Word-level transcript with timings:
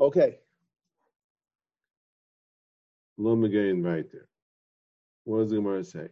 Okay. 0.00 0.36
Lo 3.18 3.34
right 3.34 4.04
there. 4.12 4.28
What 5.24 5.38
does 5.40 5.50
the 5.50 5.56
Gemara 5.56 5.84
say? 5.84 6.08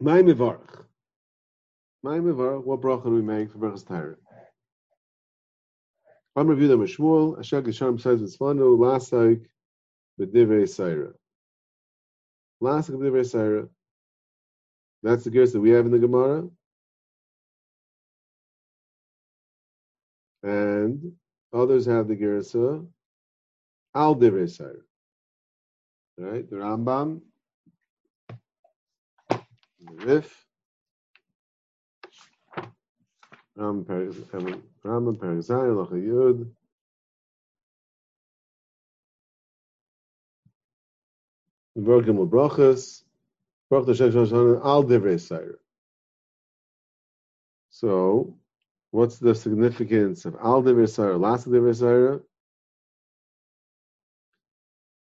My 0.00 0.22
mivarach. 0.22 0.84
My 2.02 2.18
mivarach. 2.18 2.64
What 2.64 2.80
bracha 2.80 3.04
do 3.04 3.10
we 3.10 3.22
make 3.22 3.50
for 3.52 3.58
brachas 3.58 3.86
Torah? 3.86 4.16
I'm 6.36 6.48
them 6.48 6.80
with 6.80 6.90
Shmuel. 6.90 7.38
Ashak 7.38 7.62
Yisharim 7.62 8.00
says 8.00 8.20
it's 8.20 8.36
fanu 8.36 8.76
lasaik 8.76 9.46
b'divrei 10.20 10.64
Saira. 10.64 11.12
Lasaik 12.62 12.96
b'divrei 12.96 13.24
Saira. 13.24 13.68
That's 15.02 15.24
the 15.24 15.30
gears 15.30 15.52
that 15.52 15.60
we 15.60 15.70
have 15.70 15.86
in 15.86 15.92
the 15.92 15.98
Gemara. 15.98 16.48
And 20.44 21.12
others 21.54 21.86
have 21.86 22.06
the 22.06 22.16
Gersa 22.16 22.86
al 23.94 24.14
divrei 24.14 24.44
Saira. 24.44 24.82
Right? 26.18 26.48
The 26.48 26.56
Rambam, 26.56 27.22
the 29.30 29.94
Rif, 30.04 30.46
Rambam 33.58 33.86
Perizai, 33.86 35.70
Lacha 35.74 35.92
Yud, 35.92 36.50
Working 41.74 42.16
with 42.16 42.30
brachas, 42.30 43.02
brach 43.70 43.86
the 43.86 43.92
Shech 43.92 44.14
al 44.62 44.84
divrei 44.84 45.16
Saira. 45.16 45.56
So, 47.70 48.36
what's 48.94 49.18
the 49.18 49.34
significance 49.34 50.24
of 50.24 50.36
al 50.36 50.62
divrei 50.62 50.86
Saira, 50.86 51.18
last 51.18 51.48
divrei 51.48 51.74
Saira? 51.74 52.22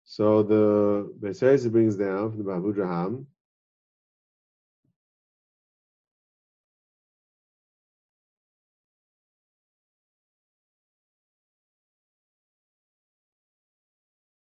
So 0.05 0.43
the 0.43 1.11
Beis 1.19 1.71
brings 1.71 1.95
down 1.95 2.31
from 2.31 2.43
the 2.43 2.51
Bahudraham 2.51 3.25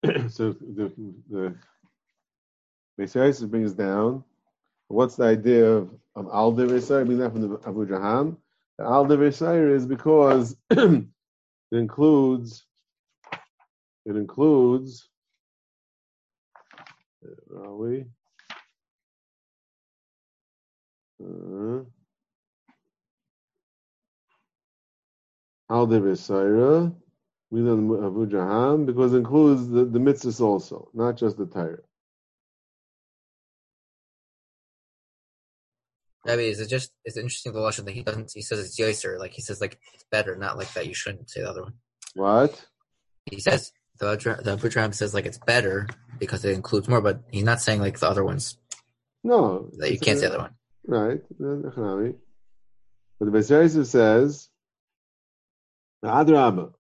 so 0.31 0.53
the 0.53 0.93
the 2.97 3.47
brings 3.47 3.75
down 3.75 4.25
what's 4.89 5.17
the 5.17 5.25
idea 5.25 5.67
of 5.71 5.91
of 6.17 6.29
al 6.33 6.53
devisayr? 6.53 7.05
Brings 7.05 7.21
that 7.21 7.33
from 7.33 7.43
the 7.43 7.59
Abudraham. 7.59 8.37
Al 8.81 9.07
devisayr 9.07 9.75
is 9.75 9.87
because 9.87 10.57
it 10.71 11.07
includes 11.73 12.65
it 14.07 14.17
includes 14.17 15.09
where 17.49 17.65
are 17.65 17.77
we? 17.77 18.05
Uh, 21.25 21.85
Al 25.71 25.87
Devisayra, 25.87 26.95
we 27.51 27.61
learn 27.61 27.89
Abudraham, 27.89 28.85
because 28.87 29.15
it 29.15 29.19
includes 29.19 29.69
the, 29.69 29.85
the 29.85 29.99
mitzvahs 29.99 30.41
also, 30.41 30.89
not 30.93 31.17
just 31.17 31.39
the 31.39 31.47
Torah. 31.47 31.79
I 36.27 36.37
mean, 36.37 36.51
is 36.51 36.61
it 36.61 36.69
just 36.69 36.91
it's 37.05 37.17
interesting 37.17 37.53
the 37.53 37.61
lesson 37.61 37.85
that 37.85 37.93
he 37.93 38.03
doesn't 38.03 38.33
he 38.35 38.43
says 38.43 38.59
it's 38.59 38.81
yoser, 38.81 39.19
like 39.19 39.33
he 39.33 39.43
says 39.43 39.61
like 39.61 39.79
it's 39.93 40.05
better, 40.11 40.37
not 40.37 40.57
like 40.57 40.73
that 40.75 40.87
you 40.87 40.95
shouldn't 40.95 41.29
say 41.31 41.43
the 41.43 41.51
other 41.51 41.63
one. 41.63 41.75
What? 42.15 42.65
He 43.31 43.41
says 43.41 43.73
the 43.99 44.07
the 44.17 44.57
Abudraham 44.57 44.95
says 44.95 45.15
like 45.15 45.27
it's 45.27 45.39
better 45.39 45.87
because 46.19 46.45
it 46.45 46.53
includes 46.53 46.89
more, 46.89 47.01
but 47.01 47.21
he's 47.31 47.45
not 47.45 47.61
saying 47.61 47.81
like 47.81 47.99
the 47.99 48.09
other 48.09 48.25
ones 48.25 48.57
No. 49.23 49.71
that 49.79 49.93
you 49.93 49.99
can't 49.99 50.19
say 50.19 50.29
the 50.29 50.35
other 50.35 50.39
one. 50.39 50.55
Right. 50.87 51.21
But 53.19 53.27
the 53.27 53.39
Beis 53.39 53.87
says, 53.87 54.49
the 56.03 56.09
Adrabah. 56.09 56.73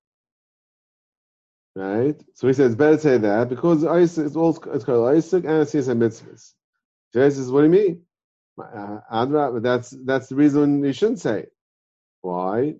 Right? 1.76 2.20
So 2.34 2.46
he 2.46 2.52
says 2.52 2.76
better 2.76 2.98
say 2.98 3.18
that 3.18 3.48
because 3.48 3.84
Isaac 3.84 4.26
is 4.26 4.36
also 4.36 4.72
it's 4.72 4.84
called 4.84 5.08
Isaac 5.14 5.44
and 5.44 5.54
it's 5.62 5.74
a 5.74 5.78
mitzvahs. 5.78 6.52
Jay 7.12 7.30
says, 7.30 7.50
what 7.50 7.60
do 7.60 7.64
you 7.64 7.70
mean? 7.70 8.02
Uh, 8.56 9.60
that's 9.60 9.94
that's 10.04 10.28
the 10.28 10.36
reason 10.36 10.84
you 10.84 10.92
shouldn't 10.92 11.20
say 11.20 11.40
it. 11.40 11.52
Why? 12.22 12.74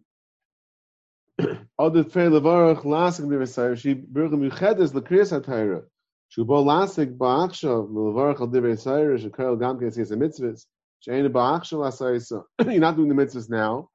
Other 1.78 2.04
Tfei 2.04 2.30
Levarach 2.30 2.82
Lasik 2.84 3.26
Divrei 3.26 3.76
She 3.76 3.94
Birchim 3.94 4.48
Yuchedes 4.48 4.94
L'Kriyas 4.94 5.38
HaTayra. 5.38 5.82
Shubo 6.30 6.64
Lasik 6.64 7.16
Ba'achshav 7.16 7.90
Levarach 7.90 8.40
Al 8.40 8.48
Divrei 8.48 8.74
Sayra 8.74 9.18
Shekarel 9.18 9.58
Gam 9.58 9.78
Kes 9.80 9.98
Yes 9.98 10.10
Mitzvahs. 10.12 10.66
She'ena 11.00 11.28
Ba'achshav 11.28 11.80
L'Asayisa. 11.80 12.44
You're 12.70 12.80
not 12.80 12.96
doing 12.96 13.08
the 13.08 13.14
mitzvahs 13.14 13.50
now. 13.50 13.88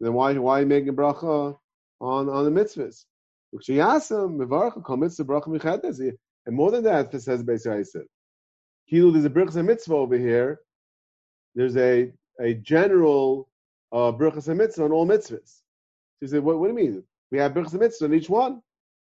Then 0.00 0.12
why 0.12 0.34
why 0.34 0.64
making 0.64 0.96
bracha 0.96 1.56
on 2.00 2.28
on 2.28 2.44
the 2.44 2.60
mitzvahs? 2.60 3.04
Ukshiyasam 3.54 4.36
Mevarach 4.36 4.82
Kol 4.82 4.96
Mitzvah 4.96 5.24
Bracha 5.24 5.46
Yuchedes. 5.46 6.00
And 6.46 6.56
more 6.56 6.72
than 6.72 6.84
that, 6.84 7.14
it 7.14 7.20
says 7.20 7.44
Yosef. 7.46 8.02
Kilu, 8.92 9.12
there's 9.12 9.24
a 9.24 9.30
Birchas 9.30 9.64
Mitzvah 9.64 9.94
over 9.94 10.18
here. 10.18 10.60
There's 11.56 11.76
a 11.76 12.12
a 12.38 12.54
general 12.54 13.48
uh, 13.90 14.12
Birchas 14.12 14.54
Mitzvah 14.54 14.84
on 14.84 14.92
all 14.92 15.06
mitzvahs. 15.06 15.62
She 16.20 16.28
said, 16.28 16.42
what, 16.42 16.58
what 16.58 16.66
do 16.66 16.72
you 16.72 16.90
mean? 16.90 17.02
We 17.30 17.38
have 17.38 17.52
Birchas 17.52 17.78
Mitzvah 17.80 18.04
on 18.04 18.14
each 18.14 18.28
one. 18.28 18.60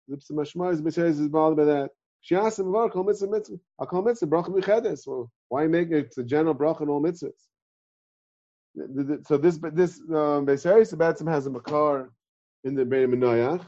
Is 0.09 0.29
is 0.99 1.29
bothered 1.29 1.57
by 1.57 1.65
that. 1.65 1.91
She 2.23 2.35
asked 2.35 2.59
him, 2.59 2.73
Kol 2.73 3.05
Mitzvah 3.05 3.29
Mitzvah. 3.29 3.57
I 3.79 3.85
call 3.85 4.03
Mitzvah 4.03 4.27
Bracha 4.27 4.49
Michedes. 4.49 5.07
Well, 5.07 5.31
why 5.49 5.69
make 5.69 5.91
it 5.93 6.13
a 6.19 6.25
general 6.25 6.55
bracha 6.55 6.83
on 6.83 6.89
all 6.89 7.01
mitzvahs? 7.01 7.31
So 9.27 9.37
this 9.37 9.59
this 9.73 10.01
um, 10.11 10.47
Beis 10.47 10.95
Batzim 10.95 11.29
has 11.29 11.47
a 11.47 11.51
makar 11.51 12.11
in 12.65 12.75
the 12.75 12.85
Bein 12.85 13.11
Menoyach. 13.11 13.65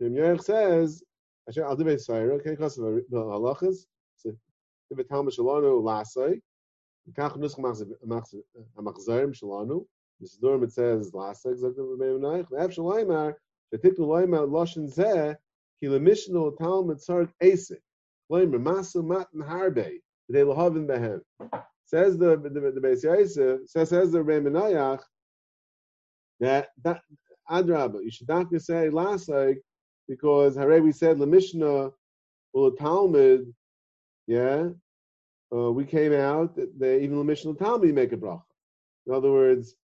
The 0.00 0.06
Yoyach 0.06 0.42
says, 0.42 1.02
"Asher 1.48 1.64
al 1.64 1.76
Beis 1.76 2.08
okay, 2.08 2.50
because 2.50 2.78
of 2.78 2.84
the 2.84 3.04
halachas, 3.12 3.86
the 4.24 5.04
Talmud 5.04 5.34
Shalanu 5.34 5.82
lasai, 5.82 6.40
nusach 7.12 7.86
machzarim 8.76 9.34
Shalanu." 9.34 9.86
This 10.20 10.36
dorm 10.36 10.62
it 10.62 10.72
says 10.72 11.10
the 11.10 11.96
Bein 11.98 12.20
Menoyach. 12.20 12.48
The 12.48 12.56
Av 12.58 12.70
Shalaimar, 12.70 13.34
the 13.72 13.78
Tiknu 13.78 13.98
Loima 13.98 14.48
Loshin 14.48 14.92
Zeh, 14.92 15.36
ki 15.80 15.86
lemishnu 15.86 16.56
Talmud 16.56 16.98
Tzarek 16.98 17.32
Asik, 17.42 17.80
Loimer 18.30 18.62
Masu 18.62 19.04
Matan 19.04 19.40
Harbe, 19.40 19.98
they 20.28 20.40
lahavin 20.40 20.86
behem. 20.86 21.20
Says 21.86 22.16
the 22.16 22.36
the, 22.36 22.48
the 22.48 22.80
Beis 22.80 23.02
Yosef, 23.02 23.60
says 23.66 23.90
says 23.90 24.12
the 24.12 24.20
Remenayach 24.20 25.02
that 26.40 26.68
that 26.82 27.02
Adraba, 27.50 28.02
you 28.02 28.10
should 28.10 28.28
not 28.28 28.46
say 28.60 28.88
last 28.88 29.28
like 29.28 29.60
because 30.08 30.56
Hare 30.56 30.82
we 30.82 30.92
said 30.92 31.18
the 31.18 31.26
Mishnah 31.26 31.90
or 32.52 32.70
the 32.70 32.76
Talmud, 32.76 33.52
yeah, 34.26 34.68
uh, 35.54 35.70
we 35.72 35.84
came 35.84 36.12
out 36.12 36.56
that 36.56 36.78
they, 36.78 37.02
even 37.02 37.18
the 37.18 37.24
Mishnah 37.24 37.54
Talmud 37.54 37.94
make 37.94 38.12
a 38.12 38.16
bracha. 38.16 38.42
In 39.06 39.14
other 39.14 39.30
words, 39.30 39.76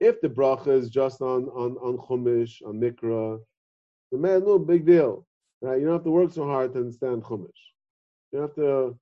if 0.00 0.20
the 0.20 0.28
bracha 0.28 0.68
is 0.68 0.90
just 0.90 1.20
on 1.20 1.44
on 1.48 1.76
on 1.78 1.98
Chumash 1.98 2.62
on 2.66 2.80
Mikra, 2.80 3.40
the 4.10 4.18
man 4.18 4.44
no 4.44 4.58
big 4.58 4.86
deal, 4.86 5.26
right? 5.60 5.78
You 5.78 5.86
don't 5.86 5.94
have 5.94 6.04
to 6.04 6.10
work 6.10 6.32
so 6.32 6.46
hard 6.46 6.72
to 6.72 6.80
understand 6.80 7.22
Chumash. 7.22 7.62
You 8.32 8.38
don't 8.38 8.42
have 8.42 8.54
to 8.56 8.98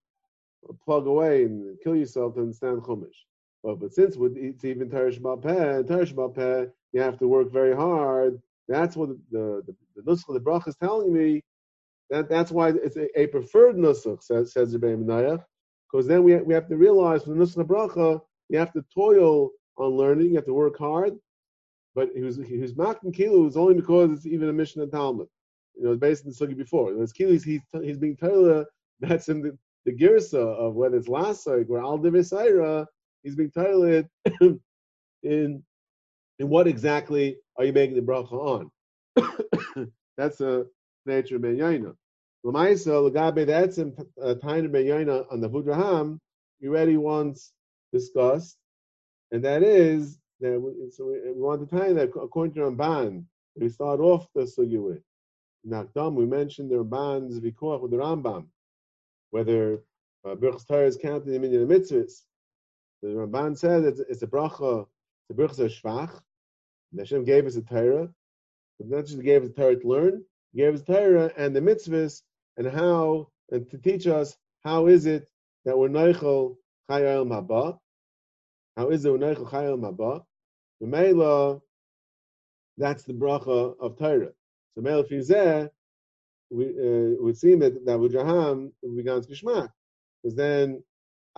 plug 0.84 1.06
away 1.06 1.44
and 1.44 1.76
kill 1.82 1.97
yourself 1.97 2.34
to 2.34 2.41
understand 2.41 2.82
Chumash. 2.82 3.16
But, 3.62 3.81
but 3.81 3.93
since 3.93 4.16
it's 4.19 4.65
even 4.65 4.91
Teresh 4.91 5.20
Balpeh, 5.20 5.84
Teresh 5.84 6.70
you 6.93 7.00
have 7.00 7.19
to 7.19 7.28
work 7.28 7.53
very 7.53 7.75
hard. 7.75 8.40
That's 8.69 8.96
what 8.96 9.11
the 9.31 9.62
the, 9.67 9.75
the 9.96 10.02
Nusach 10.02 10.32
the 10.32 10.40
Brach 10.40 10.67
is 10.67 10.76
telling 10.76 11.12
me. 11.12 11.43
That 12.11 12.29
that's 12.29 12.50
why 12.50 12.70
it's 12.70 12.96
a, 12.96 13.20
a 13.20 13.26
preferred 13.29 13.76
Nusach, 13.76 14.23
says 14.23 14.52
says 14.52 14.73
Rebbe 14.75 14.96
Menayach, 14.96 15.44
because 15.90 16.06
then 16.06 16.22
we 16.22 16.37
we 16.37 16.54
have 16.54 16.69
to 16.69 16.76
realize 16.76 17.25
for 17.25 17.31
the 17.31 17.37
Nusach 17.37 17.66
Bracha, 17.66 18.20
you 18.48 18.58
have 18.58 18.72
to 18.72 18.84
toil 18.94 19.50
on 19.76 19.90
learning, 19.90 20.28
you 20.28 20.37
have 20.37 20.46
to 20.46 20.54
work 20.54 20.78
hard. 20.78 21.14
But 21.94 22.10
he 22.14 22.22
was 22.22 22.37
he 22.37 22.58
was 22.58 22.76
Makin 22.76 23.12
Kilu 23.12 23.48
is 23.48 23.56
only 23.56 23.75
because 23.75 24.10
it's 24.12 24.26
even 24.26 24.48
a 24.48 24.52
Mishnah 24.52 24.87
Talmud. 24.87 25.28
You 25.76 25.84
know, 25.84 25.96
based 25.96 26.25
in 26.25 26.31
the 26.31 26.37
Sugi 26.37 26.56
before. 26.56 26.92
It's 27.02 27.12
Kilu, 27.12 27.42
he's 27.42 27.64
he's 27.82 27.98
being 27.98 28.16
told 28.16 28.66
that's 29.00 29.28
in 29.28 29.42
the 29.42 29.56
the 29.87 29.92
girsa 29.92 30.38
of 30.38 30.75
whether 30.75 30.96
it's 30.96 31.08
lasoik 31.08 31.69
or 31.69 31.81
al 31.81 31.98
divisaira, 31.98 32.86
he's 33.22 33.34
being 33.34 33.50
titled 33.50 34.06
in 35.22 35.62
in 36.38 36.48
what 36.48 36.66
exactly 36.66 37.36
are 37.56 37.64
you 37.64 37.72
making 37.72 37.96
the 37.96 38.02
bracha 38.02 38.32
on? 38.32 38.70
That's 40.16 40.38
the 40.38 40.69
nature 41.06 41.36
of 41.36 41.43
ben 41.43 41.56
yaina. 41.56 41.94
Lamaisa 42.44 43.10
lagabe 43.10 43.46
that's 43.46 43.78
in 43.78 43.94
time 44.40 44.70
ben 44.72 44.84
yaina 44.84 45.31
on 45.31 45.40
the 45.40 45.48
vudraham. 45.48 46.19
You 46.58 46.70
already 46.70 46.96
once 46.96 47.52
discussed, 47.92 48.56
and 49.31 49.44
that 49.44 49.62
is 49.62 50.19
that 50.40 50.58
we, 50.60 50.90
so 50.90 51.06
we, 51.06 51.32
we 51.32 51.40
want 51.40 51.69
to 51.69 51.76
you 51.88 51.94
that 51.94 52.10
according 52.16 52.54
to 52.54 52.60
Ramban, 52.60 53.25
we 53.56 53.69
start 53.69 54.00
off 54.00 54.26
the 54.34 54.42
sugya 54.42 54.82
with. 54.82 55.02
Nakdam, 55.69 56.14
we 56.14 56.25
mentioned 56.25 56.70
the 56.70 56.76
Ramban's 56.76 57.38
vikuach 57.40 57.82
with 57.82 57.90
the 57.90 57.98
Rambam, 57.98 58.46
whether 59.31 59.81
uh, 60.25 60.34
Birchas 60.34 60.66
Torah 60.66 60.86
is 60.86 60.96
counted 60.96 61.34
in 61.34 61.43
the 61.43 61.75
mitzvahs. 61.75 62.22
The 63.02 63.08
Ramban 63.08 63.58
says 63.58 63.84
it's, 63.84 64.00
it's 64.00 64.22
a 64.22 64.26
bracha, 64.26 64.86
it's 65.28 65.38
a 65.38 65.43
Birchas 65.43 65.81
Shvach. 65.81 66.19
Hashem 66.96 67.25
gave 67.25 67.46
us 67.46 67.56
a 67.56 67.62
Torah, 67.62 68.08
but 68.78 68.88
not 68.88 69.06
just 69.06 69.22
gave 69.22 69.43
us 69.43 69.50
a 69.50 69.52
Torah 69.52 69.76
to 69.76 69.86
learn, 69.86 70.25
he 70.52 70.60
gave 70.60 70.75
us 70.75 70.82
Torah 70.82 71.31
and 71.36 71.54
the 71.54 71.60
mitzvahs 71.60 72.22
and 72.60 72.70
how, 72.70 73.26
and 73.50 73.68
to 73.70 73.78
teach 73.78 74.06
us 74.06 74.36
how 74.62 74.86
is 74.86 75.06
it 75.06 75.26
that 75.64 75.76
we're 75.78 75.88
Neichel 75.88 76.56
Chayel 76.90 77.26
Mabah. 77.26 77.78
How 78.76 78.90
is 78.90 79.04
it 79.04 79.10
we're 79.10 79.18
Neichel 79.18 79.50
Chayel 79.50 79.80
Mabah? 79.80 80.22
The 80.80 80.86
Mela, 80.86 81.58
that's 82.76 83.04
the 83.04 83.14
bracha 83.14 83.74
of 83.80 83.98
Torah. 83.98 84.32
So 84.74 84.82
Mela 84.82 85.04
Fizeh, 85.04 85.70
we 86.50 86.66
uh, 86.66 87.22
would 87.22 87.38
seem 87.38 87.60
that 87.60 87.86
that 87.86 87.98
Wujaham 87.98 88.72
began 88.94 89.22
Kishmak. 89.22 89.70
Because 90.22 90.36
then, 90.36 90.82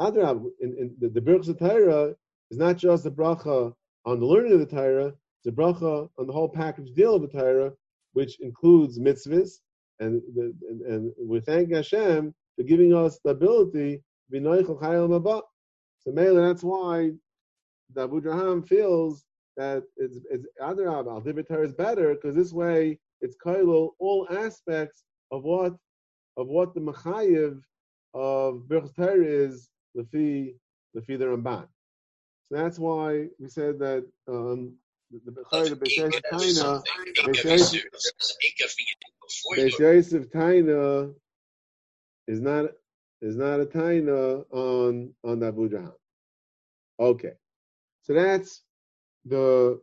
Adrab, 0.01 0.45
in, 0.61 0.77
in 0.77 0.97
the, 0.99 1.09
the 1.09 1.21
Birchas 1.21 1.49
of 1.49 1.59
Torah 1.61 2.17
is 2.51 2.59
not 2.59 2.79
just 2.79 3.05
the 3.05 3.13
bracha 3.13 3.73
on 4.05 4.19
the 4.19 4.27
learning 4.27 4.55
of 4.55 4.59
the 4.59 4.67
Torah, 4.67 5.13
it's 5.45 5.47
a 5.47 5.53
bracha 5.53 6.09
on 6.19 6.27
the 6.27 6.33
whole 6.33 6.49
package 6.49 6.93
deal 6.95 7.15
of 7.15 7.23
the 7.23 7.29
Torah, 7.29 7.73
which 8.13 8.41
includes 8.41 8.99
mitzvahs, 8.99 9.61
and, 10.03 10.23
and, 10.37 10.81
and 10.83 11.13
we 11.19 11.41
thank 11.41 11.73
Hashem 11.73 12.35
for 12.57 12.63
giving 12.63 12.95
us 12.95 13.19
the 13.25 13.31
ability 13.31 13.97
to 13.97 14.31
be 14.31 14.41
noichel 14.41 14.81
chayil 14.81 15.09
mabah. 15.09 15.43
So 16.01 16.11
Mela, 16.13 16.49
that's 16.49 16.63
why 16.63 17.13
the 17.95 18.09
Abudraham 18.09 18.67
feels 18.67 19.25
that 19.57 19.85
it's 19.97 20.19
it's 20.31 20.47
Adarab 20.61 21.07
al 21.07 21.21
Torah 21.45 21.65
is 21.65 21.73
better 21.73 22.15
because 22.15 22.35
this 22.35 22.53
way 22.53 22.99
it's 23.21 23.37
kailul 23.45 23.91
all 23.99 24.27
aspects 24.31 25.05
of 25.31 25.45
what 25.45 25.75
of 26.37 26.49
what 26.49 26.75
the 26.75 26.81
machayev 26.81 27.61
of 28.15 28.63
Birchas 28.69 28.95
Torah 28.97 29.25
is 29.25 29.69
lefi 29.97 30.55
lefi 30.97 31.19
the 31.19 31.27
Ramban. 31.27 31.67
So 32.49 32.57
that's 32.57 32.79
why 32.79 33.29
we 33.39 33.49
said 33.49 33.79
that 33.79 34.07
um, 34.29 34.75
the 35.11 35.31
Bechayr, 35.31 35.69
the 35.69 35.77
Beishesh 35.77 36.21
Taina, 39.33 39.57
Beishesh 39.57 40.31
Taina 40.31 41.15
is 42.27 42.41
not 42.41 42.67
is 43.21 43.37
not 43.37 43.61
a 43.61 43.67
Taina 43.67 44.45
on 44.51 45.15
on 45.25 45.41
Abudraham. 45.41 45.93
Okay, 46.99 47.33
so 48.03 48.15
that's 48.15 48.63
the 49.25 49.81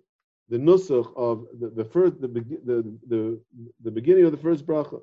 the 0.50 0.57
nusach 0.57 1.12
of 1.16 1.46
the, 1.60 1.69
the 1.69 1.86
first 1.86 2.19
the, 2.22 2.28
the 2.28 2.98
the 3.07 3.42
the 3.84 3.92
beginning 3.92 4.25
of 4.25 4.31
the 4.31 4.38
first 4.38 4.66
bracha. 4.66 5.01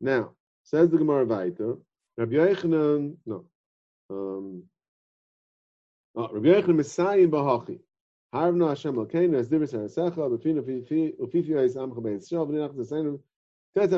Now 0.00 0.32
says 0.64 0.90
the 0.90 0.98
Gemara 0.98 1.26
Vaita, 1.26 1.78
Rabbi 2.16 2.34
Yochanan 2.34 3.16
no, 3.26 3.44
um, 4.10 4.64
oh, 6.16 6.28
Rabbi 6.32 6.48
Yochanan 6.48 6.76
Messiah 6.76 7.18
in 7.18 7.30
Bahachi. 7.30 7.80
Harvna 8.34 8.70
Hashem 8.70 8.94
Elkeinu 8.94 9.36
as 9.36 9.48
Dibris 9.48 9.74
Harasecha 9.74 10.16
Befina 10.16 10.62
Ufifi 10.62 11.48
Yis 11.48 11.74
Amcha 11.74 12.00
Yisrael 12.00 12.48
V'ninach 12.48 12.74
Zasenu 12.74 13.18
Tetzam 13.18 13.20
Baruch 13.74 13.96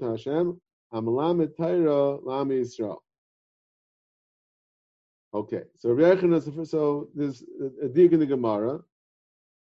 Hashem 0.00 0.60
Amalamed 0.92 1.56
Torah 1.56 2.16
Lami 2.20 2.60
Yisrael 2.60 2.98
Okay, 5.34 5.64
so 5.78 5.90
Rabbi 5.90 6.20
Yechon 6.22 6.66
so 6.66 7.08
there's 7.14 7.44
a 7.82 7.88
dig 7.88 8.14
in 8.14 8.20
the 8.20 8.26
Gemara, 8.26 8.80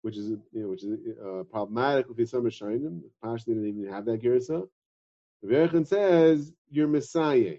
which 0.03 0.17
is 0.17 0.29
you 0.29 0.39
know 0.53 0.67
which 0.67 0.83
is 0.83 0.99
uh, 1.17 1.43
problematic 1.45 2.07
with 2.09 2.29
some 2.29 2.43
Rishonim. 2.43 3.01
Partially 3.23 3.55
didn't 3.55 3.79
even 3.79 3.91
have 3.91 4.05
that 4.05 4.21
girsa. 4.21 4.67
Rabbi 5.41 5.71
Yechon 5.71 5.87
says 5.87 6.53
you're 6.69 6.87
Messiah, 6.87 7.55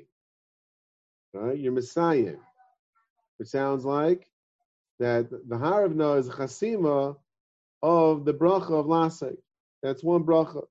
right? 1.32 1.58
You're 1.58 1.72
Messiah, 1.72 2.36
which 3.38 3.48
sounds 3.48 3.84
like 3.84 4.28
that 5.00 5.30
the 5.30 5.56
Haravna 5.56 6.20
is 6.20 6.28
chasima 6.28 7.16
of 7.82 8.24
the 8.24 8.34
bracha 8.34 8.78
of 8.78 8.86
Lasek. 8.86 9.38
That's 9.84 10.02
one 10.02 10.24
bracha. 10.24 10.64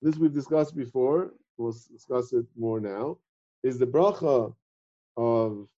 This 0.00 0.16
we've 0.16 0.32
discussed 0.32 0.74
before. 0.74 1.34
We'll 1.58 1.76
discuss 1.92 2.32
it 2.32 2.46
more 2.56 2.80
now. 2.80 3.18
Is 3.62 3.78
the 3.78 3.86
bracha 3.86 4.54
of 5.18 5.68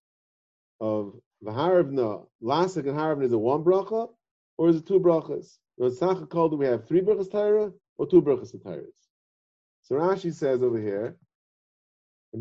of 0.79 1.19
the 1.41 1.51
Haravna, 1.51 2.25
Lasek 2.41 2.87
and 2.87 2.97
Haravna 2.97 3.25
is 3.25 3.33
it 3.33 3.39
one 3.39 3.65
bracha, 3.65 4.09
or 4.57 4.69
is 4.69 4.77
it 4.77 4.87
two 4.87 5.01
brachas? 5.01 5.57
Sacha 5.97 6.25
called 6.25 6.51
do 6.51 6.57
we 6.57 6.65
have 6.65 6.87
three 6.87 7.01
brachas 7.01 7.29
Torah 7.29 7.73
or 7.97 8.07
two 8.07 8.21
brachas 8.21 8.53
Torah? 8.63 8.83
So 9.83 9.95
Rashi 9.95 10.33
says 10.33 10.63
over 10.63 10.79
here, 10.79 11.17
the 12.33 12.39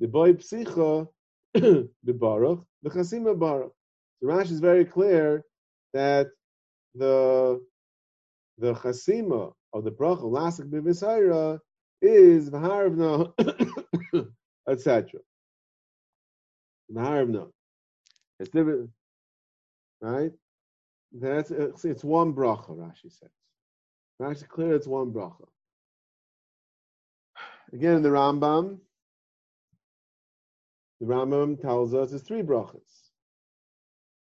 boy 0.00 0.32
psicha 0.34 1.08
the 1.54 1.88
baruch, 2.12 2.62
the 2.82 2.90
chasima 2.90 3.38
baruch. 3.38 3.72
The 4.20 4.28
Rashi 4.28 4.52
is 4.52 4.60
very 4.60 4.84
clear 4.84 5.44
that 5.94 6.28
the 6.94 7.62
the 8.62 8.74
chasima 8.74 9.52
of 9.72 9.82
the 9.82 9.90
bracha 9.90 10.22
lasik 10.22 10.70
b'visaira 10.70 11.58
is 12.00 12.48
v'haravna, 12.48 13.32
etc. 14.68 15.20
V'haravna. 16.92 17.50
It's 18.38 18.50
different, 18.50 18.90
right? 20.00 20.30
That's 21.10 21.50
it's, 21.50 21.84
it's 21.84 22.04
one 22.04 22.32
bracha. 22.32 22.70
Rashi 22.70 23.10
says. 23.10 23.30
Rashi 24.20 24.46
clear 24.46 24.76
it's 24.76 24.86
one 24.86 25.12
bracha. 25.12 25.48
Again, 27.72 27.96
in 27.96 28.02
the 28.02 28.10
Rambam, 28.10 28.78
the 31.00 31.06
Rambam 31.06 31.60
tells 31.60 31.94
us 31.94 32.12
it's 32.12 32.22
three 32.22 32.42
brachas. 32.42 33.10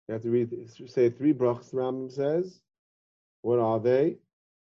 You 0.07 0.13
have 0.13 0.23
to 0.23 0.31
read, 0.31 0.71
say 0.87 1.11
three 1.11 1.35
brachas. 1.35 1.73
The 1.73 1.79
Rambam 1.79 2.13
says, 2.13 2.61
what 3.43 3.59
are 3.59 3.79
they? 3.81 4.17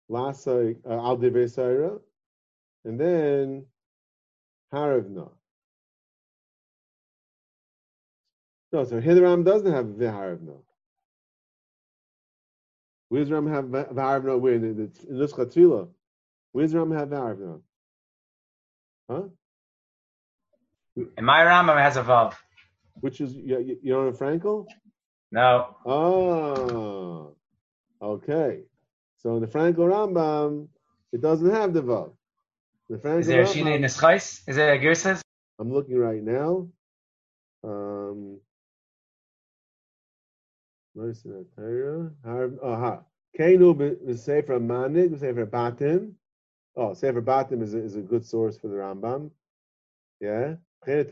Lasa 0.10 0.74
uh, 0.86 0.94
al 0.94 1.18
Saira, 1.18 2.00
and 2.84 3.00
then 3.00 3.66
Haravna. 4.74 5.30
No, 8.72 8.84
so 8.86 9.00
here 9.00 9.14
the 9.14 9.22
Ram 9.22 9.44
doesn't 9.44 9.72
have 9.72 9.86
Viharavna. 9.86 10.58
Where 13.10 13.22
does 13.22 13.32
Ram 13.32 13.48
have 13.48 13.66
Viharavna? 13.66 14.40
Where 14.40 14.56
in 14.56 14.62
the 14.62 14.90
in 15.08 15.20
this 15.20 15.32
Chatzila? 15.32 15.88
Where 16.52 16.66
does 16.66 16.74
Ram 16.74 16.92
have 16.92 17.10
Viharavna? 17.10 17.62
Huh? 19.10 19.24
In 20.96 21.26
my 21.26 21.40
Rambam 21.40 21.82
has 21.82 21.98
a 21.98 22.04
vav. 22.04 22.34
Which 23.00 23.22
is 23.22 23.36
you, 23.36 23.78
you 23.82 23.94
don't 23.94 24.18
Frankel? 24.18 24.66
No. 25.32 25.76
Oh, 25.86 27.36
okay. 28.04 28.62
So 29.18 29.36
in 29.36 29.42
the 29.42 29.48
Frankel 29.48 29.78
Rambam, 29.78 30.68
it 31.12 31.22
doesn't 31.22 31.50
have 31.50 31.74
the 31.74 31.82
vav. 31.82 32.12
The 32.90 32.98
Frankel 32.98 33.20
is 33.20 33.28
there 33.28 33.42
a 33.42 33.46
Shina 33.46 33.76
in 33.76 33.82
the 33.82 33.90
Is 34.48 34.56
there 34.56 34.74
a 34.74 34.80
Gerses? 34.80 35.22
I'm 35.60 35.72
looking 35.72 35.98
right 35.98 36.22
now. 36.22 36.68
Um, 37.64 38.40
where's 40.94 41.24
the 41.24 41.46
Torah? 41.56 42.12
Aha. 42.64 43.00
Kainu 43.40 43.74
b'sefer 43.74 44.60
manig 44.60 45.16
b'sefer 45.16 45.46
batim. 45.46 46.14
Oh, 46.76 46.94
sefer 46.94 47.22
batim 47.22 47.64
is 47.64 47.74
a, 47.74 47.78
is 47.78 47.96
a 47.96 48.02
good 48.02 48.26
source 48.26 48.58
for 48.58 48.68
the 48.68 48.76
Rambam. 48.76 49.32
Yeah. 50.20 50.56
V'chein 50.86 51.10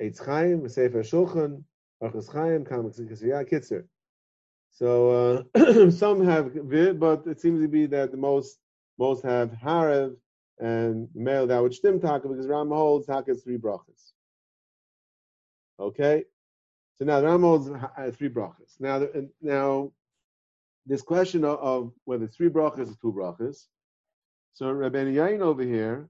Eitz 0.00 0.24
Chaim, 0.24 0.68
Sefer 0.68 1.02
Shulchan, 1.02 1.62
Chaim, 2.00 2.64
Kitzer. 2.64 3.84
So 4.72 5.44
uh, 5.54 5.90
some 5.90 6.24
have 6.24 6.52
vid, 6.52 6.98
but 6.98 7.26
it 7.26 7.40
seems 7.40 7.60
to 7.62 7.68
be 7.68 7.86
that 7.86 8.10
the 8.10 8.16
most 8.16 8.58
most 8.98 9.24
have 9.24 9.50
harev 9.50 10.16
and 10.58 11.08
male 11.14 11.46
that 11.46 11.62
would 11.62 11.74
stim 11.74 12.00
taka 12.00 12.28
because 12.28 12.48
Ram 12.48 12.68
holds 12.68 13.06
taka 13.06 13.34
three 13.34 13.56
brachas. 13.56 14.12
Okay, 15.78 16.24
so 16.96 17.04
now 17.04 17.20
Ram 17.22 17.42
holds 17.42 17.70
uh, 17.70 18.10
three 18.12 18.28
brachas. 18.28 18.80
Now, 18.80 19.06
now 19.40 19.92
this 20.86 21.02
question 21.02 21.44
of, 21.44 21.58
of 21.60 21.92
whether 22.04 22.26
three 22.26 22.48
brachas 22.48 22.90
or 22.90 22.96
two 23.00 23.12
brachas. 23.12 23.66
So 24.54 24.70
Rabbi 24.70 25.04
Yain 25.04 25.40
over 25.40 25.62
here, 25.62 26.08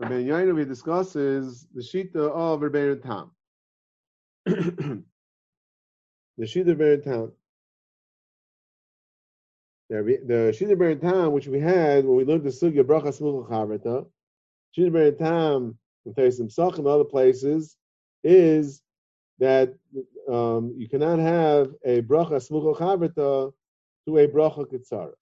Rabbi 0.00 0.14
Yain 0.14 0.48
over 0.48 0.60
here 0.60 0.64
discusses 0.64 1.66
the 1.74 1.82
Shita 1.82 2.16
of 2.16 2.62
Rabbi 2.62 2.94
Tam. 3.06 3.30
the 4.46 5.04
Shita 6.40 6.70
of 6.70 6.80
Rabbi 6.80 7.02
Tam. 7.04 7.32
The 9.90 10.20
the 10.24 10.56
Shina 10.56 10.78
Ber 10.78 10.94
Tam, 10.94 11.32
which 11.32 11.48
we 11.48 11.58
had 11.60 12.04
when 12.06 12.16
we 12.16 12.24
learned 12.24 12.44
the 12.44 12.50
Sugya 12.50 12.84
Bracha 12.84 13.08
Smucha 13.08 13.48
Chavrata, 13.50 14.06
Shina 14.76 14.92
Ber 14.92 15.10
Tam, 15.10 15.76
in 16.06 16.14
Taisim 16.14 16.50
Sach 16.50 16.78
and 16.78 16.86
other 16.86 17.04
places, 17.04 17.76
is 18.24 18.82
that 19.40 19.74
um, 20.30 20.74
you 20.76 20.88
cannot 20.88 21.18
have 21.18 21.74
a 21.84 22.02
bracha 22.02 22.36
smucha 22.36 22.76
chavrita 22.76 23.52
to 24.06 24.18
a 24.18 24.28
bracha 24.28 24.64
kitzara. 24.66 25.12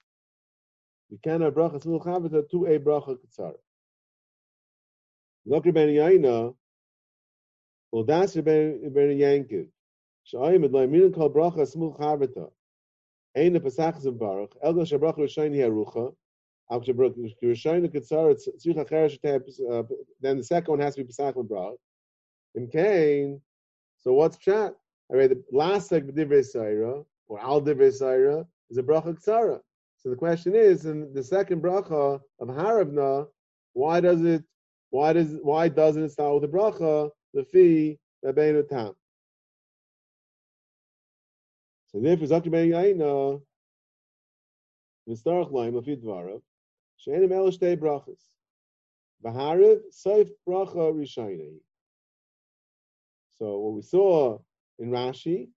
You 1.08 1.18
cannot 1.24 1.40
have 1.46 1.54
bracha 1.54 1.82
smucha 1.82 2.04
chavrita 2.04 2.50
to 2.50 2.66
a 2.66 2.78
bracha 2.78 3.16
kitzara. 3.16 3.56
Dr. 5.48 5.72
Ben 5.72 5.88
Yaina, 5.88 6.54
well, 7.90 8.04
that's 8.04 8.34
Ben 8.34 8.80
Yankiv. 8.92 9.68
Sha'ayim 10.24 10.64
et 10.64 10.72
lo'iminim 10.72 11.14
kol 11.14 11.30
bracha 11.30 11.64
smucha 11.64 11.98
chavrita. 11.98 12.50
Ein 13.34 13.56
a 13.56 13.60
pesach 13.60 13.98
zim 13.98 14.18
baruch, 14.18 14.54
elga 14.62 14.82
shabracha 14.82 15.18
rishayim 15.18 15.54
hiarucha, 15.54 16.14
al 16.70 16.80
shabracha 16.82 17.34
rishayim 17.42 17.88
kitzara 17.88 18.36
tzricha 18.36 18.86
cheresh 18.86 19.60
uh, 19.70 19.82
then 20.20 20.36
the 20.36 20.44
second 20.44 20.72
one 20.72 20.80
has 20.80 20.94
to 20.94 21.00
be 21.00 21.06
pesach 21.06 21.34
l'brach. 21.36 21.78
In 22.54 22.68
Cain, 22.68 23.40
so 23.96 24.12
what's 24.12 24.36
pshat? 24.36 24.74
I 25.10 25.14
read 25.14 25.30
the 25.30 25.42
last 25.50 25.88
segment 25.88 26.18
divrei 26.18 26.44
saira 26.44 27.04
or 27.28 27.40
al 27.40 27.62
divrei 27.62 27.90
saira 27.90 28.46
is 28.68 28.76
a 28.76 28.82
bracha 28.82 29.14
ksara. 29.18 29.60
So 29.96 30.10
the 30.10 30.16
question 30.16 30.54
is, 30.54 30.84
in 30.84 31.12
the 31.14 31.22
second 31.22 31.62
bracha 31.62 32.20
of 32.38 32.48
Haravna, 32.48 33.26
why 33.72 34.00
does 34.00 34.22
it? 34.22 34.44
Why 34.90 35.12
does? 35.12 35.36
Why 35.42 35.68
doesn't 35.68 36.02
it 36.02 36.12
start 36.12 36.40
with 36.40 36.50
a 36.50 36.52
bracha? 36.52 37.10
The 37.34 37.44
fee 37.44 37.98
rabbeinu 38.24 38.68
tam. 38.68 38.94
So 41.88 42.00
therefore, 42.00 42.28
Zakir 42.28 42.50
ben 42.50 42.68
Yaina, 42.68 43.40
Mistarach 45.08 45.50
Laim 45.52 45.72
Lafid 45.72 46.02
Dvarav, 46.02 46.40
Shein 47.06 47.30
El 47.30 47.50
Shtei 47.50 47.76
Brachas, 47.76 48.20
V'Harav 49.24 49.80
Seif 49.92 50.30
Bracha 50.46 50.92
Rishaynehi. 50.92 51.60
So 53.38 53.58
what 53.58 53.74
we 53.74 53.82
saw 53.82 54.38
in 54.78 54.90
Rashi, 54.90 55.48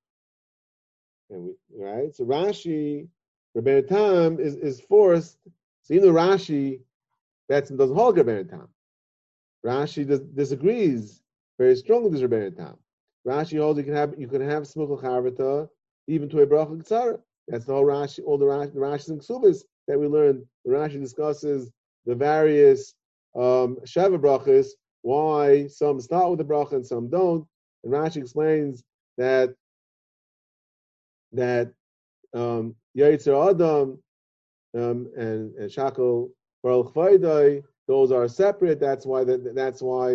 and 1.29 1.43
we, 1.43 1.53
right? 1.75 2.13
So 2.13 2.25
Rashi, 2.25 3.07
Rabbeinu 3.57 3.87
Tam 3.87 4.39
is, 4.39 4.55
is 4.55 4.81
forced. 4.81 5.37
So 5.83 5.93
even 5.93 6.07
though 6.07 6.19
Rashi 6.19 6.81
that's 7.49 7.69
doesn't 7.69 7.95
hold 7.95 8.17
Rabbeinu 8.17 8.49
Tam, 8.49 8.67
Rashi 9.65 10.07
does, 10.07 10.21
disagrees 10.21 11.21
very 11.59 11.75
strongly 11.75 12.09
with 12.09 12.21
Rabbeinu 12.21 12.55
Tam. 12.55 12.77
Rashi 13.27 13.59
holds 13.59 13.77
you 13.77 13.85
can 13.85 13.93
have 13.93 14.15
you 14.17 14.27
can 14.27 14.41
have 14.41 14.63
smuchel 14.63 15.01
charvata 15.01 15.67
even 16.07 16.27
to 16.29 16.41
a 16.41 16.47
bracha 16.47 16.81
ksara. 16.83 17.19
That's 17.47 17.65
the 17.65 17.73
whole 17.73 17.85
Rashi, 17.85 18.23
all 18.25 18.37
the 18.37 18.45
Rashi, 18.45 18.73
the 18.73 18.79
Rashis 18.79 19.09
and 19.09 19.21
Ksubas 19.21 19.63
that 19.87 19.99
we 19.99 20.07
learned. 20.07 20.45
Rashi 20.67 20.99
discusses 20.99 21.71
the 22.05 22.15
various 22.15 22.93
um, 23.35 23.77
Sheva 23.85 24.19
brachas, 24.19 24.69
why 25.01 25.67
some 25.67 25.99
start 25.99 26.29
with 26.29 26.39
the 26.39 26.45
bracha 26.45 26.73
and 26.73 26.85
some 26.85 27.09
don't. 27.09 27.45
And 27.83 27.93
Rashi 27.93 28.17
explains 28.17 28.83
that 29.17 29.53
that 31.33 31.71
um, 32.33 32.75
Yaitzer 32.97 33.51
Adam 33.51 34.01
um, 34.75 35.09
and, 35.17 35.55
and 35.55 35.71
Shakel 35.71 36.29
Baruch 36.63 36.93
Vaidai, 36.93 37.63
those 37.91 38.11
are 38.13 38.27
separate. 38.29 38.79
That's 38.79 39.05
why 39.05 39.25
the, 39.25 39.51
that's 39.53 39.81
why 39.81 40.11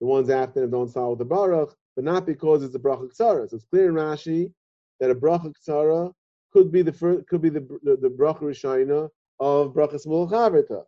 the 0.00 0.06
ones 0.06 0.28
after 0.28 0.60
them 0.60 0.70
don't 0.70 0.90
start 0.90 1.10
with 1.10 1.18
the 1.20 1.24
Baruch, 1.24 1.74
but 1.96 2.04
not 2.04 2.26
because 2.26 2.62
it's 2.62 2.74
a 2.74 2.78
bracha 2.78 3.10
ksara. 3.10 3.48
So 3.48 3.56
it's 3.56 3.64
clear 3.64 3.88
in 3.88 3.94
Rashi 3.94 4.52
that 5.00 5.10
a 5.10 5.14
bracha 5.14 5.54
ksara 5.56 6.12
could 6.52 6.70
be 6.70 6.82
the 6.82 6.92
first, 6.92 7.26
could 7.26 7.40
be 7.40 7.48
the 7.48 7.66
the, 7.82 7.96
the 7.96 8.08
bracha 8.08 8.42
rishayna 8.42 9.08
of 9.40 9.72
bracha 9.72 9.94
smul 9.94 10.30
chavrita. 10.30 10.82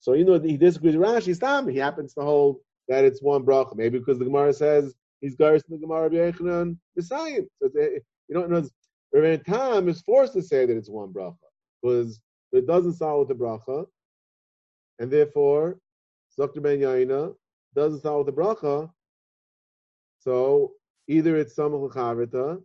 So 0.00 0.14
you 0.14 0.24
know 0.24 0.38
he 0.40 0.56
disagrees 0.56 0.96
with 0.96 1.06
Rashi. 1.06 1.36
Stam 1.36 1.68
he 1.68 1.76
happens 1.76 2.14
to 2.14 2.22
hold 2.22 2.56
that 2.88 3.04
it's 3.04 3.20
one 3.20 3.44
bracha. 3.44 3.76
Maybe 3.76 3.98
because 3.98 4.18
the 4.18 4.24
Gemara 4.24 4.54
says 4.54 4.94
he's 5.20 5.36
gars 5.36 5.62
in 5.68 5.78
the 5.78 5.86
Gemara 5.86 6.06
of 6.06 6.12
Yechanan 6.12 6.78
Messiah. 6.96 7.42
So 7.60 7.68
eh, 7.78 7.98
you 8.28 8.34
don't 8.34 8.50
know. 8.50 8.66
Rabbi 9.12 9.42
Tam 9.42 9.90
is 9.90 10.00
forced 10.00 10.32
to 10.32 10.42
say 10.42 10.64
that 10.64 10.74
it's 10.74 10.88
one 10.88 11.12
bracha 11.12 11.36
because 11.82 12.18
it 12.52 12.66
doesn't 12.66 12.94
start 12.94 13.18
with 13.18 13.28
the 13.28 13.34
bracha, 13.34 13.84
and 14.98 15.10
therefore 15.10 15.76
Dr. 16.36 16.60
Ben 16.60 16.80
Yaina 16.80 17.34
doesn't 17.74 18.00
start 18.00 18.24
with 18.24 18.34
the 18.34 18.40
bracha. 18.40 18.90
So 20.20 20.72
either 21.08 21.36
it's 21.36 21.54
samach 21.54 21.92
chavrita, 21.92 22.62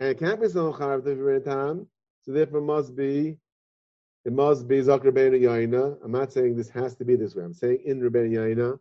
and 0.00 0.08
it 0.08 0.18
can't 0.18 0.40
be 0.40 0.46
samach 0.46 0.78
chavrita 0.78 1.16
for 1.16 1.24
Rabbi 1.24 1.44
Tam. 1.44 1.86
So 2.22 2.32
therefore, 2.32 2.58
it 2.58 2.62
must 2.62 2.96
be 2.96 3.38
it 4.24 4.32
must 4.32 4.66
be 4.66 4.78
Zakr 4.80 5.14
Ben 5.14 5.32
Yaina. 5.32 5.98
I'm 6.04 6.12
not 6.12 6.32
saying 6.32 6.56
this 6.56 6.70
has 6.70 6.96
to 6.96 7.04
be 7.04 7.14
this 7.14 7.34
way. 7.34 7.44
I'm 7.44 7.54
saying 7.54 7.80
in 7.84 8.02
Rabbi 8.02 8.28
Yaina. 8.28 8.78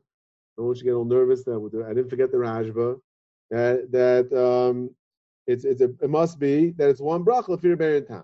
I 0.57 0.61
want 0.61 0.77
you 0.77 0.83
to 0.83 0.85
get 0.85 0.93
all 0.93 1.05
nervous 1.05 1.43
that 1.43 1.85
I 1.85 1.93
didn't 1.93 2.09
forget 2.09 2.31
the 2.31 2.37
Rashba. 2.37 2.99
That 3.51 3.91
that 3.91 4.33
um, 4.33 4.89
it's 5.47 5.65
it's 5.65 5.81
a, 5.81 5.91
it 6.01 6.09
must 6.09 6.39
be 6.39 6.71
that 6.71 6.89
it's 6.89 7.01
one 7.01 7.23
bracha 7.23 7.59
for 7.61 7.67
Rebbe 7.67 8.01
Tam. 8.01 8.23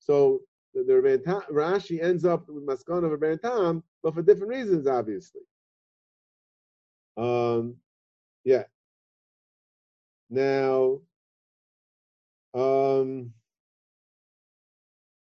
So 0.00 0.40
the, 0.74 0.82
the 0.82 1.44
Rashi 1.52 2.02
ends 2.02 2.24
up 2.24 2.48
with 2.48 2.66
maskana 2.66 3.04
of 3.04 3.12
Rebbe 3.12 3.36
Tam, 3.38 3.82
but 4.02 4.14
for 4.14 4.22
different 4.22 4.52
reasons, 4.52 4.86
obviously. 4.86 5.42
Um, 7.16 7.76
yeah. 8.44 8.64
Now, 10.30 11.00
um, 12.54 13.32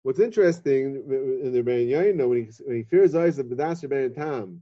what's 0.03 0.19
interesting 0.19 1.03
in 1.43 1.51
the 1.51 1.63
Rebbe 1.63 1.91
Yaina 1.91 2.27
when 2.27 2.45
he 2.45 2.51
when 2.63 2.77
he 2.77 2.83
fears 2.83 3.15
eyes 3.15 3.39
of 3.39 3.47
B'das 3.47 3.81
Rebbe 3.81 4.09
Tam 4.13 4.61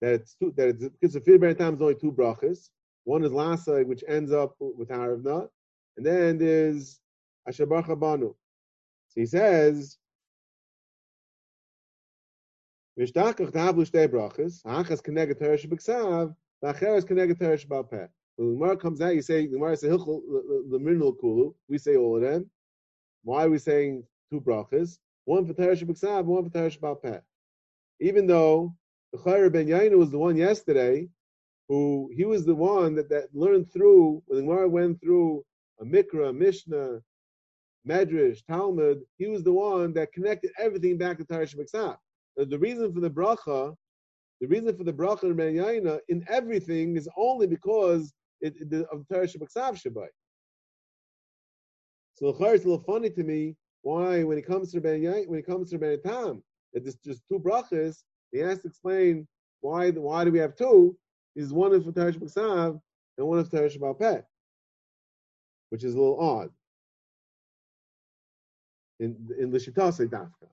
that 0.00 0.14
it's 0.14 0.34
two, 0.34 0.52
that 0.56 0.68
it's 0.68 0.84
because 0.88 1.14
the 1.14 1.20
fear 1.20 1.34
Rebbe 1.38 1.54
Tam 1.54 1.74
is 1.74 1.80
only 1.80 1.94
two 1.94 2.12
brachas. 2.12 2.70
One 3.04 3.24
is 3.24 3.32
Lasa, 3.32 3.82
which 3.84 4.02
ends 4.08 4.32
up 4.32 4.56
with 4.58 4.88
Haravna, 4.88 5.48
and 5.96 6.06
then 6.06 6.38
there's 6.38 7.00
Ashabar 7.48 7.86
Chabanu. 7.86 8.34
So 9.08 9.20
he 9.20 9.26
says, 9.26 9.98
Vishtakach 12.98 13.50
tavlu 13.50 13.84
shtei 13.90 14.06
brachas, 14.06 14.62
hachas 14.62 15.02
keneged 15.02 15.34
teresh 15.40 15.66
b'ksav, 15.66 16.34
v'acheres 16.62 17.04
keneged 17.04 17.36
teresh 17.38 17.66
b'alpeh. 17.66 18.08
When 18.36 18.48
the 18.48 18.54
Gemara 18.54 18.76
comes 18.76 19.00
out, 19.00 19.14
you 19.16 19.22
say, 19.22 19.46
the 19.46 19.54
Gemara 19.54 19.76
says, 19.76 19.90
the 19.90 20.78
mineral 20.80 21.12
kulu, 21.12 21.54
we 21.68 21.78
say 21.78 21.96
all 21.96 22.16
of 22.16 22.22
them. 22.22 22.48
Why 23.24 23.44
are 23.44 23.50
we 23.50 23.58
saying 23.58 24.04
two 24.30 24.40
brachas? 24.40 24.98
One 25.24 25.44
for 25.44 25.54
teresh 25.54 25.82
b'ksav, 25.82 26.24
one 26.24 26.48
for 26.48 26.56
teresh 26.56 26.78
b'alpeh. 26.78 27.20
Even 28.00 28.28
though 28.28 28.76
the 29.12 29.18
Chayr 29.18 29.52
ben 29.52 29.66
Yainu 29.66 29.98
was 29.98 30.10
the 30.12 30.18
one 30.18 30.36
yesterday, 30.36 31.08
who 31.68 32.10
he 32.14 32.24
was 32.24 32.44
the 32.44 32.54
one 32.54 32.94
that, 32.94 33.08
that 33.08 33.34
learned 33.34 33.72
through, 33.72 34.22
when 34.26 34.38
the 34.38 34.44
Gemara 34.44 34.68
went 34.68 35.00
through 35.00 35.44
a 35.80 35.84
Mikra, 35.84 36.36
Mishnah, 36.36 37.00
Medrash, 37.88 38.44
Talmud, 38.46 39.02
he 39.18 39.26
was 39.26 39.42
the 39.42 39.52
one 39.52 39.92
that 39.94 40.12
connected 40.12 40.52
everything 40.58 40.96
back 40.96 41.18
to 41.18 41.24
Tarish 41.24 41.56
Miksav. 41.56 41.96
The 42.36 42.58
reason 42.58 42.92
for 42.92 43.00
the 43.00 43.10
bracha, 43.10 43.74
the 44.40 44.46
reason 44.46 44.76
for 44.76 44.84
the 44.84 44.92
bracha 44.92 45.24
in 45.24 45.36
Yaina 45.36 46.00
in 46.08 46.24
everything 46.28 46.96
is 46.96 47.08
only 47.16 47.46
because 47.46 48.12
it, 48.40 48.54
it, 48.60 48.86
of 48.92 49.04
the 49.06 49.14
Tarish 49.14 49.36
Miksav 49.36 49.80
Shabbai. 49.80 50.08
So 52.14 52.32
the 52.32 52.44
it's 52.46 52.64
a 52.64 52.68
little 52.68 52.84
funny 52.84 53.10
to 53.10 53.22
me 53.22 53.56
why 53.82 54.22
when 54.24 54.38
it 54.38 54.46
comes 54.46 54.72
to 54.72 54.80
Ben 54.80 55.00
Yain, 55.00 55.28
when 55.28 55.38
it 55.38 55.46
comes 55.46 55.70
to 55.70 55.78
Ben 55.78 56.00
Tam, 56.02 56.42
that 56.72 56.84
there's 56.84 56.96
just 56.96 57.22
two 57.28 57.38
brachas, 57.38 58.02
he 58.32 58.38
has 58.38 58.60
to 58.60 58.68
explain 58.68 59.26
why 59.60 59.90
why 59.90 60.24
do 60.24 60.32
we 60.32 60.38
have 60.38 60.56
two? 60.56 60.96
Is 61.36 61.52
one 61.52 61.74
is 61.74 61.84
for 61.84 61.92
Tarish 61.92 62.18
Miksav 62.18 62.80
and 63.18 63.26
one 63.26 63.38
is 63.38 63.48
for 63.48 63.56
Tarish 63.56 63.98
Peh 63.98 64.20
which 65.74 65.82
is 65.82 65.94
a 65.94 65.98
little 65.98 66.20
odd 66.20 66.50
in 69.00 69.16
in 69.40 69.50
the 69.50 69.58
Shitase 69.58 70.06
Dafka. 70.08 70.46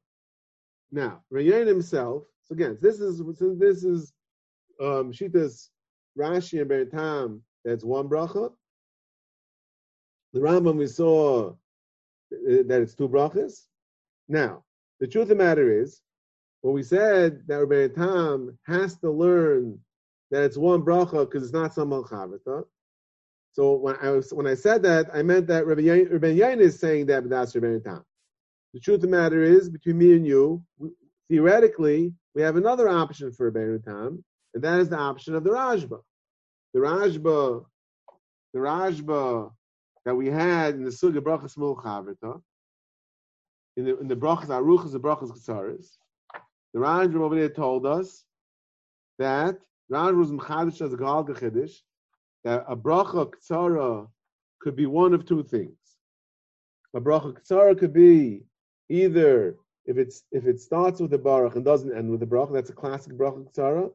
Now, 0.92 1.24
Rayin 1.32 1.68
himself, 1.68 2.24
so 2.44 2.54
again, 2.54 2.78
this 2.82 3.00
is 3.00 3.22
since 3.38 3.60
this 3.60 3.84
is 3.84 4.14
um 4.80 5.12
Shitas 5.12 5.70
Rashi 6.18 6.62
and 6.62 6.70
Beritam, 6.70 7.42
that's 7.64 7.84
one 7.84 8.10
bracha. 8.10 8.52
The 10.34 10.40
Rambam 10.40 10.76
we 10.78 10.88
saw 10.88 11.50
uh, 11.50 11.54
that 12.32 12.82
it's 12.82 12.96
two 12.96 13.10
brachas. 13.10 13.66
Now, 14.28 14.64
the 15.00 15.08
truth 15.08 15.24
of 15.24 15.30
the 15.30 15.36
matter 15.36 15.82
is, 15.82 16.02
when 16.62 16.74
we 16.74 16.84
said 16.84 17.44
that 17.48 17.66
Rabbi 17.66 17.94
Tam 17.94 18.58
has 18.66 18.98
to 19.00 19.10
learn 19.10 19.80
that 20.30 20.44
it's 20.44 20.58
one 20.58 20.82
bracha 20.82 21.26
because 21.26 21.44
it's 21.44 21.54
not 21.54 21.74
some 21.74 21.90
chavita, 21.90 22.66
so 23.54 23.76
when 23.76 23.98
I 24.02 24.12
was 24.12 24.34
when 24.34 24.48
I 24.48 24.54
said 24.54 24.84
that, 24.84 25.10
I 25.14 25.24
meant 25.24 25.48
that 25.48 25.66
Rabbi 25.66 25.82
Yain, 25.82 26.60
is 26.60 26.80
saying 26.80 27.08
that, 27.08 27.30
that's 27.30 27.56
Rabbi 27.56 27.80
Tam. 27.84 28.06
The 28.74 28.80
truth 28.80 28.96
of 28.96 29.02
the 29.02 29.08
matter 29.08 29.42
is, 29.42 29.70
between 29.70 29.98
me 29.98 30.14
and 30.14 30.26
you, 30.26 30.64
we, 30.78 30.92
theoretically, 31.30 32.14
we 32.36 32.42
have 32.42 32.56
another 32.56 32.88
option 32.88 33.32
for 33.32 33.50
Rabbi 33.50 33.84
Tam, 33.84 34.24
and 34.54 34.64
that 34.64 34.80
is 34.80 34.90
the 34.90 34.98
option 34.98 35.36
of 35.36 35.44
the 35.44 35.50
Rashba. 35.50 36.02
The 36.74 36.80
Rashba, 36.80 37.66
the 38.54 38.60
Rashba 38.60 39.52
that 40.06 40.16
we 40.16 40.28
had 40.28 40.76
in 40.76 40.84
the 40.84 40.90
Suga 40.90 41.20
Brachas 41.20 41.58
Mul 41.58 41.76
in 43.78 43.86
the 43.86 43.98
in 44.00 44.08
the 44.08 44.16
brachas 44.16 44.48
aruchas, 44.48 44.92
the 44.92 45.00
brachas 45.00 45.32
ketzaris. 45.32 45.98
The 46.74 46.80
Rambam 46.80 47.22
over 47.22 47.36
there 47.36 47.50
told 47.50 47.86
us 47.86 48.24
that 49.20 49.58
Rambam 49.92 50.18
was 50.18 50.32
mechadish 50.32 50.82
as 50.82 50.94
a 50.94 50.98
gal 50.98 51.24
that 51.24 52.66
a 52.68 52.76
bracha 52.76 53.32
ketzara 53.34 54.08
could 54.60 54.76
be 54.76 54.86
one 54.86 55.14
of 55.14 55.26
two 55.26 55.44
things. 55.44 55.78
A 56.94 57.02
bracha 57.02 57.34
ketzara 57.34 57.78
could 57.78 57.94
be 57.94 58.44
either 58.92 59.56
if 59.86 59.98
it's 59.98 60.24
if 60.32 60.46
it 60.46 60.60
starts 60.60 61.00
with 61.00 61.12
the 61.12 61.18
baruch 61.18 61.56
and 61.56 61.66
doesn't 61.66 61.96
end 61.96 62.10
with 62.10 62.20
the 62.20 62.26
bracha, 62.26 62.54
that's 62.54 62.70
a 62.70 62.74
classic 62.74 63.14
bracha 63.14 63.46
ketzara. 63.46 63.92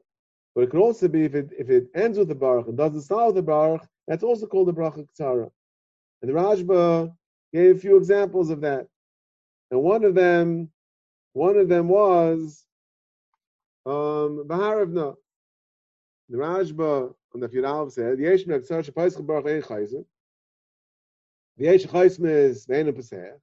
But 0.55 0.63
it 0.63 0.71
could 0.71 0.81
also 0.81 1.07
be 1.07 1.25
if 1.25 1.35
it 1.35 1.51
if 1.59 1.71
it 1.71 1.89
ends 1.95 2.19
with 2.19 2.29
the 2.29 2.35
baruch 2.35 2.67
and 2.67 2.77
doesn't 2.77 3.03
start 3.03 3.27
with 3.27 3.37
the 3.37 3.43
baruch, 3.43 3.87
that's 4.09 4.25
also 4.25 4.47
called 4.47 4.69
a 4.69 4.73
bracha 4.73 5.07
ketzara. 5.07 5.51
And 6.23 6.31
the 6.31 6.35
Rashba 6.35 7.15
gave 7.53 7.77
a 7.77 7.79
few 7.79 7.97
examples 7.97 8.51
of 8.51 8.63
that. 8.63 8.87
And 9.71 9.83
one 9.83 10.05
of 10.05 10.15
them, 10.15 10.71
one 11.35 11.57
of 11.57 11.69
them 11.69 11.89
was 11.89 12.65
um 13.85 14.45
Baharavna. 14.49 15.15
The 16.29 16.39
Rashba 16.39 17.15
on 17.35 17.41
the 17.41 17.49
Yudalav 17.49 17.93
said, 17.93 18.19
Yesh 18.19 18.47
me 18.47 18.55
aktsar 18.55 18.85
shapais 18.85 19.25
baruch 19.25 19.47
ein 19.47 19.63
chayzim. 19.63 20.05
The 21.59 21.65
Yesh 21.65 21.85
chayzim 21.85 22.29
is 22.29 22.67
ve'enu 22.67 22.95
pesach. 22.95 23.39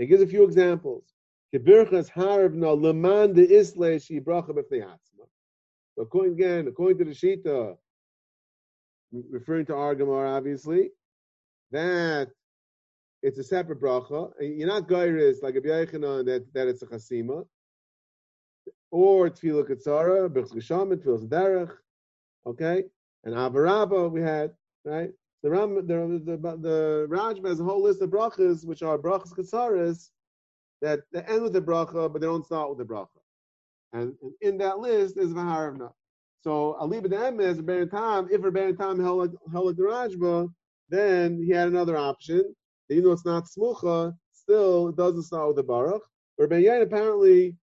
He 0.00 0.06
gives 0.06 0.22
a 0.22 0.26
few 0.26 0.44
examples. 0.44 1.04
So 1.52 1.58
according 5.98 6.32
again, 6.32 6.68
according 6.68 6.98
to 6.98 7.04
the 7.04 7.10
Shita, 7.10 7.76
referring 9.12 9.66
to 9.66 9.72
Argamar, 9.72 10.36
obviously, 10.36 10.88
that 11.70 12.30
it's 13.22 13.38
a 13.38 13.44
separate 13.44 13.78
bracha. 13.78 14.30
You're 14.40 14.68
not 14.68 14.88
gairis 14.88 15.42
like 15.42 15.56
a 15.56 15.60
Yochanan 15.60 16.24
that, 16.24 16.46
that 16.54 16.66
it's 16.66 16.80
a 16.80 16.86
chasima. 16.86 17.44
Or 18.90 19.28
tefillah 19.28 19.68
ketzara, 19.68 20.30
birchs 20.30 20.54
geshamin, 20.54 20.96
tefillah 20.96 21.28
derech, 21.28 21.76
okay? 22.46 22.84
And 23.24 23.34
avaraba 23.34 24.10
we 24.10 24.22
had, 24.22 24.52
right? 24.86 25.10
The 25.42 25.50
Ram, 25.50 25.74
the 25.74 25.82
the, 25.82 26.36
the, 26.36 27.06
Rashba 27.08 27.48
has 27.48 27.60
a 27.60 27.64
whole 27.64 27.82
list 27.82 28.02
of 28.02 28.10
brachas, 28.10 28.64
which 28.64 28.82
are 28.82 28.98
brachas 28.98 29.32
ketzaras, 29.32 30.10
that 30.82 31.00
they 31.12 31.22
end 31.22 31.42
with 31.42 31.54
the 31.54 31.62
bracha, 31.62 32.12
but 32.12 32.20
they 32.20 32.26
don't 32.26 32.44
start 32.44 32.68
with 32.68 32.78
the 32.78 32.84
bracha. 32.84 33.08
And, 33.92 34.14
and 34.22 34.32
in 34.42 34.58
that 34.58 34.78
list 34.78 35.16
is 35.16 35.32
Vaharavna. 35.32 35.90
So 36.42 36.76
Aliba 36.80 37.04
the 37.04 37.16
Emes, 37.16 37.60
Rebbein 37.60 37.90
Tam, 37.90 38.28
if 38.30 38.40
Rebbein 38.42 38.76
Tam 38.76 39.00
held 39.00 39.18
like 39.18 39.76
the 39.76 39.82
Rashba, 39.82 40.52
then 40.88 41.42
he 41.42 41.50
had 41.50 41.68
another 41.68 41.96
option. 41.96 42.54
Even 42.90 43.04
though 43.04 43.12
it's 43.12 43.24
not 43.24 43.44
smucha, 43.44 44.14
still 44.32 44.88
it 44.88 44.96
doesn't 44.96 45.22
start 45.22 45.48
with 45.48 45.56
the 45.56 45.62
baruch. 45.62 46.02
Rebbein 46.38 46.64
Yain 46.64 46.82
apparently 46.82 47.56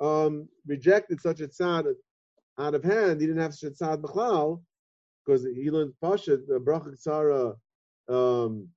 um, 0.00 0.48
rejected 0.66 1.20
such 1.20 1.40
a 1.40 1.48
tzad 1.48 1.94
out 2.58 2.74
of 2.74 2.84
hand. 2.84 3.20
He 3.20 3.26
didn't 3.26 3.42
have 3.42 3.54
such 3.54 3.72
a 3.72 3.74
tzad 3.74 4.02
b'chlal 4.02 4.62
because 5.26 5.44
he 5.44 5.70
learned 5.70 5.92
pasha 6.00 6.36
the 6.36 6.60
bracha 6.60 6.96
tzara 6.96 7.56
um, 8.08 8.68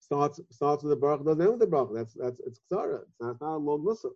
starts 0.00 0.40
starts 0.50 0.82
with 0.82 0.90
the 0.90 0.96
baruch, 0.96 1.24
doesn't 1.24 1.40
end 1.40 1.50
with 1.50 1.60
the 1.60 1.66
baruch. 1.66 1.94
That's 1.94 2.14
that's 2.14 2.40
it's 2.46 2.60
tzara. 2.72 3.00
It's 3.02 3.20
not, 3.20 3.32
it's 3.32 3.40
not 3.40 3.56
a 3.56 3.58
long 3.58 3.84
nusach. 3.84 4.12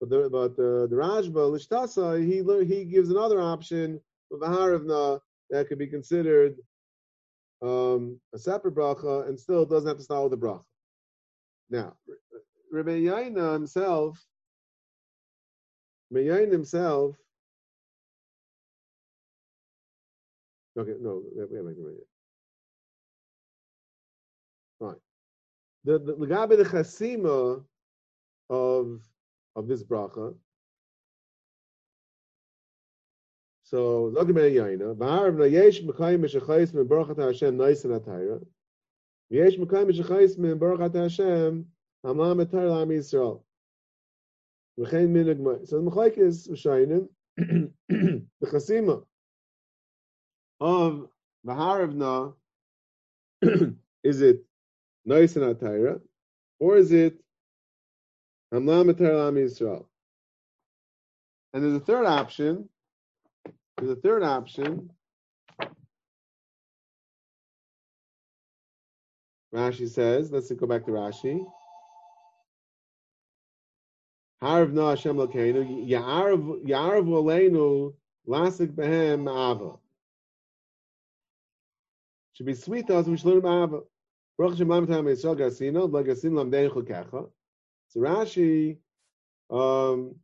But 0.00 0.10
the 0.10 0.28
but 0.30 0.56
the, 0.56 0.88
the 0.90 0.96
Rashba 0.96 1.32
Lishtasa 1.32 2.20
he 2.20 2.42
he 2.66 2.84
gives 2.84 3.10
another 3.10 3.40
option 3.40 4.00
of 4.32 4.40
Vaharavna 4.40 5.20
that 5.50 5.68
could 5.68 5.78
be 5.78 5.86
considered 5.86 6.56
um, 7.62 8.18
a 8.34 8.38
separate 8.38 8.74
bracha 8.74 9.28
and 9.28 9.38
still 9.38 9.64
doesn't 9.64 9.88
have 9.88 9.98
to 9.98 10.02
start 10.02 10.30
with 10.30 10.40
the 10.40 10.46
bracha. 10.46 10.64
Now, 11.70 11.94
Rabbi 12.72 13.00
Yaina 13.00 13.52
himself, 13.52 14.22
Rabbi 16.10 16.26
Yaina 16.26 16.52
himself. 16.52 17.16
Okay, 20.78 20.94
no, 21.00 21.22
we 21.34 21.40
haven't 21.40 21.66
made 21.66 21.76
it. 21.76 22.06
Fine. 24.78 24.96
The 25.84 25.98
the 25.98 26.14
Lagabe 26.14 26.56
the 26.56 26.64
Chasima 26.64 27.62
of 28.48 29.00
of 29.54 29.68
this 29.68 29.82
bracha. 29.82 30.34
So 33.64 34.12
Zogim 34.16 34.34
Ben 34.34 34.52
Yaina, 34.52 34.94
V'harav 34.94 35.36
na 35.36 35.44
yesh 35.44 35.82
mekayim 35.82 36.20
meshachayis 36.20 36.72
min 36.72 36.86
baruch 36.86 37.10
ata 37.10 37.22
Hashem 37.22 37.56
nice 37.56 37.84
and 37.84 38.00
atayra. 38.00 38.42
Yesh 39.28 39.56
mekayim 39.56 39.90
meshachayis 39.90 40.38
min 40.38 40.58
baruch 40.58 40.80
ata 40.80 41.02
Hashem 41.02 41.66
hamam 42.04 42.44
atayra 42.44 42.70
l'am 42.70 42.88
Yisrael. 42.88 43.42
V'chein 44.78 45.10
min 45.10 45.26
agmai. 45.26 45.68
So 45.68 45.82
the 45.82 45.90
mechayik 45.90 46.16
is 46.16 46.48
Shainim, 46.48 47.08
the 47.36 48.22
chasima 48.42 49.04
of 50.62 51.08
V'harav 51.44 51.92
na, 51.92 52.30
is 54.04 54.20
it 54.22 54.44
nice 55.04 55.34
and 55.34 55.56
atayra, 55.56 56.00
or 56.60 56.76
is 56.76 56.92
it 56.92 57.18
hamam 58.54 58.92
atayra 58.92 59.32
Yisrael? 59.32 59.86
And 61.52 61.64
there's 61.64 61.74
a 61.74 61.80
third 61.80 62.06
option, 62.06 62.68
there's 63.76 63.90
a 63.90 64.00
third 64.00 64.22
option. 64.22 64.90
Rashi 69.52 69.88
says, 69.88 70.30
let's 70.30 70.50
go 70.52 70.66
back 70.66 70.86
to 70.86 70.92
Rashi. 70.92 71.44
Harav 74.42 74.72
no 74.72 74.88
Hashem 74.88 75.16
Lokeinu, 75.16 75.86
Ya'arav 75.86 76.64
Aleinu, 76.66 77.92
Lasik 78.26 78.68
Behem 78.68 79.28
Ava. 79.28 79.81
Should 82.34 82.46
be 82.46 82.54
sweet 82.54 82.86
to 82.86 82.96
us, 82.96 83.06
we 83.06 83.16
should 83.16 83.26
learn 83.26 83.64
Ava. 83.64 83.80
Baruch 84.38 84.52
Hashem 84.54 84.68
Lam 84.68 84.86
Tam 84.86 85.04
Yisrael 85.04 85.36
Garsino, 85.36 85.88
Lagasin 85.90 86.34
Lam 86.34 86.50
Dein. 86.50 87.30
So 87.88 88.00
Rashi, 88.00 88.78
um, 89.50 90.14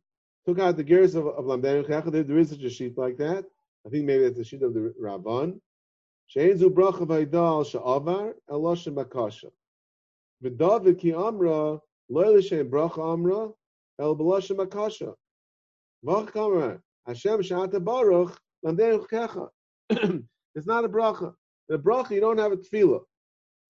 took 0.45 0.59
out 0.59 0.77
the 0.77 0.83
gears 0.83 1.15
of, 1.15 1.27
of 1.27 1.45
Lamdan 1.45 1.85
Checha. 1.85 2.11
There, 2.11 2.23
there 2.23 2.39
is 2.39 2.49
such 2.49 2.63
a 2.63 2.69
sheet 2.69 2.97
like 2.97 3.17
that. 3.17 3.45
I 3.85 3.89
think 3.89 4.05
maybe 4.05 4.23
it's 4.23 4.39
a 4.39 4.43
sheet 4.43 4.63
of 4.63 4.73
the 4.73 4.93
Rabban. 5.01 5.59
She'enzu 6.27 6.69
bracha 6.69 7.05
v'aydal 7.05 7.65
she'avar 7.65 8.33
eloshem 8.49 8.95
makasha. 8.95 9.51
V'david 10.43 10.99
ki 10.99 11.13
amra 11.13 11.79
lo 12.09 12.33
l'shem 12.33 12.69
bracha 12.69 13.13
amra 13.13 13.49
el 13.99 14.15
b'loshem 14.15 14.57
makasha. 14.57 15.13
V'ach 16.05 16.31
kamra 16.31 16.81
Hashem 17.05 17.41
she'ata 17.41 17.79
baruch 17.79 18.35
Lamdan 18.65 19.07
Checha. 19.07 19.49
It's 20.55 20.65
not 20.65 20.83
a 20.83 20.89
bracha. 20.89 21.35
The 21.69 21.77
bracha 21.77 22.11
you 22.11 22.21
don't 22.21 22.39
have 22.39 22.51
a 22.51 22.57
tefillah, 22.57 23.01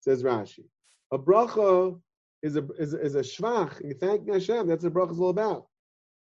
says 0.00 0.22
Rashi. 0.22 0.64
A 1.12 1.18
bracha 1.18 2.00
is 2.42 2.56
a 2.56 2.66
is, 2.78 2.94
a- 2.94 3.00
is 3.00 3.14
a 3.14 3.20
shvach. 3.20 3.84
You 3.84 3.94
thank 3.94 4.26
Hashem. 4.28 4.66
That's 4.66 4.84
what 4.84 4.94
bracha 4.94 5.12
is 5.12 5.20
all 5.20 5.30
about. 5.30 5.66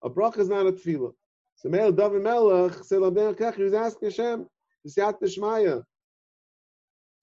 A 0.03 0.09
bracha 0.09 0.39
is 0.39 0.49
not 0.49 0.65
a 0.67 0.71
tefillah. 0.71 1.13
So 1.55 1.69
Meil 1.69 1.91
David 1.91 2.23
Melech 2.23 2.83
said 2.83 3.01
he 3.55 3.63
was 3.63 3.73
asking 3.73 4.09
Hashem, 4.09 4.47
Siyat 4.87 5.19
Dishmaya. 5.21 5.83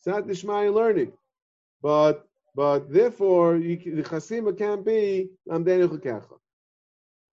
Siyat 0.06 0.22
Dishmaya 0.28 0.72
learning. 0.72 1.12
But 1.82 2.26
but 2.54 2.92
therefore 2.92 3.56
you, 3.56 3.76
the 3.96 4.02
Chasima 4.02 4.56
can't 4.56 4.84
be 4.84 5.30
Lamdan 5.48 5.88
Kecha. 6.00 6.38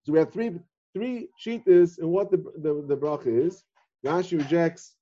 So 0.04 0.14
we 0.14 0.20
have 0.20 0.34
three 0.34 0.60
three 0.94 1.30
shitas 1.44 2.00
in 2.00 2.08
what 2.10 2.32
the 2.32 2.38
the, 2.38 2.84
the 2.88 2.98
bracha 2.98 3.28
is. 3.28 3.64
Rashi 4.06 4.40
rejects 4.40 4.96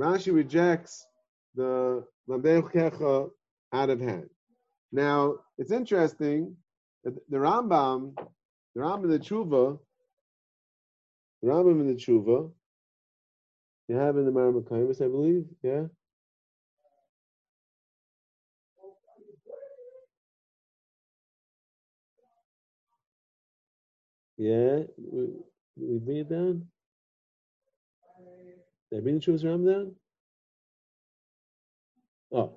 Rashi 0.00 0.34
rejects 0.34 1.06
the 1.54 2.04
Lamdan 2.28 2.70
Kecha 2.72 3.30
out 3.72 3.90
of 3.90 4.00
hand. 4.00 4.28
Now 4.92 5.36
it's 5.58 5.72
interesting 5.72 6.56
that 7.04 7.14
the 7.28 7.36
Rambam, 7.36 8.14
the 8.74 8.80
Rambam 8.80 9.04
in 9.04 9.10
the 9.10 9.18
Tshuva, 9.18 9.78
the 11.42 11.48
Rambam 11.48 11.80
in 11.80 11.88
the 11.88 11.94
Tshuva, 11.94 12.50
you 13.88 13.96
have 13.96 14.16
in 14.16 14.26
the 14.26 14.32
Maramakamis, 14.32 15.02
I 15.02 15.08
believe, 15.08 15.44
yeah. 15.62 15.84
Yeah, 24.38 24.80
we, 24.96 25.28
we 25.76 25.98
bring 25.98 26.16
it 26.18 26.30
down. 26.30 26.66
Did 28.90 28.98
I 28.98 29.00
bring 29.02 29.18
the 29.18 29.20
Chuvas 29.20 29.44
Rambam 29.44 29.66
down? 29.66 29.94
Oh, 32.32 32.56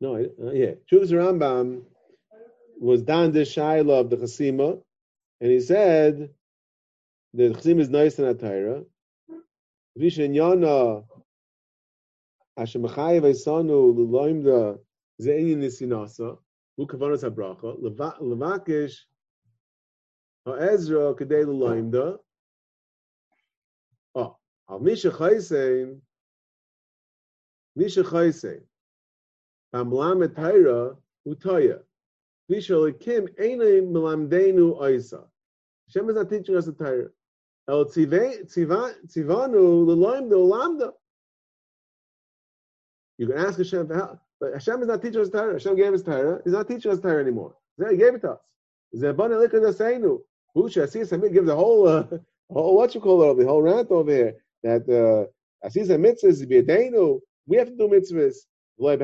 no, 0.00 0.14
uh, 0.16 0.50
yeah. 0.52 0.72
Chuvas 0.90 1.10
Rambam 1.10 1.82
was 2.80 3.02
down 3.02 3.32
the 3.32 3.40
Shaila 3.40 4.00
of 4.00 4.10
the 4.10 4.16
Chasima, 4.16 4.80
and 5.40 5.50
he 5.50 5.60
said 5.60 6.30
the 7.34 7.50
Chasima 7.50 7.80
is 7.80 7.90
nice 7.90 8.18
and 8.18 8.38
Atayra. 8.38 8.84
Vishen 9.98 10.34
Yana 10.34 11.04
Hashem 12.56 12.82
Chayev 12.82 13.22
Eisanu 13.22 13.94
L'loimda 13.94 14.78
Ze'inin 15.20 15.58
Nisinasa. 15.58 16.38
Who 16.76 16.86
kavanas 16.86 17.22
habracha? 17.22 17.76
Leva- 17.80 18.16
Levakish 18.20 18.96
ha'ezra 20.46 21.14
kedei 21.14 21.44
l'loimda. 21.44 22.18
Oh, 24.14 24.36
al 24.68 24.80
misha. 24.80 25.10
Bamlamet 29.74 30.36
Torah 30.36 30.96
utoya. 31.26 31.80
Misha 32.48 32.74
likim 32.74 33.28
einay 33.40 33.82
melamdenu 33.82 34.80
oisa. 34.80 35.24
Hashem 35.88 36.08
is 36.10 36.14
not 36.14 36.30
teaching 36.30 36.56
us 36.56 36.66
the 36.66 36.72
Torah. 36.72 37.08
El 37.68 37.84
tzivanu 37.86 38.46
l'loimda 39.86 40.32
ulamda. 40.32 40.92
You 43.18 43.26
can 43.26 43.38
ask 43.38 43.58
Hashem 43.58 43.88
for 43.88 43.94
help. 43.94 44.20
But 44.40 44.52
Hashem 44.52 44.82
is 44.82 44.88
not 44.88 45.02
teaching 45.02 45.20
us 45.20 45.30
Torah. 45.30 45.54
Hashem 45.54 45.74
gave 45.76 45.92
us 45.92 46.02
Torah. 46.02 46.40
He's 46.44 46.52
not 46.52 46.68
teaching 46.68 46.92
us 46.92 47.00
Torah 47.00 47.20
anymore. 47.20 47.54
He 47.90 47.96
gave 47.96 48.14
it 48.14 48.20
to 48.20 48.32
us. 48.32 48.40
Zebana 48.94 49.44
likar 49.44 49.60
daseinu. 49.60 50.20
Busha 50.56 50.84
Asis 50.84 51.10
Hamid 51.10 51.32
gives 51.32 51.48
a 51.48 51.56
whole, 51.56 51.88
uh, 51.88 52.04
whole 52.48 52.76
what 52.76 52.94
you 52.94 53.00
call 53.00 53.28
it, 53.32 53.38
the 53.38 53.44
whole 53.44 53.62
rant 53.62 53.90
over 53.90 54.10
here 54.10 54.36
that 54.62 54.88
uh, 54.88 55.66
Asis 55.66 55.88
mitzvahs 55.88 56.24
is 56.24 56.46
biyadenu. 56.46 57.20
We 57.46 57.56
have 57.56 57.68
to 57.68 57.76
do 57.76 57.88
mitzvahs. 57.88 58.36
Gets 58.78 59.02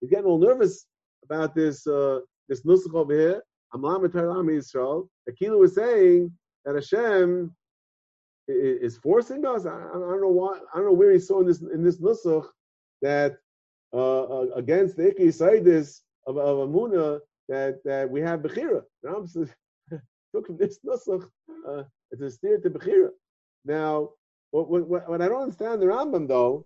he's 0.00 0.10
getting 0.10 0.26
all 0.26 0.38
nervous 0.38 0.86
about 1.24 1.54
this 1.54 1.86
uh, 1.86 2.20
this 2.48 2.64
nusach 2.64 2.94
over 2.94 3.12
here. 3.12 3.42
Amlam 3.74 4.10
Torah 4.12 4.34
Yisrael. 4.34 5.08
Akilu 5.28 5.58
was 5.58 5.74
saying 5.74 6.32
that 6.64 6.74
Hashem 6.74 7.54
is 8.48 8.96
forcing 8.98 9.44
us. 9.44 9.66
I, 9.66 9.74
I 9.74 9.92
don't 9.92 10.20
know 10.20 10.28
why. 10.28 10.58
I 10.72 10.76
don't 10.76 10.86
know 10.86 10.92
where 10.92 11.12
he 11.12 11.18
saw 11.18 11.40
in 11.40 11.46
this 11.46 11.60
in 11.60 11.82
this 11.82 12.00
nusach 12.00 12.46
that 13.02 13.36
uh, 13.92 14.22
uh, 14.22 14.46
against 14.54 14.96
the 14.96 15.08
Ikki 15.08 15.28
Saidis 15.28 16.00
of, 16.26 16.38
of 16.38 16.68
Amuna 16.68 17.20
that 17.48 17.82
that 17.84 18.10
we 18.10 18.20
have 18.20 18.40
Bechira. 18.40 18.82
Took 20.34 20.58
this 20.58 20.78
nusach 20.86 21.28
uh, 21.68 21.82
it's 22.10 22.22
a 22.22 22.30
steer 22.30 22.58
to 22.58 22.70
Bechira. 22.70 23.10
Now, 23.64 24.10
what, 24.64 24.88
what, 24.88 25.08
what 25.08 25.22
I 25.22 25.28
don't 25.28 25.42
understand 25.42 25.82
the 25.82 25.86
Rambam 25.86 26.26
though, 26.28 26.64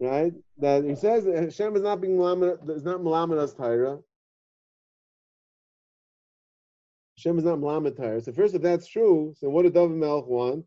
right? 0.00 0.32
That 0.58 0.84
he 0.84 0.94
says 0.94 1.24
that 1.24 1.36
Hashem 1.36 1.76
is 1.76 1.82
not 1.82 2.00
being 2.00 2.16
malamed, 2.16 2.68
is 2.70 2.82
not 2.82 3.00
malamed 3.00 3.42
as 3.42 3.54
Tyra. 3.54 4.02
Hashem 7.16 7.38
is 7.38 7.44
not 7.44 7.58
malamed 7.58 7.96
Tyra. 7.96 8.24
So 8.24 8.32
first, 8.32 8.54
if 8.54 8.62
that's 8.62 8.86
true, 8.88 9.34
so 9.38 9.48
what 9.48 9.62
did 9.62 9.74
David 9.74 9.96
Melch 9.96 10.26
want? 10.26 10.64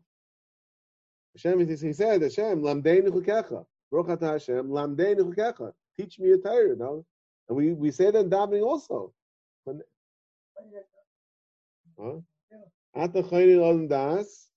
Hashem, 1.36 1.60
is 1.60 1.80
he 1.80 1.92
said, 1.92 2.22
Hashem, 2.22 2.62
lamdeinu 2.62 3.08
chukecha. 3.08 3.66
Baruch 3.90 4.20
Hashem, 4.20 4.68
lamdeinu 4.68 5.34
chukecha. 5.34 5.72
Teach 5.98 6.18
me 6.18 6.30
a 6.30 6.38
Torah, 6.38 6.76
no? 6.76 7.04
And 7.48 7.56
we, 7.56 7.72
we 7.72 7.90
say 7.90 8.10
that 8.10 8.18
in 8.18 8.30
davening 8.30 8.62
also. 8.62 9.12
Huh? 9.66 9.72
Ata 12.94 13.22
chaynin 13.22 13.58
odem 13.58 13.88
das, 13.88 14.48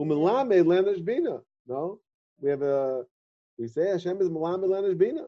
umelame 0.00 0.62
lenesh 0.64 1.04
bina. 1.04 1.40
No? 1.66 2.00
We 2.40 2.50
have 2.50 2.62
a, 2.62 3.04
we 3.58 3.68
say 3.68 3.88
Hashem 3.90 4.20
is 4.20 4.28
melame 4.28 4.64
lenesh 4.64 4.98
bina. 4.98 5.26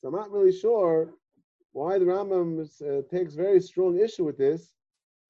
So 0.00 0.08
I'm 0.08 0.14
not 0.14 0.30
really 0.30 0.52
sure 0.52 1.14
why 1.72 1.98
the 1.98 2.04
Rambam 2.04 2.68
uh, 2.82 3.02
takes 3.14 3.34
very 3.34 3.60
strong 3.60 3.98
issue 3.98 4.24
with 4.24 4.38
this, 4.38 4.72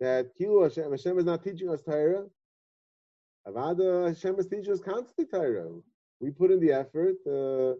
that 0.00 0.30
Kilu 0.38 0.62
Hashem, 0.62 0.90
Hashem 0.90 1.18
is 1.18 1.24
not 1.24 1.42
teaching 1.42 1.68
us 1.68 1.82
Torah. 1.82 2.24
Avada 3.48 4.08
Hashem 4.08 4.38
is 4.38 4.46
teaching 4.46 4.72
us 4.72 4.80
constantly 4.80 5.26
Torah. 5.26 5.68
We 6.20 6.30
put 6.30 6.50
in 6.50 6.60
the 6.60 6.72
effort. 6.72 7.16
Uh, 7.26 7.74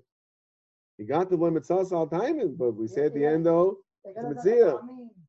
he 0.99 1.05
got 1.05 1.29
the 1.31 1.37
limit 1.37 1.67
sauce 1.67 1.93
all 1.93 2.07
time, 2.07 2.57
but 2.57 2.73
we 2.73 2.87
say 2.89 3.07
at 3.07 3.15
the 3.15 3.25
end 3.25 3.47
though, 3.47 3.79
it's 4.05 4.19
mitzvah. 4.23 4.81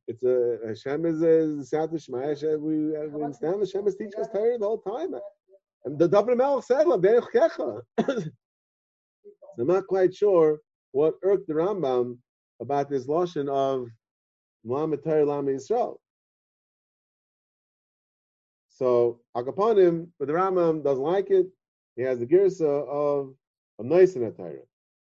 It's 0.07 0.23
a 0.23 0.57
Hashem 0.65 1.05
is 1.05 1.21
a 1.21 1.99
Shema. 1.99 2.19
Hashem, 2.19 2.61
we, 2.61 2.95
uh, 2.95 3.07
we 3.11 3.23
understand 3.23 3.59
Hashem 3.59 3.87
is 3.87 3.95
teaching 3.95 4.21
us 4.21 4.29
Torah 4.33 4.57
the 4.57 4.65
whole 4.65 4.77
time. 4.77 5.13
And 5.85 5.99
the 5.99 6.07
David 6.07 6.37
Melech 6.37 6.63
said. 6.63 6.87
I'm 9.59 9.65
not 9.67 9.87
quite 9.87 10.13
sure 10.13 10.59
what 10.91 11.15
irked 11.23 11.47
the 11.47 11.53
Rambam 11.53 12.17
about 12.61 12.89
this 12.89 13.07
lotion 13.07 13.49
of 13.49 13.87
Muhammad 14.63 15.03
Torah 15.03 15.25
Lama 15.25 15.51
Yisrael. 15.51 15.97
So 18.69 19.19
Akapanim, 19.35 20.07
but 20.19 20.27
the 20.27 20.33
Rambam 20.33 20.83
doesn't 20.83 21.03
like 21.03 21.31
it. 21.31 21.47
He 21.95 22.03
has 22.03 22.19
the 22.19 22.27
girsa 22.27 22.87
of 22.87 23.33
a 23.79 23.83
nice 23.83 24.15
in 24.15 24.23
a 24.23 24.31
Torah. 24.31 24.61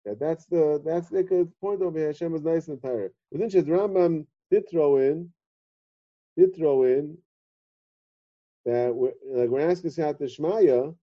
That 0.06 0.20
that's 0.20 0.46
the 0.46 0.82
that's 0.84 1.10
the 1.10 1.48
point 1.62 1.82
over 1.82 1.98
here. 1.98 2.08
Hashem 2.08 2.34
is 2.36 2.42
nice 2.42 2.68
in 2.68 2.76
the 2.76 2.82
Torah. 2.82 3.10
But 3.32 3.40
then 3.40 3.50
the 3.50 3.72
Rambam 3.72 4.26
did 4.52 4.70
throw 4.70 4.98
in, 4.98 5.30
did 6.38 6.56
throw 6.56 6.84
in 6.84 7.18
that 8.66 8.94
we're, 8.94 9.14
like 9.32 9.50
we're 9.50 9.70
asking 9.70 9.92
Siyat 9.92 10.20
Shmaya, 10.22 10.96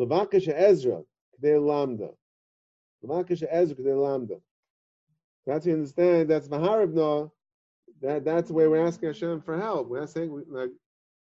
Lavakish 0.00 0.48
Ezra, 0.48 1.02
Kdei 1.42 1.64
Lambda. 1.64 2.10
Lavakish 3.04 3.42
Ezra, 3.50 3.76
Kdei 3.76 4.02
Lambda. 4.02 4.36
That's 5.46 5.66
you 5.66 5.72
understand. 5.74 6.30
That's 6.30 6.48
Maharibna. 6.48 7.30
That 8.00 8.24
that's 8.24 8.48
the 8.48 8.54
way 8.54 8.66
we're 8.68 8.86
asking 8.86 9.08
Hashem 9.08 9.42
for 9.42 9.56
help. 9.58 9.88
We're 9.88 10.06
saying 10.06 10.32
we, 10.32 10.42
like 10.48 10.70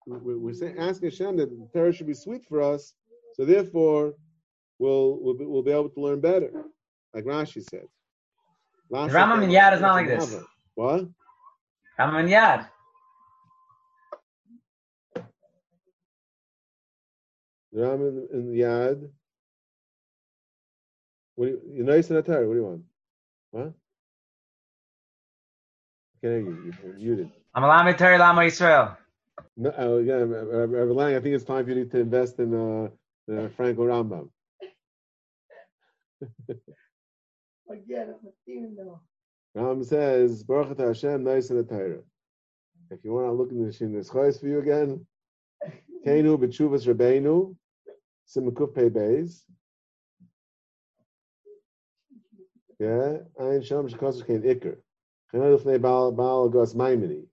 we- 0.07 0.35
we're 0.35 0.53
saying, 0.53 0.77
asking 0.79 1.09
Hashem 1.11 1.37
that 1.37 1.49
the 1.49 1.67
Torah 1.73 1.93
should 1.93 2.07
be 2.07 2.13
sweet 2.13 2.43
for 2.45 2.61
us, 2.61 2.93
so 3.33 3.45
therefore 3.45 4.15
we'll 4.79 5.19
we'll 5.21 5.33
be, 5.35 5.45
we'll 5.45 5.63
be 5.63 5.71
able 5.71 5.89
to 5.89 6.01
learn 6.01 6.19
better, 6.19 6.51
like 7.13 7.23
Rashi 7.25 7.63
said. 7.69 7.85
Rashi 8.91 9.09
Rambam 9.11 9.43
in 9.43 9.49
Yad 9.51 9.73
is 9.73 9.81
not 9.81 9.93
like 9.93 10.07
this. 10.07 10.37
What? 10.75 11.07
I'm 11.99 12.15
in 12.15 12.27
Yad. 12.27 12.67
The 17.71 17.81
Ram 17.81 18.01
in, 18.01 18.27
in 18.33 18.51
the 18.51 18.59
Yad. 18.61 19.09
What 21.35 21.45
do 21.45 21.51
you, 21.51 21.61
you're 21.73 21.85
nice 21.85 22.09
and 22.09 22.17
the 22.17 22.23
Torah. 22.23 22.47
What 22.47 22.53
do 22.53 22.59
you 22.59 22.65
want? 22.65 22.83
What? 23.51 23.73
Can't 26.21 26.33
hear 26.33 26.39
you. 26.39 26.73
You're 26.83 26.93
muted. 26.93 27.31
I'm 27.53 27.63
a 27.63 27.67
Lamed 27.67 27.97
Torah 27.97 28.17
Lama 28.17 28.41
Yisrael. 28.41 28.97
No, 29.57 29.69
uh, 29.71 29.95
again, 29.97 30.29
Rabbi 30.29 30.91
Lang, 30.93 31.15
I 31.15 31.19
think 31.19 31.35
it's 31.35 31.43
time 31.43 31.65
for 31.65 31.71
you 31.71 31.85
to 31.85 31.99
invest 31.99 32.39
in 32.39 32.53
uh, 32.53 32.89
the 33.27 33.51
Frankel 33.57 33.87
Rambam. 33.87 34.29
Ram 39.53 39.83
says, 39.83 40.43
Baruch 40.43 40.77
Hashem, 40.77 41.23
nice 41.23 41.49
the 41.49 41.63
Torah. 41.63 41.99
If 42.89 43.03
you 43.03 43.13
want 43.13 43.27
to 43.27 43.31
look 43.31 43.51
in 43.51 43.65
the 43.65 43.71
Shin, 43.71 43.93
Chayes 43.93 44.39
for 44.39 44.47
you 44.47 44.59
again. 44.59 45.05
Keinu 46.05 46.37
b'tshuvas 46.37 46.87
Rabbeinu, 46.87 47.55
Simakuf 48.27 48.73
Pei 48.73 48.89
Beis. 48.89 49.43
Yeah, 52.79 53.17
Ein 53.39 53.61
Sham 53.61 53.87
Shekosach 53.87 54.25
Kein 54.25 54.41
Iker. 54.41 54.77
Chanel 55.31 55.57
Lefnei 55.57 55.81
Baal 55.81 56.11
Baal 56.13 56.49
Agos 56.49 56.73
Maimini. 56.73 57.25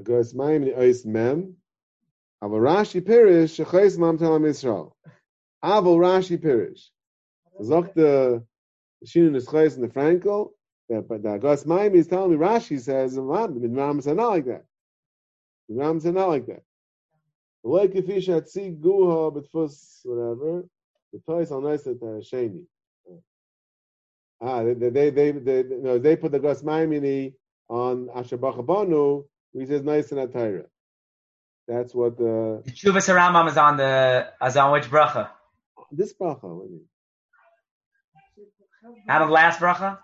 Agos 0.00 0.34
Maimini 0.34 0.76
Ois 0.76 1.04
Mem. 1.04 1.54
Aval 2.42 2.60
Rashi 2.60 3.00
Pirish 3.00 3.64
Shechayes 3.64 3.98
Mam 3.98 4.18
Talam 4.18 4.42
Yisrael. 4.42 4.92
Aval 5.62 5.98
Rashi 5.98 6.38
Pirish. 6.38 6.88
Zocht 7.60 7.94
the 7.94 8.44
Shin 9.04 9.34
is 9.34 9.46
Chayes 9.46 9.76
in 9.76 9.82
the 9.82 9.88
Frankel. 9.88 10.50
That, 10.88 11.08
but 11.08 11.22
the 11.22 11.30
Agos 11.30 11.66
Maimini 11.66 11.98
is 11.98 12.08
telling 12.08 12.32
me 12.32 12.36
Rashi 12.36 12.80
says 12.80 13.14
the 13.14 13.22
Ram, 13.22 13.60
the 13.60 13.68
Ram 13.68 14.00
said 14.00 14.16
not 14.16 14.30
like 14.30 14.46
that. 14.46 14.64
The 15.68 15.76
Ram 15.76 16.00
said 16.00 16.14
not 16.14 16.28
like 16.28 16.46
that. 16.46 16.62
Like 17.62 17.94
if 17.94 18.08
you 18.08 18.20
should 18.20 18.48
see 18.48 18.70
Guha 18.70 19.32
Betfus 19.34 20.00
whatever. 20.04 20.64
The 21.12 21.20
toys 21.20 21.50
are 21.52 21.60
nice 21.60 21.86
at 21.86 22.00
the 22.00 22.24
Sheni. 22.32 22.64
Ah, 24.40 24.62
they 24.62 24.74
they 24.74 24.90
they 24.90 25.10
they, 25.10 25.32
they, 25.32 25.62
no, 25.64 25.98
they 25.98 26.16
put 26.16 26.32
the 26.32 26.38
Gas 26.40 26.62
Maimini 26.62 27.34
on 27.68 28.08
Asher 28.14 28.38
Bachabanu, 28.38 29.24
he 29.52 29.66
says 29.66 29.82
nice 29.82 30.12
in 30.12 30.18
Atira. 30.18 30.64
That's 31.68 31.94
what 31.94 32.18
the 32.18 32.62
The 32.64 32.72
Chuvas 32.72 33.08
Rambam 33.14 33.48
is 33.48 33.56
on 33.56 33.76
the 33.76 34.28
is 34.44 34.56
on 34.56 34.72
which 34.72 34.84
bracha? 34.84 35.30
this 35.92 36.14
bracha. 36.14 36.44
What 36.44 36.68
do 36.68 36.74
you 36.74 36.80
Out 36.80 36.99
of 38.84 39.28
the 39.28 39.32
last 39.32 39.60
bracha? 39.60 39.98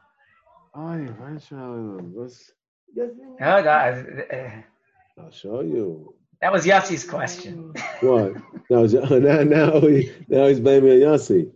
Ay, 0.75 1.09
why 1.19 1.39
shall 1.39 1.59
I- 1.99 2.03
what's- 2.13 2.53
Oh, 2.99 3.63
God. 3.63 4.25
I'll 5.19 5.31
show 5.31 5.61
you. 5.61 6.15
That 6.41 6.53
was 6.53 6.65
Yossi's 6.67 7.05
question. 7.05 7.73
What? 8.01 8.35
Now, 8.71 8.83
now, 8.85 9.43
now, 9.43 9.81
he, 9.81 10.13
now 10.29 10.47
he's 10.47 10.61
blaming 10.61 11.01
Yossi. 11.01 11.51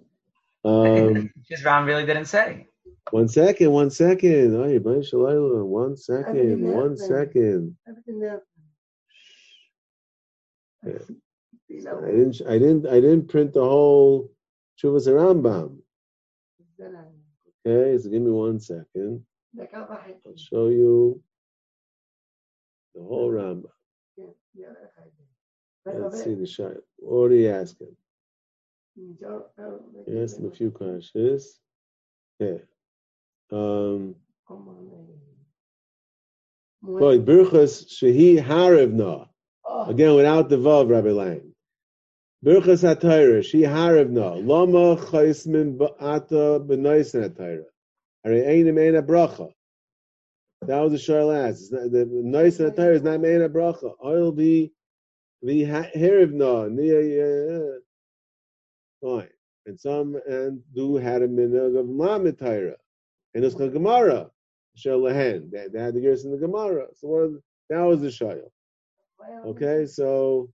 Um, 0.65 1.31
Just 1.51 1.65
Ram 1.65 1.85
really 1.87 2.05
didn't 2.07 2.27
say. 2.27 2.67
one 3.11 3.29
second, 3.29 3.71
one 3.73 3.91
second. 3.91 4.55
Oh, 4.57 4.67
you 4.67 4.81
blame 4.81 5.01
Shalayla. 5.03 5.65
One 5.65 5.97
second, 5.97 6.37
Everything 6.39 6.73
one 6.73 6.83
happened. 6.91 6.99
second. 6.99 7.77
Everything 7.89 8.21
there. 8.21 8.43
Yeah. 10.87 11.93
I 11.93 12.11
didn't, 12.11 12.41
I 12.49 12.59
didn't, 12.59 12.87
I 12.87 12.95
didn't 13.01 13.29
print 13.29 13.53
the 13.53 13.61
whole 13.63 14.31
Chuvas 14.83 15.07
Rambam. 15.07 15.79
Okay, 17.67 17.99
so 17.99 18.09
give 18.09 18.23
me 18.23 18.31
one 18.31 18.59
second. 18.61 19.25
I'll 20.27 20.37
show 20.37 20.69
you 20.69 21.23
the 22.95 23.03
whole 23.03 23.31
Rambam. 23.31 23.71
Let's 25.87 26.25
see 26.25 26.35
the 26.35 26.47
shot. 26.47 26.73
What 26.99 27.31
are 27.31 27.35
you 27.35 27.51
asking? 27.51 27.97
You 30.07 30.23
asked 30.23 30.39
him 30.39 30.47
a 30.47 30.51
few 30.51 30.71
questions. 30.71 31.59
Yeah. 32.39 32.59
Um, 33.53 34.15
well, 36.83 37.19
Birchas 37.19 37.87
Shehi 37.93 38.43
Harivna. 38.43 39.29
Again, 39.89 40.15
without 40.15 40.49
the 40.49 40.57
Vav, 40.57 40.89
Rabbi 40.91 41.11
Lang. 41.11 41.50
Birchas 42.45 42.83
HaTorah, 42.83 43.45
She 43.45 43.63
Harivna. 43.63 44.47
Lama 44.47 44.97
Chaismin 44.97 45.77
Ba'ata 45.77 46.67
B'Noisen 46.67 47.29
HaTorah. 47.29 47.65
Are 48.25 48.31
Einim 48.31 48.77
Eina 48.77 49.07
Bracha. 49.07 49.53
That 50.63 50.81
was 50.81 50.93
the 50.93 50.99
shar 50.99 51.25
not, 51.25 51.55
the 51.93 52.07
Noisen 52.07 52.71
HaTorah 52.71 52.95
is 52.95 53.03
not 53.03 53.21
Eina 53.21 53.49
Bracha. 53.51 53.93
Oil 54.03 54.33
be 54.33 54.73
the 55.43 55.65
Harivna. 55.65 56.71
Fine. 59.03 59.29
And 59.67 59.79
some 59.79 60.17
and 60.27 60.61
do 60.75 60.97
had 60.97 61.23
a 61.23 61.29
minhag 61.29 61.79
of 61.79 61.89
Lamed 61.89 62.39
Torah. 62.39 62.77
And 63.35 63.45
it's 63.45 63.55
called 63.55 63.73
Gemara. 63.75 64.31
Shalahen. 64.79 65.51
They, 65.51 65.69
they 65.69 65.81
had 65.81 65.95
the 65.95 66.01
gears 66.01 66.25
in 66.25 66.33
the 66.33 66.39
Gemara. 66.39 66.87
So 66.97 67.09
what, 67.09 67.31
that 67.69 67.83
was 67.83 68.01
the 68.01 68.09
shayl. 68.09 68.51
Okay, 69.47 69.85
so 69.87 70.51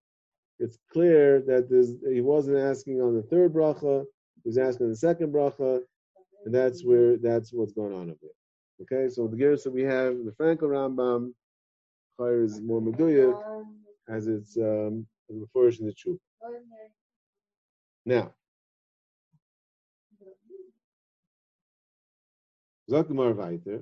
it's 0.58 0.78
clear 0.92 1.40
that 1.42 1.68
he 2.12 2.20
wasn't 2.20 2.58
asking 2.58 3.00
on 3.00 3.14
the 3.14 3.22
third 3.22 3.52
bracha, 3.52 4.04
he 4.42 4.48
was 4.48 4.58
asking 4.58 4.86
on 4.86 4.90
the 4.90 4.96
second 4.96 5.32
bracha, 5.32 5.80
and 6.44 6.54
that's 6.54 6.84
where 6.84 7.16
that's 7.18 7.52
what's 7.52 7.72
going 7.72 7.94
on 7.94 8.10
over 8.10 8.18
here. 8.20 8.30
Okay, 8.82 9.12
so 9.12 9.26
the 9.26 9.36
gears 9.36 9.64
that 9.64 9.72
we 9.72 9.82
have, 9.82 10.14
the 10.24 10.34
Frankel 10.38 10.62
Rambam, 10.62 11.32
Chayr 12.18 12.44
is 12.44 12.60
more 12.60 12.80
Meduyak, 12.80 13.64
as 14.08 14.26
it's 14.26 14.56
um, 14.56 15.06
refers 15.28 15.80
in 15.80 15.86
the 15.86 15.92
truth. 15.92 16.20
Now, 18.04 18.32
Zok 22.90 23.08
Gemara 23.08 23.32
weiter. 23.32 23.80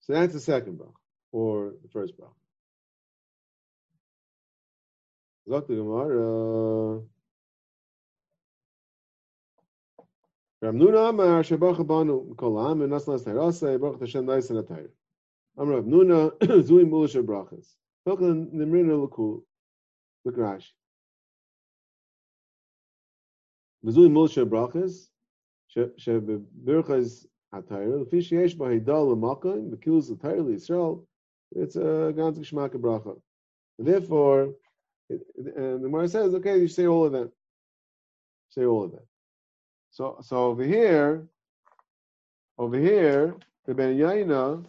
So 0.00 0.12
that's 0.12 0.34
the 0.34 0.40
second 0.40 0.78
brach, 0.78 0.90
or 1.32 1.74
the 1.82 1.88
first 1.88 2.16
brach. 2.16 2.30
Zot 5.48 5.66
the 5.66 5.74
Gemara. 5.74 7.02
Ramnuna 10.62 11.08
Amar 11.08 11.42
Shabach 11.42 11.84
Banu 11.84 12.34
Kolam 12.36 12.84
and 12.84 12.92
Naslas 12.92 13.24
Terasa 13.24 13.80
Baruch 13.80 14.00
Hashem 14.00 14.24
Nice 14.24 14.50
and 14.50 14.64
Atayr. 14.64 14.88
Amar 15.58 15.82
Ramnuna 15.82 16.38
Zui 16.40 16.84
Mulish 16.88 17.20
Brachas. 17.24 17.74
Tokan 18.06 18.52
Nimrina 18.54 19.08
Lakul. 19.08 19.42
Look 20.24 20.36
Rashi. 20.36 20.70
Mulish 23.84 24.48
Brachas. 24.48 25.08
Shebbirchas 25.76 27.26
Atayr. 27.52 28.04
Lefi 28.04 28.20
Sheesh 28.20 28.56
Bahidal 28.56 29.16
Lamakim. 29.16 29.70
Bekilus 29.74 30.12
Atayr 30.12 30.44
Yisrael. 30.44 31.04
It's 31.50 31.74
a 31.74 32.12
ganz 32.14 32.38
Geschmack 32.38 32.70
Bracha. 32.70 33.20
Therefore, 33.78 34.54
and 35.36 35.82
the 35.82 35.88
Gemara 35.88 36.08
says, 36.08 36.34
okay, 36.34 36.58
you 36.58 36.68
say 36.68 36.86
all 36.86 37.06
of 37.06 37.12
them. 37.12 37.30
Say 38.50 38.64
all 38.64 38.84
of 38.84 38.92
them. 38.92 39.00
So, 39.90 40.18
so 40.22 40.36
over 40.44 40.64
here, 40.64 41.26
over 42.58 42.78
here, 42.78 43.34
the 43.66 43.74
Ben 43.74 43.96
Yaina, 43.96 44.64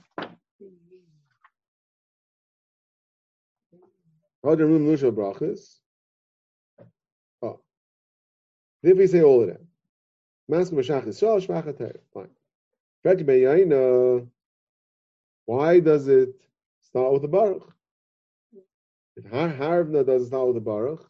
Roger 4.42 4.68
Mum. 4.68 4.98
Oh. 7.42 7.60
If 8.84 8.98
we 8.98 9.08
say 9.08 9.22
all 9.22 9.42
of 9.42 9.48
them. 9.48 9.68
Mask 10.50 10.74
Mashach 10.74 11.06
Yisrael, 11.06 11.46
Shmach 11.46 11.66
Fine. 12.14 12.30
Why 15.46 15.80
does 15.80 16.08
it 16.08 16.36
start 16.82 17.14
with 17.14 17.22
the 17.22 17.28
Baruch? 17.28 17.73
If 19.16 19.26
Har 19.26 19.50
Harvna 19.50 20.06
does 20.06 20.32
not 20.32 20.54
the 20.54 20.60
Baruch, 20.60 21.08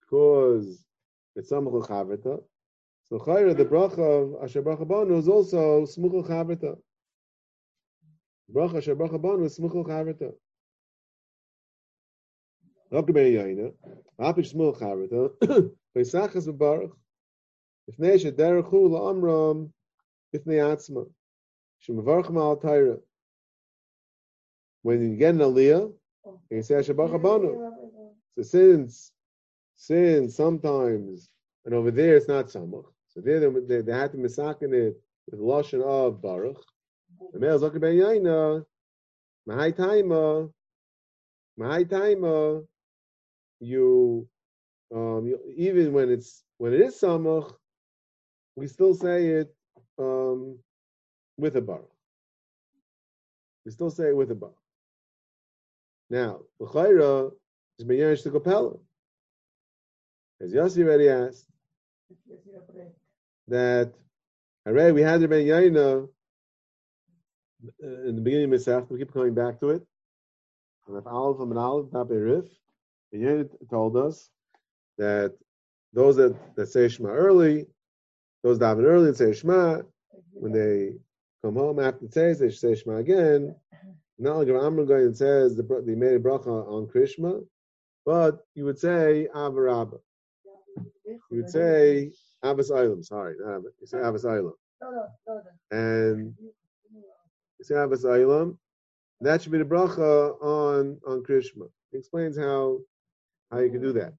because 0.00 0.84
it's 1.36 1.50
Samachul 1.50 1.86
Chavrita, 1.86 2.42
so 3.08 3.18
Chayra, 3.18 3.56
the 3.56 3.64
bracha 3.64 3.98
of 3.98 4.42
Asher 4.42 4.62
Bracha 4.62 4.88
Banu 4.88 5.18
is 5.18 5.28
also 5.28 5.84
Smuchul 5.84 6.26
Chavrita. 6.26 6.76
Bracha 8.52 8.78
Asher 8.78 8.96
Bracha 8.96 9.20
Banu 9.20 9.44
is 9.44 9.58
Smuchul 9.58 9.86
Chavrita. 9.86 10.32
Not 12.90 13.06
Gemei 13.06 13.34
Yaina, 13.34 13.72
Apish 14.18 14.54
Smuchul 14.54 14.80
Chavrita, 14.80 15.70
Pesachas 15.96 16.56
Baruch, 16.56 16.96
Ifnei 17.90 18.18
Shederechu 18.18 18.72
La'amram, 18.72 19.70
if 20.32 20.44
Atzma, 20.44 21.06
Shemavarchma 21.86 22.40
Al 22.40 22.56
Taira. 22.56 22.98
When 24.82 25.02
you 25.02 25.16
get 25.16 25.34
an 25.34 25.40
Aliyah, 25.40 25.92
you 26.50 26.62
say 26.62 26.74
Shabbat 26.76 27.10
Abanu. 27.20 27.70
So 28.36 28.42
since, 28.42 29.12
since 29.76 30.36
sometimes, 30.36 31.28
and 31.64 31.74
over 31.74 31.90
there 31.90 32.16
it's 32.16 32.28
not 32.28 32.46
Samach, 32.46 32.84
so 33.08 33.20
there 33.20 33.40
they, 33.40 33.80
they, 33.82 33.92
had 33.92 34.12
to 34.12 34.18
misakin 34.18 34.72
it 34.74 34.96
with 35.30 35.38
the 35.40 35.44
lashon 35.44 35.82
of 35.82 36.20
Baruch. 36.20 36.62
The 37.32 37.38
male 37.38 37.58
Zakir 37.58 37.80
Ben 37.80 37.94
Yaina, 37.94 38.64
Mahai 39.48 39.72
Taima, 39.72 40.50
Mahai 41.58 41.84
Taima, 41.84 42.64
you, 43.60 44.28
um, 44.94 45.26
you, 45.26 45.38
even 45.56 45.92
when 45.92 46.10
it's 46.10 46.42
when 46.58 46.72
it 46.72 46.80
is 46.80 47.00
Samach, 47.00 47.54
we 48.56 48.66
still 48.66 48.94
say 48.94 49.26
it 49.26 49.54
um, 49.98 50.58
with 51.36 51.56
a 51.56 51.60
baruch. 51.60 51.90
We 53.64 53.72
still 53.72 53.90
say 53.90 54.08
it 54.08 54.16
with 54.16 54.30
a 54.30 54.34
baruch. 54.34 54.63
Now, 56.14 56.42
the 56.60 56.66
chayra 56.66 57.32
is 57.76 57.84
beyesh 57.84 58.22
to 58.22 58.30
kapella. 58.30 58.78
As 60.40 60.52
Yossi 60.52 60.84
already 60.84 61.08
asked, 61.08 61.44
that 63.48 63.92
already 64.64 64.92
we 64.92 65.02
had 65.02 65.22
the 65.22 65.26
Ben 65.26 65.44
Yaina 65.44 66.08
uh, 67.82 68.08
in 68.08 68.14
the 68.14 68.22
beginning 68.22 68.54
of 68.54 68.60
Mesach, 68.60 68.88
we 68.88 69.00
keep 69.00 69.12
coming 69.12 69.34
back 69.34 69.58
to 69.58 69.70
it. 69.70 69.82
And 70.86 70.96
if 70.96 71.04
Aleph 71.04 71.40
and 71.40 71.58
Aleph, 71.58 71.92
not 71.92 72.06
Berif, 72.06 72.48
Yaina 73.12 73.48
told 73.68 73.96
us 73.96 74.30
that 74.98 75.34
those 75.92 76.14
that, 76.14 76.36
that 76.54 76.68
say 76.68 76.86
Shema 76.86 77.08
early, 77.08 77.66
those 78.44 78.60
that 78.60 78.76
daven 78.76 78.84
early 78.84 79.08
and 79.08 79.16
say 79.16 79.32
Shema. 79.32 79.80
When 80.32 80.52
they 80.52 80.92
come 81.42 81.56
home 81.56 81.80
after 81.80 82.06
the 82.06 82.36
they 82.38 82.50
say 82.50 82.76
Shema 82.76 82.98
again. 82.98 83.56
Not 84.18 84.36
like 84.38 84.48
Amr 84.48 84.84
going 84.84 85.14
says 85.14 85.56
the, 85.56 85.82
they 85.84 85.94
made 85.94 86.14
a 86.14 86.20
bracha 86.20 86.46
on 86.46 86.86
Krishma, 86.86 87.44
but 88.06 88.46
you 88.54 88.64
would 88.64 88.78
say 88.78 89.28
Avarabba. 89.34 89.98
You 91.06 91.20
would 91.32 91.50
say 91.50 92.12
Abbas 92.42 92.70
Ilam, 92.70 93.04
sorry, 93.04 93.36
not 93.38 93.56
Abbas. 93.56 93.72
You 93.80 93.86
say 93.86 93.98
Abbas 94.00 94.24
Ilam. 94.24 94.52
And 95.70 96.34
you 96.38 97.64
say 97.64 97.74
Abbas 97.74 98.04
Ilam. 98.04 98.56
That 99.20 99.42
should 99.42 99.52
be 99.52 99.58
the 99.58 99.64
bracha 99.64 100.40
on, 100.42 100.98
on 101.06 101.22
Krishma. 101.22 101.68
He 101.90 101.98
explains 101.98 102.38
how 102.38 102.78
how 103.50 103.60
you 103.60 103.70
can 103.70 103.80
do 103.80 103.92
that. 103.92 104.12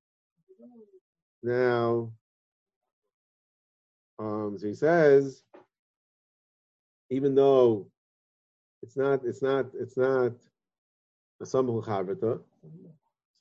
Now, 1.43 2.11
um, 4.17 4.57
so 4.57 4.67
he 4.67 4.73
says, 4.73 5.43
even 7.09 7.35
though 7.35 7.87
it's 8.81 8.97
not, 8.97 9.25
it's 9.25 9.41
not, 9.41 9.65
it's 9.79 9.97
not 9.97 10.33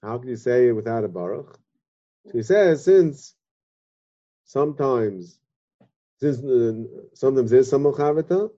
how 0.02 0.18
can 0.18 0.28
you 0.28 0.36
say 0.36 0.68
it 0.68 0.72
without 0.72 1.04
a 1.04 1.08
baruch? 1.08 1.58
So 2.26 2.32
he 2.32 2.42
says, 2.42 2.84
since 2.84 3.34
sometimes, 4.44 5.38
since 6.18 6.38
uh, 6.38 6.84
sometimes 7.14 7.50
there's 7.50 7.70
samul 7.70 7.96
chavita, 7.96 8.50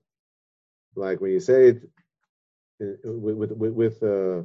like 0.94 1.20
when 1.20 1.32
you 1.32 1.40
say 1.40 1.68
it 1.68 1.82
with 3.04 3.52
with 3.52 3.72
with 3.72 4.02
uh, 4.02 4.42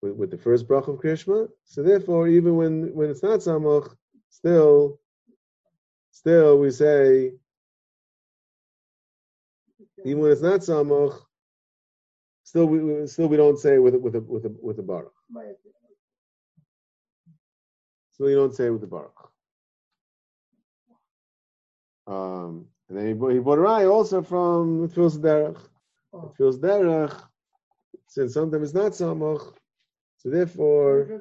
with, 0.00 0.30
the 0.30 0.38
first 0.38 0.66
brach 0.66 0.88
of 0.88 0.96
Krishma, 0.96 1.48
so 1.64 1.82
therefore, 1.82 2.28
even 2.28 2.56
when 2.56 2.94
when 2.94 3.10
it's 3.10 3.22
not 3.22 3.40
samach, 3.40 3.94
still 4.30 4.98
Still, 6.14 6.60
we 6.60 6.70
say, 6.70 7.32
even 10.04 10.20
when 10.22 10.30
it's 10.30 10.40
not 10.42 10.60
samach, 10.60 11.20
still 12.54 12.66
we 12.66 13.06
still 13.08 13.26
we 13.26 13.36
don't 13.36 13.58
say 13.58 13.78
with 13.78 13.96
with 13.96 14.14
a 14.14 14.20
with 14.20 14.44
a 14.44 14.54
with 14.62 14.78
a 14.78 14.82
baruch. 14.82 15.12
Still, 18.12 18.30
you 18.30 18.36
don't 18.36 18.54
say 18.54 18.70
with 18.70 18.80
the 18.80 18.86
baruch. 18.86 19.20
Um, 22.06 22.68
And 22.88 22.96
then 22.96 23.06
he 23.08 23.12
brought, 23.14 23.32
he 23.32 23.40
brought 23.40 23.58
a 23.58 23.62
raya 23.62 23.90
also 23.90 24.22
from 24.22 24.88
Tfilas 24.88 25.18
Derech. 25.18 25.58
Tfilas 26.14 26.58
Derech, 26.60 27.22
since 28.06 28.34
sometimes 28.34 28.68
it's 28.68 28.74
not 28.74 28.92
Samach, 28.92 29.52
so 30.18 30.30
therefore, 30.30 31.20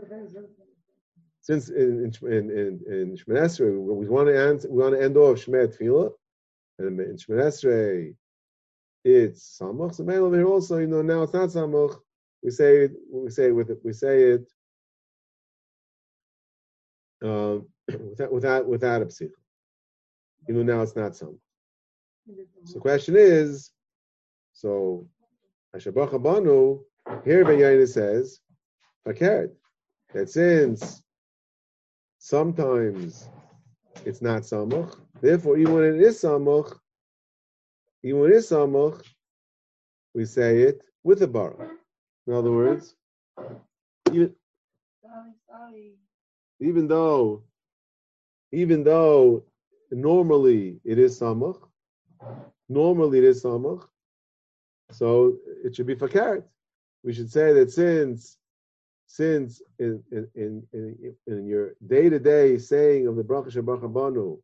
since 1.42 1.70
in 1.70 2.12
in 2.24 2.34
in 2.38 2.52
in, 2.94 3.18
in 3.28 3.36
Esrei, 3.46 3.72
we 4.02 4.08
want 4.08 4.28
to 4.28 4.38
end 4.40 4.66
we 4.70 4.84
want 4.84 4.94
to 4.94 5.02
end 5.02 5.18
off 5.18 5.40
Shemeh 5.44 5.68
Tefillah, 5.76 6.12
and 6.78 7.00
in 7.00 7.16
Shemoneh 7.18 7.48
Esrei, 7.50 8.16
it's 9.04 9.58
Samach. 9.60 9.96
So 9.96 10.04
over 10.10 10.36
here 10.36 10.48
also, 10.48 10.78
you 10.78 10.88
know, 10.88 11.02
now 11.02 11.24
it's 11.24 11.34
not 11.34 11.50
Samach. 11.50 11.98
We 12.42 12.52
say 12.52 12.78
it, 12.86 12.92
we 13.12 13.30
say 13.30 13.48
it 13.48 13.56
with 13.56 13.70
it, 13.70 13.80
we 13.84 13.94
say 13.94 14.24
it 14.24 14.52
um, 17.24 17.68
without 18.10 18.32
without 18.34 18.68
without 18.68 19.02
a 19.02 19.06
psich. 19.06 19.32
You 20.48 20.56
know, 20.56 20.64
now 20.64 20.82
it's 20.82 20.96
not 20.96 21.14
Samach. 21.14 21.40
So 22.66 22.74
the 22.76 22.80
question 22.80 23.16
is, 23.18 23.72
so 24.54 25.08
Hashabach 25.76 26.12
Abanu, 26.12 26.82
here 27.26 27.44
Beyaina 27.44 27.88
says, 27.88 28.40
Fakert, 29.06 29.52
that 30.14 30.30
since 30.30 31.04
sometimes 32.20 33.30
it's 34.06 34.22
not 34.22 34.44
Samach, 34.44 34.98
therefore 35.22 35.58
even 35.58 35.74
when 35.74 35.84
it 35.84 36.02
is 36.02 36.22
Samach, 36.22 36.78
even 38.04 38.20
when 38.20 38.32
it 38.32 38.36
is 38.36 38.50
Samach, 38.50 39.02
we 40.14 40.26
say 40.26 40.62
it 40.62 40.82
with 41.04 41.22
a 41.22 41.28
bar. 41.28 41.56
In 42.28 42.34
other 42.34 42.52
words, 42.52 42.96
even, 44.12 44.34
even 46.60 46.88
though, 46.88 47.44
even 48.52 48.84
though 48.84 49.44
normally 49.92 50.80
it 50.84 51.00
is 51.00 51.20
Samach, 51.20 51.60
normally 52.70 53.20
it 53.20 53.24
is 53.26 53.44
Samach, 53.44 53.88
so 54.92 55.38
it 55.64 55.76
should 55.76 55.88
be 55.88 55.96
Fakert. 55.96 56.44
We 57.04 57.14
should 57.14 57.32
say 57.32 57.54
that 57.54 57.72
since 57.72 58.38
since 59.08 59.62
in 59.80 60.04
in 60.12 60.28
in, 60.36 61.16
in, 61.28 61.46
your 61.46 61.76
day 61.86 62.10
to 62.10 62.20
day 62.20 62.58
saying 62.58 63.08
of 63.08 63.16
the 63.16 63.24
bracha 63.24 63.52
shabach 63.52 63.82
habanu, 63.82 64.40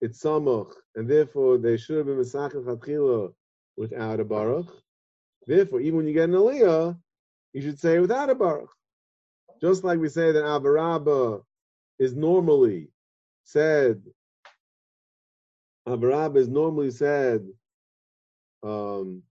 it's 0.00 0.22
samach, 0.22 0.72
and 0.94 1.08
therefore 1.08 1.58
they 1.58 1.76
should 1.76 1.98
have 1.98 2.06
been 2.06 2.18
mesachel 2.18 2.64
chatchila 2.64 3.32
without 3.76 4.20
a 4.20 4.24
baruch. 4.24 4.70
Therefore, 5.46 5.80
even 5.80 5.98
when 5.98 6.06
you 6.06 6.14
get 6.14 6.28
an 6.28 6.34
aliyah, 6.34 6.98
you 7.52 7.62
should 7.62 7.78
say 7.78 7.98
without 7.98 8.30
a 8.30 8.34
baruch. 8.34 8.70
Just 9.60 9.82
like 9.82 9.98
we 9.98 10.08
say 10.08 10.32
that 10.32 10.44
abarabba 10.44 11.42
is 11.98 12.14
normally 12.14 12.88
said, 13.44 14.02
abarabba 15.88 16.36
is 16.36 16.48
normally 16.48 16.90
said, 16.90 17.46
um, 18.62 19.22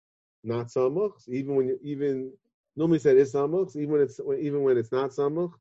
not 0.43 0.67
samach. 0.67 1.13
Even 1.27 1.56
when 1.56 1.67
you, 1.67 1.80
even 1.82 2.34
normally 2.75 2.99
said 2.99 3.17
is 3.17 3.34
samach, 3.34 3.75
even 3.75 3.91
when 3.91 4.01
it's 4.01 4.19
even 4.39 4.63
when 4.63 4.77
it's 4.77 4.91
not 4.91 5.12
samach, 5.12 5.53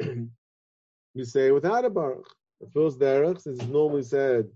you 0.00 1.24
say 1.24 1.50
without 1.50 1.84
a 1.84 1.90
baruch. 1.90 2.28
The 2.60 2.66
first 2.68 2.98
derech, 2.98 3.46
it's 3.46 3.62
normally 3.64 4.02
said 4.02 4.48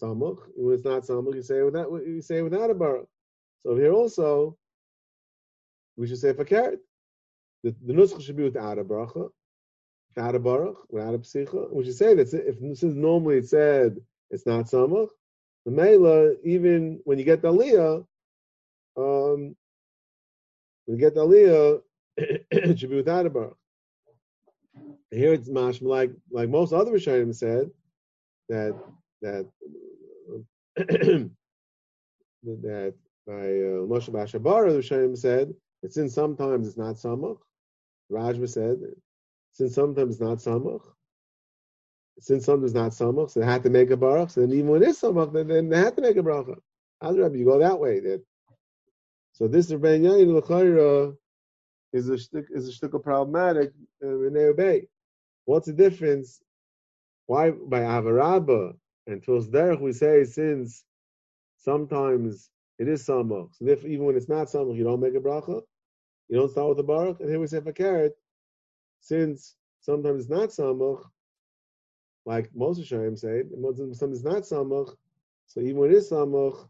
samach, 0.00 0.38
when 0.56 0.74
it's 0.74 0.84
not 0.84 1.04
samach, 1.04 1.34
you 1.34 1.42
say 1.42 1.62
without 1.62 1.90
you 1.90 2.20
say 2.20 2.42
without 2.42 2.70
a 2.70 2.74
baruch. 2.74 3.08
So 3.64 3.76
here 3.76 3.92
also, 3.92 4.56
we 5.96 6.06
should 6.06 6.18
say 6.18 6.32
fakert. 6.32 6.78
The, 7.62 7.74
the 7.86 7.92
nusach 7.92 8.20
should 8.20 8.36
be 8.36 8.42
without 8.42 8.78
a 8.78 8.84
bracha, 8.84 9.30
without 10.14 10.34
a 10.34 10.40
baruch, 10.40 10.78
without 10.90 11.14
a 11.14 11.18
psicha. 11.18 11.72
We 11.72 11.84
should 11.84 11.94
say 11.94 12.14
that 12.14 12.32
if 12.34 12.78
since 12.78 12.94
normally 12.94 13.38
it 13.38 13.48
said 13.48 13.98
it's 14.30 14.46
not 14.46 14.66
samach, 14.66 15.10
the 15.64 15.70
mela 15.70 16.34
even 16.42 17.00
when 17.04 17.18
you 17.18 17.24
get 17.24 17.40
the 17.40 17.52
aliyah, 17.52 18.04
um, 18.96 19.54
when 20.86 20.96
you 20.96 20.98
get 20.98 21.14
the 21.14 21.24
aliyah, 21.24 21.82
it 22.16 22.78
should 22.80 22.90
be 22.90 22.96
without 22.96 23.26
a 23.26 23.30
baruch. 23.30 23.56
Here 25.12 25.34
it's 25.34 25.48
mashma 25.50 25.82
like 25.82 26.12
like 26.30 26.48
most 26.48 26.72
other 26.72 26.92
Rishonim 26.92 27.34
said 27.34 27.70
that 28.48 28.78
that 29.22 29.46
that 32.42 32.94
by 33.26 33.32
uh, 33.32 33.84
Moshe 33.86 34.10
Bashabara 34.10 34.72
the 34.72 34.78
Rishonim 34.80 35.18
said 35.18 35.54
that 35.82 35.92
since 35.92 36.14
sometimes 36.14 36.66
it's 36.66 36.78
not 36.78 36.96
samach, 36.96 37.38
Rajma 38.10 38.48
said 38.48 38.78
since 39.52 39.74
sometimes 39.74 40.14
it's 40.14 40.22
not 40.22 40.38
samach, 40.38 40.82
since 42.20 42.46
sometimes 42.46 42.72
it's 42.72 42.74
not 42.74 42.92
samach, 42.92 43.30
so 43.30 43.40
they 43.40 43.46
had 43.46 43.64
to 43.64 43.70
make 43.70 43.90
a 43.90 43.96
baruch. 43.98 44.30
So 44.30 44.40
then 44.40 44.52
even 44.52 44.68
when 44.68 44.82
it's 44.82 45.02
samach, 45.02 45.32
then, 45.32 45.48
then 45.48 45.68
they 45.68 45.78
had 45.78 45.96
to 45.96 46.02
make 46.02 46.16
a 46.16 46.22
bracha. 46.22 46.56
Azrab, 47.02 47.38
you 47.38 47.44
go 47.44 47.58
that 47.58 47.78
way. 47.78 48.00
That 48.00 48.22
so 49.34 49.48
this 49.48 49.70
Rebbein 49.70 50.02
Yain 50.02 50.34
L'chayra 50.34 51.16
is 51.92 52.08
a 52.08 52.18
is 52.50 52.82
a 52.82 52.98
problematic 52.98 53.72
uh, 54.04 54.22
in 54.22 54.56
Bay. 54.56 54.88
What's 55.44 55.66
the 55.66 55.72
difference? 55.72 56.40
Why 57.26 57.50
by 57.50 57.80
Avarabba 57.80 58.74
and 59.06 59.22
Tos 59.24 59.48
Derech 59.48 59.80
we 59.80 59.92
say 59.92 60.24
since 60.24 60.84
sometimes 61.58 62.50
it 62.78 62.88
is 62.88 63.06
samach, 63.06 63.50
so 63.54 63.66
if 63.68 63.84
even 63.84 64.06
when 64.06 64.16
it's 64.16 64.28
not 64.28 64.48
samach, 64.48 64.76
you 64.76 64.84
don't 64.84 65.00
make 65.00 65.14
a 65.14 65.20
bracha, 65.20 65.62
you 66.28 66.36
don't 66.38 66.50
start 66.50 66.68
with 66.68 66.78
the 66.78 66.82
baruch, 66.82 67.20
and 67.20 67.30
here 67.30 67.40
we 67.40 67.46
say 67.46 67.60
fakert, 67.60 68.10
since 69.00 69.56
sometimes 69.80 70.22
it's 70.22 70.30
not 70.30 70.48
samach, 70.50 71.02
like 72.24 72.50
most 72.54 72.80
Rishonim 72.80 73.18
say, 73.18 73.44
sometimes 73.52 74.18
it's 74.18 74.24
not 74.24 74.42
samach, 74.42 74.94
so 75.46 75.60
even 75.60 75.76
when 75.76 75.90
it 75.90 75.96
is 75.96 76.10
samach, 76.10 76.68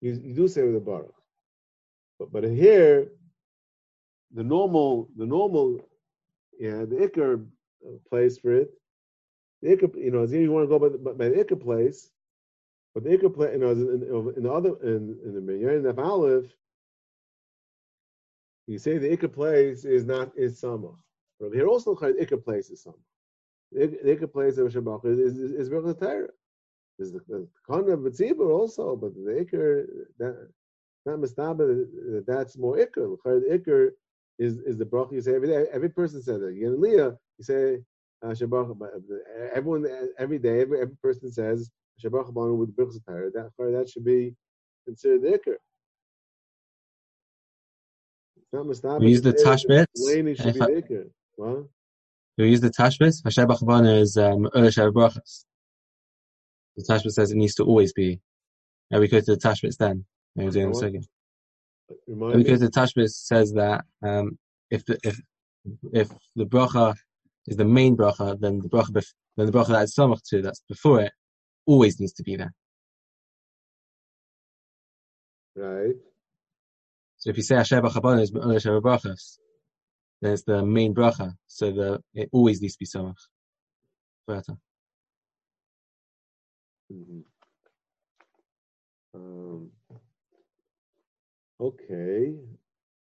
you, 0.00 0.12
you 0.22 0.34
do 0.34 0.48
say 0.48 0.62
with 0.62 0.74
the 0.74 0.80
baruch. 0.80 1.14
But 2.18 2.32
but 2.32 2.44
here, 2.44 3.08
the 4.32 4.44
normal 4.44 5.08
the 5.16 5.26
normal 5.26 5.80
yeah 6.58 6.84
the 6.84 7.08
ikr 7.08 7.46
place 8.08 8.38
for 8.38 8.52
it. 8.52 8.70
The 9.62 9.76
ikr, 9.76 9.94
you 9.96 10.10
know, 10.10 10.22
as 10.22 10.32
you 10.32 10.50
want 10.50 10.64
to 10.64 10.68
go 10.68 10.78
by 10.78 10.88
the, 10.88 10.98
by 10.98 11.28
the 11.28 11.44
ikr 11.44 11.60
place, 11.60 12.10
but 12.94 13.04
the 13.04 13.10
ikr 13.10 13.34
place, 13.34 13.50
you 13.52 13.58
know, 13.58 13.70
in, 13.70 14.32
in 14.36 14.42
the 14.42 14.52
other 14.52 14.74
in, 14.82 15.18
in 15.24 15.34
the 15.34 15.40
Minyan 15.40 15.86
of 15.86 15.98
Aleph, 15.98 16.46
you 18.66 18.78
say 18.78 18.98
the 18.98 19.16
ikr 19.16 19.32
place 19.32 19.84
is 19.84 20.04
not 20.04 20.32
is 20.36 20.60
samach. 20.60 20.96
But 21.38 21.52
here 21.52 21.66
also 21.66 21.94
the 21.94 22.12
ikr 22.12 22.42
place 22.42 22.70
is 22.70 22.84
samach. 22.84 22.94
The 23.72 23.86
ikr 24.04 24.32
place 24.32 24.58
of 24.58 24.72
Shabbat 24.72 25.04
is 25.06 25.18
is, 25.18 25.38
is, 25.38 25.52
is 25.52 25.68
Torah. 25.68 26.28
There's 26.98 27.12
the, 27.12 27.20
the 27.28 27.48
Kana 27.68 27.92
of 27.92 28.00
Tzibur 28.00 28.50
also, 28.50 28.96
but 28.96 29.14
the 29.14 29.44
ikr 29.44 29.86
that 30.18 30.48
not 31.06 31.18
mistaba 31.18 31.58
that 31.58 32.24
that's 32.26 32.56
more 32.56 32.76
ikr. 32.76 33.16
The 33.24 33.58
ikr 33.58 33.90
is 34.38 34.58
is 34.58 34.78
the 34.78 34.84
bracha 34.84 35.12
you 35.12 35.20
say 35.20 35.34
every 35.34 35.48
day. 35.48 35.66
Every 35.72 35.90
person 35.90 36.22
says 36.22 36.40
that. 36.40 36.58
Get 36.58 36.78
Leah, 36.78 37.16
you 37.40 37.44
say 37.44 37.78
uh, 38.22 38.32
Shabbat. 38.32 38.76
Everyone 39.54 39.86
every 40.18 40.38
day, 40.38 40.60
every 40.60 40.82
every 40.82 40.96
person 40.96 41.32
says 41.32 41.70
Shabbat 42.04 42.32
Banu 42.34 42.54
with 42.54 42.76
Torah. 42.76 43.30
That 43.30 43.50
that 43.58 43.88
should 43.90 44.04
be 44.04 44.34
considered 44.86 45.22
the 45.22 45.28
ikr. 45.28 45.56
It's 48.36 48.52
not 48.52 48.66
mistaba. 48.66 49.00
We 49.00 49.10
use 49.10 49.22
the 49.22 49.32
tashbit. 49.32 49.86
Laney 49.96 50.34
should 50.34 50.54
be 50.54 50.60
the 50.60 50.82
ikr. 50.82 51.10
What? 51.36 51.68
We 52.36 52.50
use 52.50 52.60
the 52.60 52.70
tashbit. 52.70 53.22
Hashabach 53.22 53.64
Bana 53.66 53.94
is 53.94 54.16
um, 54.18 54.48
brachas. 54.52 55.44
The 56.76 56.84
tashbit 56.84 57.12
says 57.12 57.32
it 57.32 57.36
needs 57.36 57.54
to 57.56 57.64
always 57.64 57.92
be. 57.92 58.20
And 58.90 59.00
we 59.00 59.08
go 59.08 59.20
to 59.20 59.24
the 59.24 59.36
tashbits 59.36 59.76
then. 59.78 60.04
We'll 60.34 60.50
do 60.50 60.60
it 60.60 60.64
in 60.64 60.70
a 60.70 60.74
second. 60.74 61.06
Because 62.16 62.60
the 62.60 62.70
Tashbis 62.70 63.10
says 63.10 63.52
that 63.54 63.84
um, 64.02 64.38
if 64.70 64.84
the 64.84 64.98
if 65.02 65.20
if 65.92 66.08
the 66.36 66.44
bracha 66.44 66.94
is 67.46 67.56
the 67.56 67.64
main 67.64 67.96
bracha, 67.96 68.38
then 68.38 68.60
the 68.60 68.68
bracha 68.68 68.90
bef- 68.90 69.14
then 69.36 69.46
the 69.46 69.52
bracha 69.52 69.68
that 69.68 69.82
is 69.84 69.94
samach 69.94 70.20
to 70.28 70.42
that's 70.42 70.62
before 70.68 71.00
it 71.00 71.12
always 71.66 71.98
needs 72.00 72.12
to 72.14 72.22
be 72.22 72.36
there. 72.36 72.52
Right. 75.56 75.94
So 77.18 77.30
if 77.30 77.36
you 77.36 77.42
say 77.42 77.56
Asher 77.56 77.82
B'chabon 77.82 78.20
is 78.22 78.32
Asher 78.34 78.80
brachas, 78.80 79.38
then 80.22 80.32
it's 80.32 80.44
the 80.44 80.64
main 80.64 80.94
bracha. 80.94 81.34
So 81.46 81.70
the 81.70 82.00
it 82.14 82.28
always 82.32 82.60
needs 82.62 82.74
to 82.76 82.78
be 82.80 82.86
samach. 82.86 83.14
Further. 84.26 84.56
Mhm. 86.92 87.24
Um, 89.14 89.70
okay, 91.60 92.34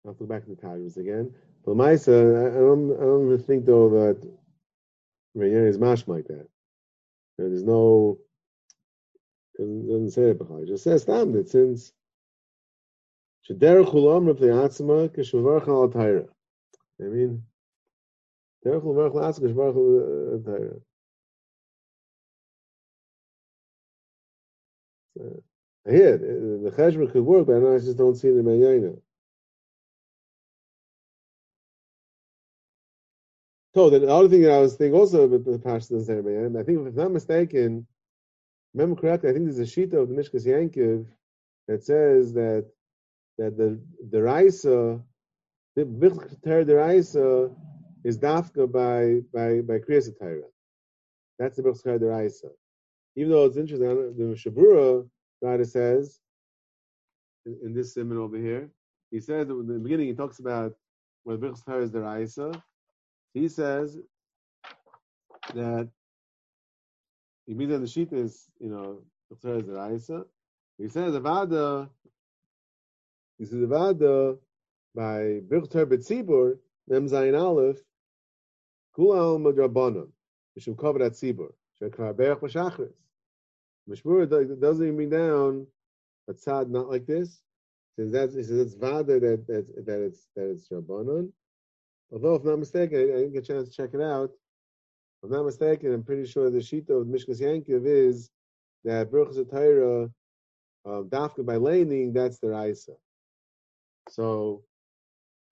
I'll 0.05 0.13
go 0.13 0.25
back 0.25 0.43
to 0.45 0.49
the 0.49 0.55
Tigers 0.55 0.97
again. 0.97 1.33
But 1.65 1.75
Maisa, 1.75 2.47
I, 2.47 2.59
don't, 2.59 2.91
I 2.93 3.03
don't 3.03 3.25
even 3.27 3.43
think 3.43 3.65
though 3.65 3.89
that 3.89 4.27
Rainier 5.35 5.67
is 5.67 5.77
mash 5.77 6.07
like 6.07 6.27
that. 6.27 6.47
There's 7.37 7.63
no, 7.63 8.17
doesn't, 9.57 9.87
doesn't 9.87 10.11
say 10.11 10.23
it 10.23 10.37
behind. 10.39 10.67
Just 10.67 10.83
says 10.83 11.05
tam 11.05 11.33
that 11.33 11.49
since 11.49 11.93
Shederech 13.49 13.93
Hulam 13.93 14.27
Rav 14.27 14.37
Le'atzma 14.37 15.09
Keshvavarch 15.09 15.67
Al 15.67 15.89
Taira. 15.89 16.25
I 16.99 17.03
mean, 17.03 17.43
Derech 18.65 18.83
Rav 18.83 19.13
Le'atzma 19.13 19.41
Keshvavarch 19.41 20.33
Al 20.33 20.39
Taira. 20.39 20.79
The 25.85 26.73
cheshbon 26.77 27.11
could 27.11 27.23
work, 27.23 27.47
but 27.47 27.65
I, 27.65 27.79
just 27.79 27.97
don't 27.97 28.15
see 28.15 28.27
it 28.27 28.37
in 28.37 29.01
So 33.75 33.89
the 33.89 34.07
other 34.07 34.27
thing 34.29 34.41
that 34.41 34.51
I 34.51 34.59
was 34.59 34.75
thinking 34.75 34.99
also 34.99 35.23
about 35.23 35.45
the 35.45 35.59
Pashas 35.59 36.05
say 36.05 36.17
in 36.17 36.57
I 36.57 36.63
think 36.63 36.79
if 36.79 36.87
I'm 36.87 36.95
not 36.95 37.11
mistaken, 37.11 37.85
remember 38.73 38.99
correctly, 38.99 39.29
I 39.29 39.33
think 39.33 39.45
there's 39.45 39.59
a 39.59 39.65
sheet 39.67 39.93
of 39.93 40.09
the 40.09 40.15
Mishkas 40.15 40.45
Yankiv 40.47 41.05
that 41.67 41.83
says 41.83 42.33
that 42.33 42.65
that 43.37 43.57
the 43.57 43.79
the 44.09 44.23
Raisa, 44.23 44.99
the 45.75 45.85
Bichter 45.85 46.65
the 46.65 46.75
Raisa 46.75 47.51
is 48.03 48.17
dafka 48.17 48.71
by 48.71 49.21
by 49.31 49.61
by 49.61 49.77
Kriyas. 49.79 50.09
That's 51.37 51.57
the 51.57 51.63
Bichter 51.63 51.99
the 51.99 52.07
Raisa. 52.07 52.49
Even 53.15 53.31
though 53.31 53.45
it's 53.45 53.57
interesting, 53.57 53.87
the 54.17 54.35
Shabura 54.35 55.07
writer 55.41 55.65
says 55.65 56.19
in, 57.45 57.57
in 57.63 57.73
this 57.73 57.93
simon 57.93 58.17
over 58.17 58.37
here, 58.37 58.69
he 59.11 59.19
says 59.19 59.47
that 59.47 59.53
in 59.53 59.67
the 59.67 59.79
beginning 59.79 60.07
he 60.07 60.13
talks 60.13 60.39
about 60.39 60.73
what 61.23 61.39
Bichter 61.39 61.83
is 61.83 61.91
the 61.91 62.01
Raisa. 62.01 62.51
He 63.33 63.47
says 63.47 63.97
that 65.53 65.89
he 67.45 67.53
means 67.53 67.71
that 67.71 67.79
the 67.79 67.87
sheet 67.87 68.11
is, 68.13 68.45
you 68.59 68.69
know, 68.69 69.01
is 69.31 69.39
the 69.41 69.73
Raisa. 69.73 70.25
He 70.77 70.87
says 70.87 71.13
Avada, 71.13 71.89
he 73.37 73.45
says 73.45 73.59
Avada 73.59 74.37
by 74.95 75.41
Bichter 75.47 75.85
Betzibur, 75.85 76.57
Mem 76.87 77.07
Zayin 77.07 77.39
Aleph, 77.39 77.79
Kul 78.95 79.15
Al 79.15 79.39
Madrabanon, 79.39 80.09
Mishum 80.57 80.75
Kovad 80.75 81.01
Atzibur, 81.01 81.51
Shekar 81.81 82.13
Berach 82.13 82.39
B'Shachris. 82.39 82.93
Mishmur 83.89 84.59
doesn't 84.59 84.83
even 84.83 84.95
bring 84.95 85.09
down 85.09 85.65
a 86.27 86.33
tzad 86.33 86.69
not 86.69 86.89
like 86.89 87.07
this. 87.07 87.41
Says 87.95 88.11
that's 88.11 88.35
he 88.35 88.43
says 88.43 88.59
it's 88.59 88.75
vada 88.75 89.19
that 89.19 89.47
that 89.47 89.85
that 89.85 90.01
it's 90.01 90.27
that 90.35 90.51
it's 90.51 90.69
rabbanon. 90.69 91.31
Although 92.11 92.35
if 92.35 92.43
not 92.43 92.59
mistaken, 92.59 92.97
I, 92.97 93.03
I 93.03 93.05
didn't 93.05 93.33
get 93.33 93.43
a 93.43 93.47
chance 93.47 93.69
to 93.69 93.75
check 93.75 93.93
it 93.93 94.01
out. 94.01 94.31
If 95.21 95.29
I'm 95.29 95.31
not 95.31 95.45
mistaken, 95.45 95.93
I'm 95.93 96.03
pretty 96.03 96.25
sure 96.25 96.49
the 96.49 96.59
shita 96.59 96.89
of 96.89 97.07
Mishkas 97.07 97.41
Yankiv 97.41 97.85
is 97.85 98.29
that 98.85 99.11
Berachas 99.11 99.43
Atayra 99.43 100.11
um, 100.85 101.09
dafka 101.09 101.45
by 101.45 101.57
laning 101.57 102.13
that's 102.13 102.39
the 102.39 102.49
Raisa. 102.49 102.93
So 104.09 104.63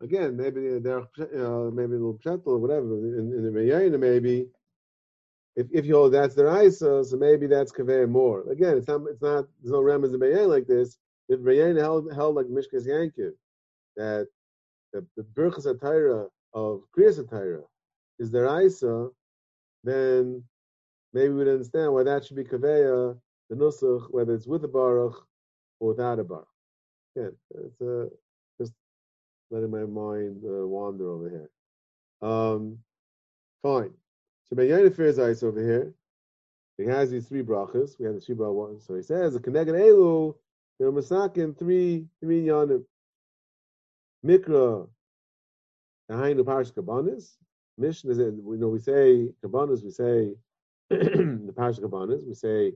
again, 0.02 0.38
maybe 0.38 0.80
they're 0.80 1.00
uh, 1.00 1.70
maybe 1.72 1.94
a 1.94 2.00
little 2.00 2.20
pshatel 2.24 2.48
or 2.48 2.58
whatever. 2.58 2.86
In, 2.86 3.34
in 3.34 3.44
the 3.44 3.52
Meyayna, 3.52 4.00
maybe 4.00 4.48
if, 5.56 5.68
if 5.72 5.86
you 5.86 5.96
hold 5.96 6.14
that's 6.14 6.36
the 6.36 6.46
Raisa, 6.46 7.04
so 7.04 7.18
maybe 7.18 7.48
that's 7.48 7.72
Kaveh 7.72 8.08
more. 8.10 8.50
Again, 8.50 8.78
it's 8.78 8.88
not 8.88 9.02
it's 9.10 9.22
not 9.22 9.46
there's 9.62 9.74
no 9.74 9.82
remez 9.82 10.14
in 10.14 10.20
Meyayna 10.20 10.48
like 10.48 10.68
this. 10.68 10.98
If 11.30 11.42
Meyayna 11.42 11.82
held 11.82 12.12
held 12.14 12.36
like 12.36 12.46
Mishkas 12.46 12.88
Yankiv, 12.88 13.34
that 13.98 14.28
the, 14.94 15.06
the 15.18 15.24
Atayra 15.24 16.30
of 16.58 16.82
Kriyas 16.92 17.20
Atayra 17.24 17.62
is 18.18 18.32
the 18.32 18.42
Raisa, 18.42 19.10
then 19.84 20.44
maybe 21.14 21.32
we'd 21.34 21.48
understand 21.48 21.94
why 21.94 22.02
that 22.02 22.26
should 22.26 22.36
be 22.36 22.44
Kaveya, 22.44 23.16
the 23.50 23.56
Nusach, 23.56 24.08
whether 24.10 24.34
it's 24.34 24.48
with 24.48 24.64
a 24.64 24.68
Baruch 24.68 25.24
or 25.80 25.90
without 25.90 26.18
a 26.18 26.24
Baruch. 26.24 26.48
Again, 27.16 27.36
it's 27.64 27.80
uh, 27.80 28.06
just 28.60 28.74
letting 29.52 29.70
my 29.70 29.86
mind 29.86 30.44
uh, 30.44 30.66
wander 30.68 31.08
over 31.12 31.30
here. 31.30 31.50
Um, 32.28 32.80
fine. 33.62 33.94
So 34.50 34.56
Benyamin 34.56 34.94
Fears 34.94 35.20
Ice 35.20 35.44
over 35.44 35.62
here. 35.62 35.94
He 36.80 36.86
has 36.86 37.12
these 37.12 37.28
three 37.28 37.44
brachas. 37.44 38.00
We 38.00 38.06
have 38.06 38.16
the 38.16 38.22
three 38.22 38.36
brachas. 38.36 38.86
So 38.88 38.96
he 38.96 39.04
says, 39.04 39.34
the 39.34 39.40
Keneged 39.40 39.70
Elu, 39.70 40.34
they're 40.80 40.92
masakin 40.92 41.58
three, 41.58 42.06
three 42.20 42.46
yanim. 42.46 42.84
Mikra, 44.26 44.88
Hainu 46.16 46.46
Parish 46.46 46.72
Kabbanis. 46.72 47.36
Mishnah 47.78 48.12
is, 48.12 48.20
we 48.42 48.58
know 48.58 48.70
we 48.70 48.80
say 48.80 49.30
Kabbanis, 49.44 49.84
we 49.84 49.92
say 49.92 50.34
the 50.90 51.54
Parish 51.56 51.78
Kabbanis, 51.78 52.26
we 52.26 52.34
say 52.34 52.74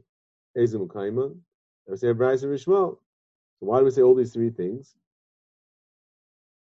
Ezim 0.58 0.88
Kaiman, 0.88 1.38
we 1.88 1.98
say 1.98 2.10
and 2.10 2.20
Rishmal. 2.20 2.98
So 3.60 3.66
why 3.66 3.80
do 3.80 3.86
we 3.86 3.92
say 3.92 4.02
all 4.02 4.16
these 4.16 4.34
three 4.34 4.50
things? 4.50 4.96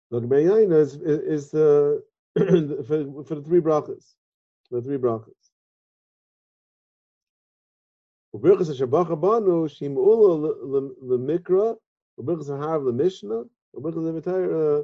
Look, 0.09 0.23
Beyaina 0.25 0.79
is, 0.79 0.95
is, 0.95 1.51
the 1.51 2.03
for, 2.35 3.23
for 3.23 3.35
the 3.35 3.41
three 3.43 3.61
brachas, 3.61 4.15
the 4.69 4.81
three 4.81 4.97
brachas. 4.97 5.51
Uberchas 8.35 8.79
Shabbat 8.79 9.19
Banu 9.19 9.67
Shim 9.67 9.95
Ula 9.95 10.93
Lemikra, 11.03 11.75
Uberchas 12.19 12.47
Harav 12.47 12.83
Lemishnah, 12.83 13.47
Uberchas 13.75 14.23
Lemitayra 14.23 14.79
uh, 14.79 14.83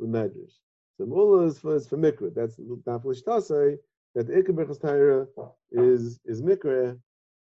Lemedrash. 0.00 0.63
So 0.98 1.06
Mula 1.06 1.46
is 1.46 1.58
for, 1.58 1.76
is 1.76 1.88
for 1.88 1.96
Mikra. 1.96 2.34
That's 2.34 2.56
Daflish 2.56 3.24
Tasai, 3.24 3.76
that 4.14 4.26
the 4.26 4.32
Ikar 4.34 4.80
Taira 4.80 5.26
is, 5.72 6.20
is 6.24 6.42
Mikra. 6.42 6.98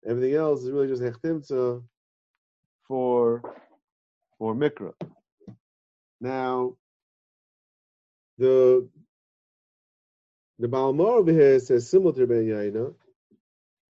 Everything 0.06 0.34
else 0.34 0.62
is 0.62 0.70
really 0.70 0.88
just 0.88 1.02
Hechtimtza 1.02 1.82
for, 2.88 3.42
for 4.38 4.54
Mikra. 4.54 4.92
Now, 6.20 6.76
the 8.38 8.88
the 10.58 10.68
Balmar 10.68 11.06
over 11.06 11.32
here 11.32 11.58
says 11.58 11.90
similar 11.90 12.12
to 12.14 12.26
Ben 12.26 12.46
Yaina. 12.46 12.94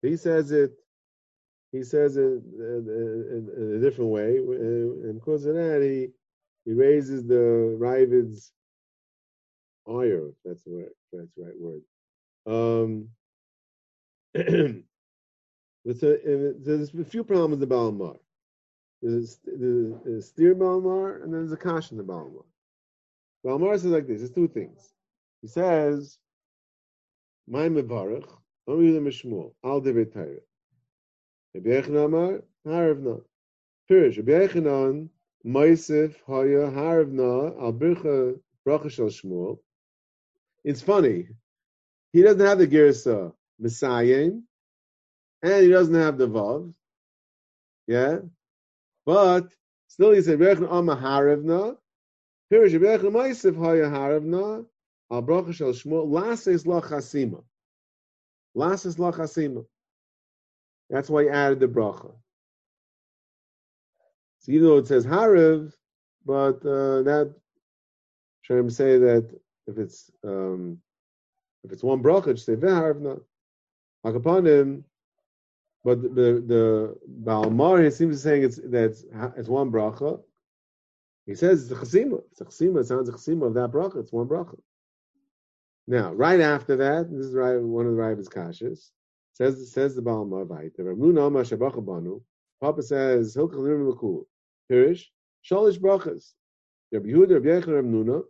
He 0.02 0.16
says 0.16 0.50
it. 0.50 0.72
He 1.72 1.84
says 1.84 2.16
it 2.16 2.22
in, 2.22 2.86
in, 2.88 3.50
in 3.56 3.76
a 3.76 3.80
different 3.80 4.10
way, 4.10 4.38
uh, 4.38 5.08
and 5.08 5.14
because 5.14 5.44
of 5.46 5.54
that, 5.54 5.82
he 5.82 6.08
he 6.64 6.72
raises 6.72 7.24
the 7.24 7.76
Ravid's 7.78 8.52
ire. 9.88 10.30
That's 10.44 10.62
the 10.64 10.70
word. 10.70 10.90
That's 11.12 11.30
the 11.36 11.44
right 11.44 11.60
word. 11.60 11.82
Um, 12.46 13.08
with 15.84 16.02
a, 16.02 16.54
there's 16.58 16.94
a 16.94 17.04
few 17.04 17.24
problems 17.24 17.52
with 17.52 17.60
the 17.60 17.66
Balmar. 17.66 18.16
There's, 19.02 19.38
a 19.46 20.20
steer 20.22 20.54
Balmar, 20.54 21.22
and 21.22 21.32
then 21.32 21.40
there's 21.40 21.52
a 21.52 21.56
kash 21.56 21.90
in 21.90 21.96
the 21.96 22.02
Balmar. 22.02 22.44
Balmar 23.44 23.78
says 23.78 23.86
like 23.86 24.06
this: 24.06 24.18
there's 24.20 24.32
two 24.32 24.48
things. 24.48 24.92
He 25.42 25.48
says, 25.48 26.18
"My 27.46 27.68
mevarach, 27.68 28.28
only 28.66 28.92
the 28.92 29.00
mishmul 29.00 29.52
al 29.64 29.80
devet 29.80 30.12
Torah." 30.12 30.40
Rabbi 31.54 31.70
Yechanan 31.70 32.04
Amar 32.06 32.42
Haravna. 32.66 33.22
Pirish 33.90 34.16
Rabbi 34.16 34.32
Yechanan 34.32 35.08
Moisef 35.46 36.16
Haya 36.26 36.70
Haravna 36.70 37.60
Al 37.62 37.72
Bircha 37.72 38.38
Bracha 38.66 38.90
Shel 38.90 39.06
Shmuel. 39.06 39.58
It's 40.66 40.82
funny. 40.82 41.28
He 42.12 42.22
doesn't 42.22 42.44
have 42.44 42.58
the 42.58 42.66
Girsa 42.66 43.32
Messiah, 43.60 44.32
and 45.42 45.62
he 45.62 45.68
doesn't 45.68 45.94
have 45.94 46.18
the 46.18 46.26
Vav. 46.26 46.74
Yeah, 47.86 48.18
but 49.04 49.46
still 49.86 50.10
he 50.10 50.22
said 50.22 50.40
Rabbi 50.40 50.62
Yechanan 50.62 50.76
Amar 50.76 50.96
Haravna. 50.96 51.76
Pirish 52.52 52.72
Rabbi 52.72 53.00
Yechanan 53.00 53.12
Moisef 53.12 53.56
Haya 53.56 53.84
Haravna 53.84 54.66
Al 55.12 55.22
Bracha 55.22 55.54
Shel 55.54 55.68
Shmuel. 55.68 56.10
Lases 56.10 56.66
Lo 56.66 56.80
Chasima. 56.80 57.44
Lases. 58.56 58.96
That's 60.90 61.08
why 61.08 61.22
he 61.22 61.28
added 61.28 61.60
the 61.60 61.68
bracha. 61.68 62.12
So 64.40 64.52
even 64.52 64.66
though 64.66 64.78
it 64.78 64.88
says 64.88 65.06
hariv, 65.06 65.72
but 66.24 66.56
uh, 66.66 67.02
that 67.02 67.34
to 68.48 68.70
say 68.70 68.98
that 68.98 69.30
if 69.66 69.78
it's 69.78 70.10
um, 70.24 70.78
if 71.64 71.72
it's 71.72 71.82
one 71.82 72.02
bracha, 72.02 72.34
just 72.34 72.46
say 72.46 72.56
v'hariv 72.56 73.00
not. 73.00 73.18
Hakapanim, 74.04 74.84
but 75.84 76.02
the 76.02 76.08
the, 76.46 76.96
Balmar 77.06 77.82
he 77.82 77.90
seems 77.90 78.16
to 78.16 78.22
saying 78.22 78.44
it's 78.44 78.60
that's 78.62 79.04
it's 79.36 79.48
one 79.48 79.70
bracha. 79.70 80.20
He 81.26 81.34
says 81.34 81.70
it's 81.70 81.72
a 81.72 81.84
chasima. 81.84 82.22
It's 82.30 82.40
a 82.40 82.44
chasima. 82.44 82.80
It 82.80 82.86
sounds 82.86 83.08
a 83.08 83.12
chasima 83.12 83.48
of 83.48 83.54
that 83.54 83.72
bracha. 83.72 83.96
It's 83.96 84.12
one 84.12 84.28
bracha. 84.28 84.58
Now, 85.88 86.12
right 86.12 86.40
after 86.40 86.76
that, 86.76 87.10
this 87.10 87.26
is 87.26 87.34
right 87.34 87.60
one 87.60 87.86
of 87.86 87.92
the 87.92 87.98
Rabbis 87.98 88.28
kashas. 88.28 88.90
Says 89.34 89.72
says 89.72 89.94
the 89.94 90.02
Baal 90.02 90.24
Marvite. 90.24 90.76
The 90.76 90.82
Ramuna 90.82 91.26
Amar 91.26 91.42
Shabach 91.42 91.84
Banu. 91.84 92.20
Papa 92.60 92.82
says 92.82 93.36
Hilchach 93.36 93.54
Lirim 93.54 93.92
Lakul. 93.92 94.24
Pirish 94.70 95.04
Shalish 95.48 95.78
Brachas. 95.78 96.32
Rabbi 96.92 97.08
Yehuda 97.08 97.34
Rabbi 97.34 97.48
Yechon 97.48 97.74
Rabbi 97.74 97.88
Nuna. 97.88 98.22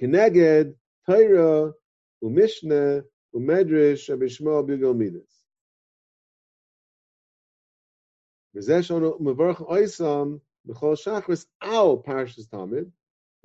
Keneged 0.00 0.74
Torah 1.08 1.72
Umishna 2.22 3.02
Umedrash 3.34 4.08
Rabbi 4.08 4.24
Shmuel 4.26 4.68
Bigel 4.68 4.96
Midas. 4.96 5.22
Shono 8.56 9.20
Mevarch 9.20 9.68
Oisam 9.68 10.40
B'chol 10.68 10.96
Shachris 10.96 11.46
Al 11.62 12.02
Parashas 12.02 12.48
Tamid. 12.48 12.90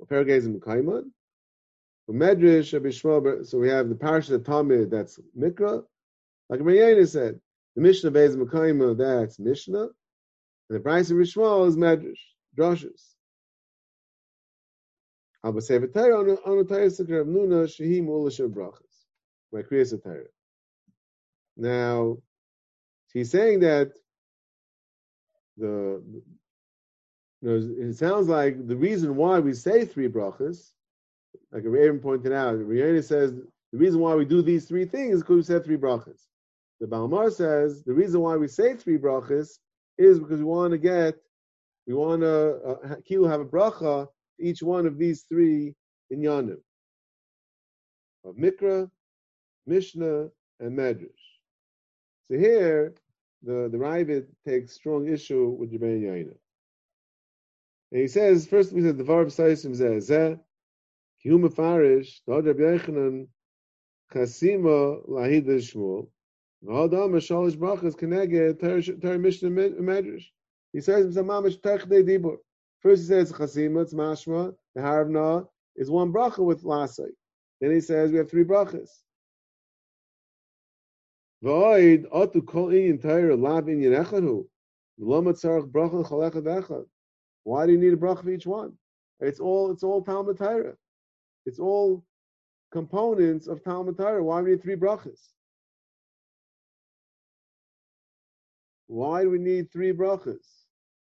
Peragezim 0.04 0.58
Kaiman. 0.58 1.10
Umedrash 2.10 2.72
Rabbi 2.72 2.88
Shmuel. 2.88 3.46
So 3.46 3.58
we 3.58 3.68
have 3.68 3.88
the 3.88 3.94
Parashas 3.94 4.38
Tamid. 4.40 4.90
That's 4.90 5.20
Mikra. 5.38 5.84
Like 6.48 6.60
Mayana 6.60 7.08
said, 7.08 7.40
the 7.76 7.80
Mishnah 7.80 8.10
Beis 8.10 8.36
Mekayima, 8.36 8.98
that's 8.98 9.38
Mishnah. 9.38 9.84
And 9.84 9.90
the 10.68 10.80
price 10.80 11.10
of 11.10 11.16
Rishmal 11.16 11.66
is 11.66 11.76
Medrash, 11.76 12.18
drushes. 12.58 13.14
Aber 15.44 15.60
Sefer 15.60 15.88
Torah 15.88 16.18
on 16.18 16.58
the 16.58 16.64
Torah 16.64 16.86
Sikra 16.86 17.22
of 17.22 17.26
Nuna 17.26 17.66
Shehi 17.66 18.02
Mulish 18.02 18.40
Brachas. 18.48 19.06
My 19.52 19.62
Kriyas 19.62 20.00
Torah. 20.02 20.24
Now, 21.56 22.18
he's 23.12 23.30
saying 23.30 23.60
that 23.60 23.92
the 25.56 26.02
you 27.42 27.48
know, 27.48 27.88
it 27.88 27.94
sounds 27.94 28.28
like 28.28 28.66
the 28.68 28.76
reason 28.76 29.16
why 29.16 29.40
we 29.40 29.52
say 29.52 29.84
three 29.84 30.08
brachas, 30.08 30.70
like 31.50 31.64
Aaron 31.64 31.98
pointed 31.98 32.32
out, 32.32 32.54
Rihanna 32.54 33.02
says 33.02 33.32
the 33.32 33.78
reason 33.78 34.00
why 34.00 34.14
we 34.14 34.24
do 34.24 34.42
these 34.42 34.66
three 34.66 34.84
things 34.84 35.16
is 35.16 35.22
because 35.22 35.36
we 35.36 35.42
said 35.42 35.64
three 35.64 35.76
brachas. 35.76 36.26
The 36.80 36.86
Balmar 36.86 37.30
says 37.30 37.82
the 37.82 37.92
reason 37.92 38.20
why 38.20 38.36
we 38.36 38.46
say 38.46 38.74
three 38.74 38.96
brachas 38.96 39.58
is 39.98 40.20
because 40.20 40.38
we 40.38 40.44
want 40.44 40.70
to 40.70 40.78
get, 40.78 41.16
we 41.86 41.94
want 41.94 42.22
to 42.22 42.78
uh, 42.84 43.28
have 43.28 43.40
a 43.40 43.44
bracha 43.44 44.08
each 44.42 44.62
one 44.62 44.86
of 44.86 44.98
these 44.98 45.22
three 45.22 45.74
inyanim 46.12 46.58
of 48.24 48.36
Mikra, 48.36 48.90
Mishnah, 49.66 50.28
and 50.60 50.78
Medrash. 50.78 51.08
So 52.28 52.36
here, 52.36 52.94
the 53.42 53.68
the 53.70 53.78
Ravid 53.78 54.26
takes 54.46 54.74
strong 54.74 55.08
issue 55.08 55.48
with 55.48 55.72
Rebbeinu 55.72 56.02
Yaina. 56.02 56.34
And 57.90 58.00
he 58.00 58.08
says, 58.08 58.46
first 58.46 58.72
we 58.72 58.82
said 58.82 58.96
the 58.96 59.04
Varv 59.04 59.26
Saisim 59.26 59.76
Zeh, 59.76 60.38
Kihu 61.24 61.38
Mefarish, 61.44 62.20
Dod 62.26 62.46
Rabbi 62.46 62.60
Yechanan, 62.60 63.28
Chasima 64.12 65.06
Lahid 65.08 65.46
Shmuel, 65.46 66.08
V'hodam 66.64 67.14
Shalish 67.16 67.56
Brachas 67.56 67.94
Keneged 67.94 68.60
Ter 69.02 69.18
Mishnah 69.18 69.50
Medrash. 69.50 70.26
He 70.72 70.80
says, 70.80 71.16
Mamish 71.16 71.60
Techdei 71.60 72.02
Dibur. 72.02 72.36
First 72.82 73.02
he 73.02 73.08
says 73.08 73.32
Chasima, 73.32 73.82
it's 73.82 73.94
Mashma, 73.94 74.54
the 74.74 74.80
Haravna 74.80 75.46
is 75.76 75.90
one 75.90 76.12
bracha 76.12 76.44
with 76.44 76.64
Lasai. 76.64 77.10
Then 77.60 77.70
he 77.70 77.80
says 77.80 78.10
we 78.10 78.18
have 78.18 78.30
three 78.30 78.44
brachas. 78.44 78.90
V'oid 81.44 82.06
kol 82.46 82.68
inyan 82.68 83.40
lav 83.40 83.64
inyan 83.64 84.04
echadu. 84.04 84.46
Bracha 85.00 86.02
echad. 86.02 86.84
Why 87.44 87.66
do 87.66 87.72
you 87.72 87.78
need 87.78 87.92
a 87.92 87.96
bracha 87.96 88.22
for 88.24 88.30
each 88.30 88.46
one? 88.46 88.72
It's 89.20 89.38
all 89.38 89.70
it's 89.70 89.84
all 89.84 90.02
Talmud 90.02 90.38
Torah. 90.38 90.76
It's 91.46 91.60
all 91.60 92.04
components 92.72 93.46
of 93.46 93.62
Talmud 93.62 93.96
Torah. 93.96 94.22
Why 94.22 94.40
do 94.40 94.44
we 94.46 94.50
need 94.52 94.62
three 94.62 94.76
brachas? 94.76 95.20
Why 98.88 99.22
do 99.22 99.30
we 99.30 99.38
need 99.38 99.72
three 99.72 99.92
brachas? 99.92 100.61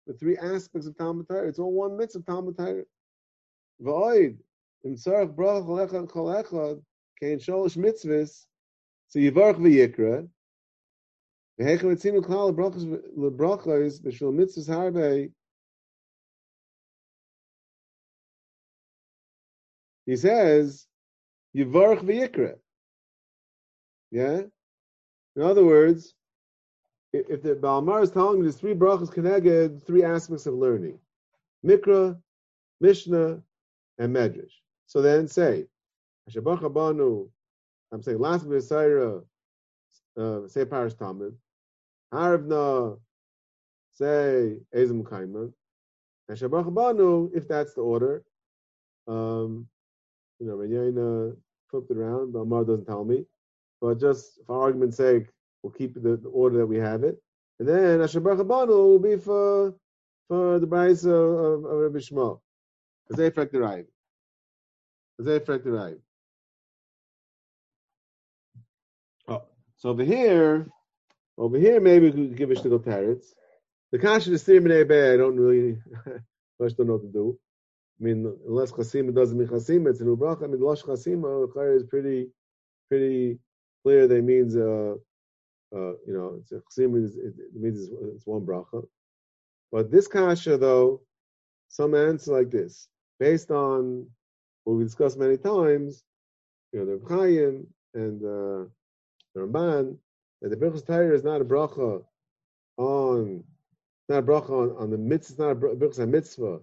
The 0.08 0.14
three 0.14 0.38
aspects 0.38 0.88
of 0.88 0.97
Talmud 0.97 1.28
Torah. 1.28 1.47
It's 1.47 1.60
all 1.60 1.74
one 1.74 1.97
mitzvah 1.97 2.20
of 2.20 2.26
Talmud 2.26 2.58
Torah. 2.58 2.84
V'oid 3.82 4.38
im 4.84 4.95
tzarech 4.95 5.36
bracha 5.36 5.66
kol 5.66 5.78
echad 5.78 6.10
kol 6.10 6.28
echad 6.28 6.82
kein 7.20 7.39
sholosh 7.39 7.78
mitzvahs 7.78 8.45
so 9.08 9.20
yivarch 9.20 9.58
v'yikra 9.58 10.30
v'hechem 11.60 11.91
etzinu 11.95 12.22
klal 12.22 12.53
lebrachas 12.53 13.99
b'shul 14.01 14.34
mitzvahs 14.34 14.70
harbei 14.70 15.32
He 20.06 20.16
says, 20.16 20.86
Yivarch 21.56 22.01
v'yikra. 22.01 22.56
Yeah? 24.12 24.41
In 25.36 25.41
other 25.41 25.66
words, 25.66 26.14
if 27.30 27.41
the 27.41 27.55
Balmar 27.55 28.01
is 28.01 28.11
telling 28.11 28.39
me 28.39 28.43
there's 28.43 28.57
three 28.57 28.74
brachas 28.74 29.11
connected, 29.11 29.86
three 29.86 30.03
aspects 30.03 30.45
of 30.45 30.53
learning. 30.55 30.99
Mikra, 31.66 32.18
Mishnah, 32.82 33.41
and 33.97 34.16
Medrash. 34.16 34.51
So 34.88 35.01
then 35.01 35.28
say, 35.28 35.66
Abanu, 36.30 37.30
I'm 37.91 38.01
saying 38.01 38.20
last 38.20 38.45
week 38.45 38.61
Saira, 38.61 39.24
uh, 40.18 40.47
say 40.47 40.66
Parish 40.66 40.95
Talmud, 40.95 41.36
Harvna, 42.13 42.99
say 43.93 44.57
Ezim 44.76 45.03
Kaiman, 45.03 45.53
and 46.28 47.32
if 47.36 47.47
that's 47.47 47.74
the 47.76 47.82
order, 47.82 48.24
um, 49.07 49.68
you 50.39 50.47
know, 50.47 50.55
Renyana 50.55 51.36
flipped 51.70 51.91
it 51.91 51.97
around, 51.97 52.34
but 52.34 52.39
Amar 52.39 52.63
doesn't 52.66 52.86
tell 52.86 53.05
me. 53.05 53.26
But 53.80 53.99
just 53.99 54.39
for 54.47 54.61
argument's 54.61 54.97
sake, 54.97 55.28
we'll 55.66 55.74
keep 55.74 55.95
the, 55.95 56.18
the 56.18 56.30
order 56.30 56.59
that 56.59 56.68
we 56.68 56.78
have 56.78 57.03
it. 57.03 57.18
And 57.59 57.68
then 57.68 58.01
Asher 58.01 58.20
Baruch 58.20 58.47
will 58.68 58.99
be 58.99 59.18
for 59.18 59.74
for 60.28 60.59
the 60.59 60.68
price 60.68 61.03
of, 61.03 61.13
of, 61.13 61.66
of 61.66 61.78
Rabbi 61.80 61.97
Shmuel. 61.97 62.39
Because 63.07 63.18
they 63.18 63.28
affect 63.28 63.51
the 63.51 63.59
right. 63.59 63.86
Because 65.18 65.28
they 65.28 65.36
affect 65.38 65.63
the 65.63 65.72
right. 65.72 65.97
Oh, 69.28 69.43
so 69.78 69.89
over 69.89 70.03
here, 70.03 70.68
over 71.38 71.57
here, 71.57 71.80
maybe 71.80 72.11
we 72.11 72.28
could 72.28 72.38
give 72.38 72.51
a 72.51 72.55
shtickle 72.55 72.84
teretz. 72.84 73.26
The 73.91 73.99
kasha 73.99 74.34
is 74.34 74.43
three 74.43 74.59
minute 74.59 74.91
I 74.91 75.18
don't 75.18 75.38
really, 75.38 75.78
much 76.59 76.76
don't 76.76 76.88
know 76.88 76.93
what 76.93 77.03
to 77.03 77.11
do. 77.11 77.39
I 77.99 78.03
mean, 78.03 78.36
unless 78.47 78.72
chasima 78.72 79.16
doesn't 79.16 79.38
mean 79.38 79.47
chasima, 79.47 79.89
it's 79.89 80.01
an 80.01 80.07
ubracha. 80.07 80.43
I 80.43 80.47
mean, 80.47 80.59
losh 80.59 80.82
chasima 80.84 81.76
is 81.76 81.84
pretty, 81.84 82.28
pretty 82.89 83.39
clear 83.84 84.07
that 84.07 84.24
means, 84.24 84.55
uh, 84.55 84.95
uh, 85.76 85.92
you 86.08 86.14
know, 86.14 86.40
it's 86.40 86.78
a 86.78 86.88
means 86.88 87.16
it, 87.16 87.34
it 87.38 87.62
means 87.62 87.90
it's, 87.90 88.26
one 88.26 88.46
bracha. 88.46 88.86
But 89.72 89.92
this 89.92 90.08
kasha, 90.08 90.58
though, 90.58 91.02
some 91.68 91.96
answer 91.96 92.32
like 92.32 92.50
this, 92.50 92.88
based 93.20 93.52
on 93.52 94.08
what 94.64 94.74
we 94.76 94.84
discussed 94.84 95.18
many 95.18 95.38
times, 95.38 96.04
you 96.72 96.80
know, 96.80 96.86
the 96.86 97.02
Chaim 97.08 97.68
and 97.94 98.22
uh, 98.24 98.70
the 99.34 99.42
Ramban, 99.42 99.98
that 100.42 100.50
the 100.50 100.56
Birchas 100.56 100.86
Torah 100.86 101.14
is 101.14 101.24
not 101.24 101.42
a 101.42 101.46
bracha 101.46 102.04
on, 102.78 103.44
not 104.08 104.20
a 104.20 104.24
bracha 104.24 104.50
on, 104.50 104.78
on 104.78 104.90
the 104.90 104.98
mitzvah, 104.98 105.34
it's 105.34 105.40
not 105.40 105.52
a 105.52 105.76
Birchas 105.76 106.08
mitzvah 106.08 106.60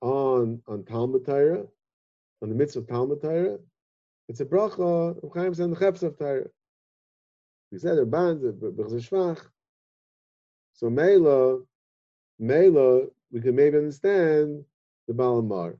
on 0.00 0.60
on 0.66 0.84
Talmud 0.84 1.24
Torah, 1.24 1.64
on 2.42 2.48
the 2.48 2.54
mitzvah 2.54 2.80
of 2.80 2.88
Talmud 2.88 3.22
Torah, 3.22 3.58
it's 4.28 4.40
a 4.40 4.44
bracha 4.44 5.22
of 5.22 5.32
Chaim 5.32 5.52
and 5.60 5.76
the 5.76 5.78
Chefs 5.78 6.02
of 6.02 6.18
Torah. 6.18 6.48
We 7.72 7.78
said 7.78 7.96
the 7.96 8.04
bands 8.04 8.44
of 8.44 8.56
Shvach. 8.56 9.40
So 10.74 10.90
Mela, 10.90 11.60
Mela, 12.38 13.06
we 13.32 13.40
can 13.40 13.56
maybe 13.56 13.78
understand 13.78 14.62
the 15.08 15.14
Balamar. 15.14 15.78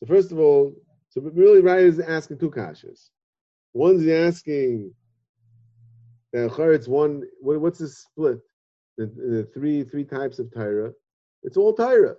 So 0.00 0.06
first 0.06 0.32
of 0.32 0.38
all, 0.38 0.74
so 1.10 1.20
really 1.20 1.60
right 1.60 1.80
is 1.80 2.00
asking 2.00 2.38
two 2.38 2.50
kashas. 2.50 3.10
One's 3.74 4.08
asking 4.08 4.92
that 6.32 6.50
it's 6.72 6.88
one. 6.88 7.24
What, 7.40 7.60
what's 7.60 7.80
the 7.80 7.88
split? 7.88 8.38
The, 8.96 9.06
the, 9.06 9.48
three 9.52 9.84
three 9.84 10.04
types 10.04 10.38
of 10.38 10.50
Torah. 10.52 10.92
It's 11.42 11.58
all 11.58 11.74
Torah, 11.74 12.16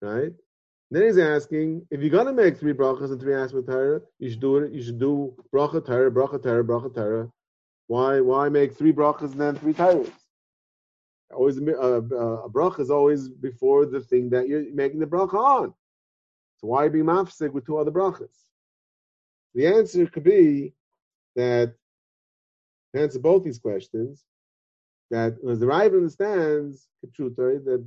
right? 0.00 0.32
Then 0.90 1.02
he's 1.02 1.18
asking, 1.18 1.86
if 1.90 2.00
you're 2.00 2.10
gonna 2.10 2.32
make 2.32 2.58
three 2.58 2.72
brachas 2.72 3.10
and 3.10 3.20
three 3.20 3.34
aspects 3.34 3.68
of 3.68 4.02
you 4.18 4.30
should 4.30 4.40
do 4.40 4.56
it. 4.58 4.72
You 4.72 4.82
should 4.82 4.98
do 4.98 5.34
bracha 5.54 5.84
Torah, 5.84 6.10
bracha 6.10 6.42
Torah, 6.42 6.64
bracha 6.64 6.94
Torah. 6.94 7.30
Why? 7.92 8.20
Why 8.22 8.48
make 8.48 8.74
three 8.74 8.94
brachas 8.94 9.32
and 9.32 9.40
then 9.42 9.54
three 9.54 9.74
Torahs? 9.74 10.10
Always 11.30 11.58
uh, 11.58 11.62
uh, 11.62 12.46
a 12.46 12.48
bracha 12.48 12.80
is 12.80 12.90
always 12.90 13.28
before 13.28 13.84
the 13.84 14.00
thing 14.00 14.30
that 14.30 14.48
you're 14.48 14.64
making 14.72 15.00
the 15.00 15.12
bracha 15.14 15.34
on. 15.34 15.74
So 16.56 16.68
why 16.68 16.88
be 16.88 17.00
mafsik 17.00 17.52
with 17.52 17.66
two 17.66 17.76
other 17.76 17.90
brachas? 17.90 18.34
The 19.54 19.66
answer 19.66 20.06
could 20.06 20.24
be 20.24 20.72
that 21.36 21.74
to 22.94 23.02
answer 23.02 23.18
both 23.18 23.44
these 23.44 23.58
questions, 23.58 24.24
that 25.10 25.36
as 25.46 25.60
the 25.60 25.66
Rav 25.66 25.92
understands 25.92 26.88
Ketruta, 27.04 27.62
that 27.62 27.86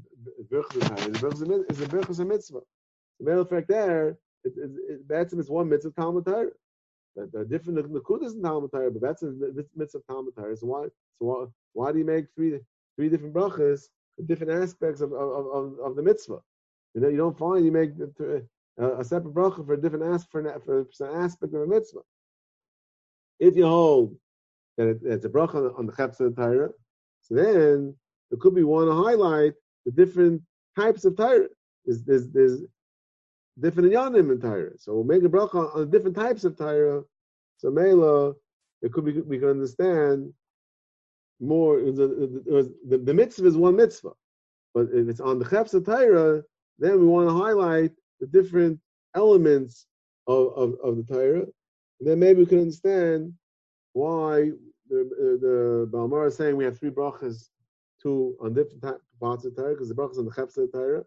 is 1.69 1.81
a 1.81 1.87
birchas 1.87 2.27
mitzvah. 2.27 2.61
The 3.19 3.25
matter 3.25 3.39
of 3.39 3.49
fact, 3.49 3.69
there, 3.69 4.09
it, 4.43 4.53
it, 4.55 4.71
it, 4.87 5.07
Batsim 5.07 5.39
is 5.39 5.49
one 5.49 5.67
mitzvah 5.67 5.93
Talmud 5.99 6.25
Torah. 6.25 6.51
The, 7.15 7.29
the 7.31 7.45
different 7.45 7.79
Nakudas 7.91 8.33
in 8.33 8.41
Talmud 8.41 8.71
Torah, 8.71 8.91
but 8.91 9.01
that's 9.01 9.23
a 9.23 9.33
mitzvah 9.75 10.01
Talmud 10.09 10.35
Torah. 10.35 10.57
So 10.57 10.67
why, 10.67 10.83
so 11.17 11.25
why, 11.25 11.45
why 11.71 11.91
do 11.91 11.99
you 11.99 12.05
make 12.05 12.25
three 12.35 12.59
three 12.97 13.09
different 13.09 13.33
brachas, 13.33 13.83
different 14.25 14.51
aspects 14.63 15.01
of, 15.01 15.13
of, 15.13 15.47
of, 15.47 15.79
of 15.79 15.95
the 15.95 16.03
mitzvah? 16.03 16.39
You 16.93 17.01
know, 17.01 17.07
you 17.07 17.17
don't 17.17 17.37
find 17.37 17.65
you 17.65 17.71
make 17.71 17.91
a, 18.77 18.99
a 18.99 19.03
separate 19.03 19.33
bracha 19.33 19.65
for 19.65 19.73
a 19.75 19.81
different 19.81 20.13
aspect 20.13 20.31
for, 20.31 20.59
for, 20.65 20.85
for 20.97 21.09
an 21.09 21.23
aspect 21.23 21.53
of 21.53 21.61
a 21.61 21.67
mitzvah. 21.67 22.01
If 23.39 23.55
you 23.55 23.65
hold 23.65 24.17
that 24.77 24.87
it, 24.87 24.99
it's 25.03 25.25
a 25.25 25.29
bracha 25.29 25.77
on 25.79 25.85
the 25.85 25.93
chepsa 25.93 26.27
of 26.27 26.35
Torah, 26.35 26.71
so 27.21 27.35
then 27.35 27.95
there 28.29 28.39
could 28.39 28.55
be 28.55 28.63
one 28.63 28.87
to 28.87 28.93
highlight 28.93 29.53
the 29.85 29.91
different 29.91 30.41
types 30.77 31.05
of 31.05 31.15
Torah. 31.15 31.47
There's, 31.85 32.03
there's, 32.03 32.29
there's 32.29 32.61
different 33.59 33.91
yanim 33.91 34.31
in 34.31 34.39
Torah. 34.39 34.77
So 34.77 34.93
we'll 34.93 35.03
make 35.03 35.23
a 35.23 35.29
bracha 35.29 35.75
on 35.75 35.89
different 35.89 36.15
types 36.15 36.43
of 36.43 36.57
Torah. 36.57 37.03
So 37.57 37.69
Mela, 37.69 38.33
it 38.81 38.91
could 38.91 39.05
be 39.05 39.21
we 39.21 39.39
can 39.39 39.49
understand 39.49 40.33
more. 41.39 41.79
It 41.79 41.95
was, 41.95 41.99
it 41.99 42.51
was, 42.51 42.69
the, 42.87 42.97
the, 42.97 43.13
mitzvah 43.13 43.47
is 43.47 43.57
one 43.57 43.75
mitzvah, 43.75 44.11
But 44.73 44.87
if 44.93 45.07
it's 45.07 45.21
on 45.21 45.39
the 45.39 45.45
Chepsa 45.45 45.85
Torah, 45.85 46.43
then 46.79 46.99
we 46.99 47.05
want 47.05 47.29
to 47.29 47.35
highlight 47.35 47.91
the 48.19 48.27
different 48.27 48.79
elements 49.15 49.87
of, 50.27 50.53
of, 50.55 50.75
of 50.83 50.97
the 50.97 51.03
Torah. 51.03 51.45
And 51.99 52.09
then 52.09 52.19
maybe 52.19 52.39
we 52.39 52.45
can 52.45 52.59
understand 52.59 53.33
why 53.93 54.51
the, 54.89 55.39
the 55.41 55.89
Balmar 55.91 56.27
is 56.27 56.35
saying 56.35 56.55
we 56.57 56.65
have 56.65 56.77
three 56.77 56.89
brachas, 56.89 57.49
two 58.01 58.35
on 58.41 58.53
different 58.53 58.83
parts 59.19 59.45
of 59.45 59.55
Torah, 59.55 59.73
because 59.73 59.89
the 59.89 59.95
brachas 59.95 60.19
on 60.19 60.25
the 60.25 60.31
Chepsa 60.31 60.71
Torah. 60.71 61.03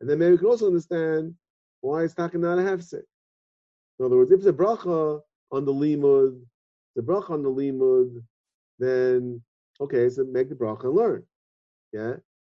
And 0.00 0.08
then 0.08 0.18
maybe 0.18 0.32
we 0.32 0.38
can 0.38 0.46
also 0.46 0.66
understand 0.66 1.34
why 1.80 2.02
is 2.02 2.14
talking 2.14 2.40
not 2.40 2.58
a 2.58 2.62
hefsek. 2.62 3.02
In 3.98 4.06
other 4.06 4.16
words, 4.16 4.30
if 4.32 4.38
it's 4.38 4.46
a 4.46 4.52
bracha 4.52 5.20
on 5.52 5.64
the 5.64 5.72
limud, 5.72 6.40
the 6.96 7.02
bracha 7.02 7.30
on 7.30 7.42
the 7.42 7.50
limud, 7.50 8.22
then 8.78 9.42
okay, 9.80 10.08
so 10.08 10.24
make 10.24 10.48
the 10.48 10.54
bracha 10.54 10.84
and 10.84 10.94
learn. 10.94 11.24
Yeah, 11.92 12.14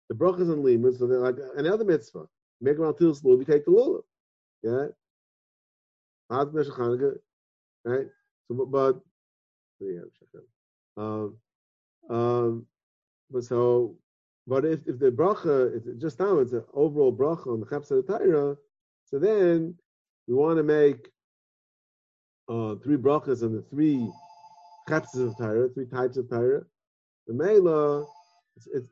the 0.10 0.16
bracha 0.16 0.42
is 0.42 0.50
on 0.50 0.64
limud, 0.64 0.98
so 0.98 1.08
they're 1.08 1.20
like 1.20 1.38
any 1.58 1.70
other 1.70 1.86
mitzvah. 1.86 2.26
Make 2.62 2.78
around 2.78 2.96
til 2.96 3.14
slow, 3.14 3.36
we 3.36 3.46
take 3.46 3.66
the 3.66 3.72
lulav. 3.72 4.04
Yeah, 4.64 4.88
right. 7.86 8.08
So, 8.48 8.54
but, 8.56 8.66
but 8.72 9.02
yeah, 9.80 10.02
um, 10.98 11.38
um, 12.10 12.66
but 13.30 13.44
so, 13.44 13.96
but 14.48 14.66
if, 14.66 14.88
if 14.88 15.00
the 15.00 15.12
bracha, 15.12 16.00
just 16.00 16.20
now 16.20 16.40
it's 16.40 16.54
an 16.54 16.64
overall 16.74 17.16
bracha 17.16 17.48
on 17.48 17.60
the 17.60 17.66
chapsa 17.66 18.06
Torah, 18.06 18.58
so 19.06 19.20
then 19.20 19.76
we 20.28 20.34
want 20.34 20.58
to 20.58 20.64
make 20.64 21.10
uh, 22.50 22.76
three 22.84 22.98
brachas 22.98 23.44
on 23.44 23.54
the 23.54 23.64
three 23.70 24.10
chapsas 24.90 25.28
of 25.28 25.38
Torah, 25.38 25.70
three 25.70 25.88
types 25.88 26.18
of 26.18 26.30
Torah. 26.30 26.64
The 27.28 27.34
Mela, 27.34 28.06
it's, 28.56 28.68
it's, 28.68 28.90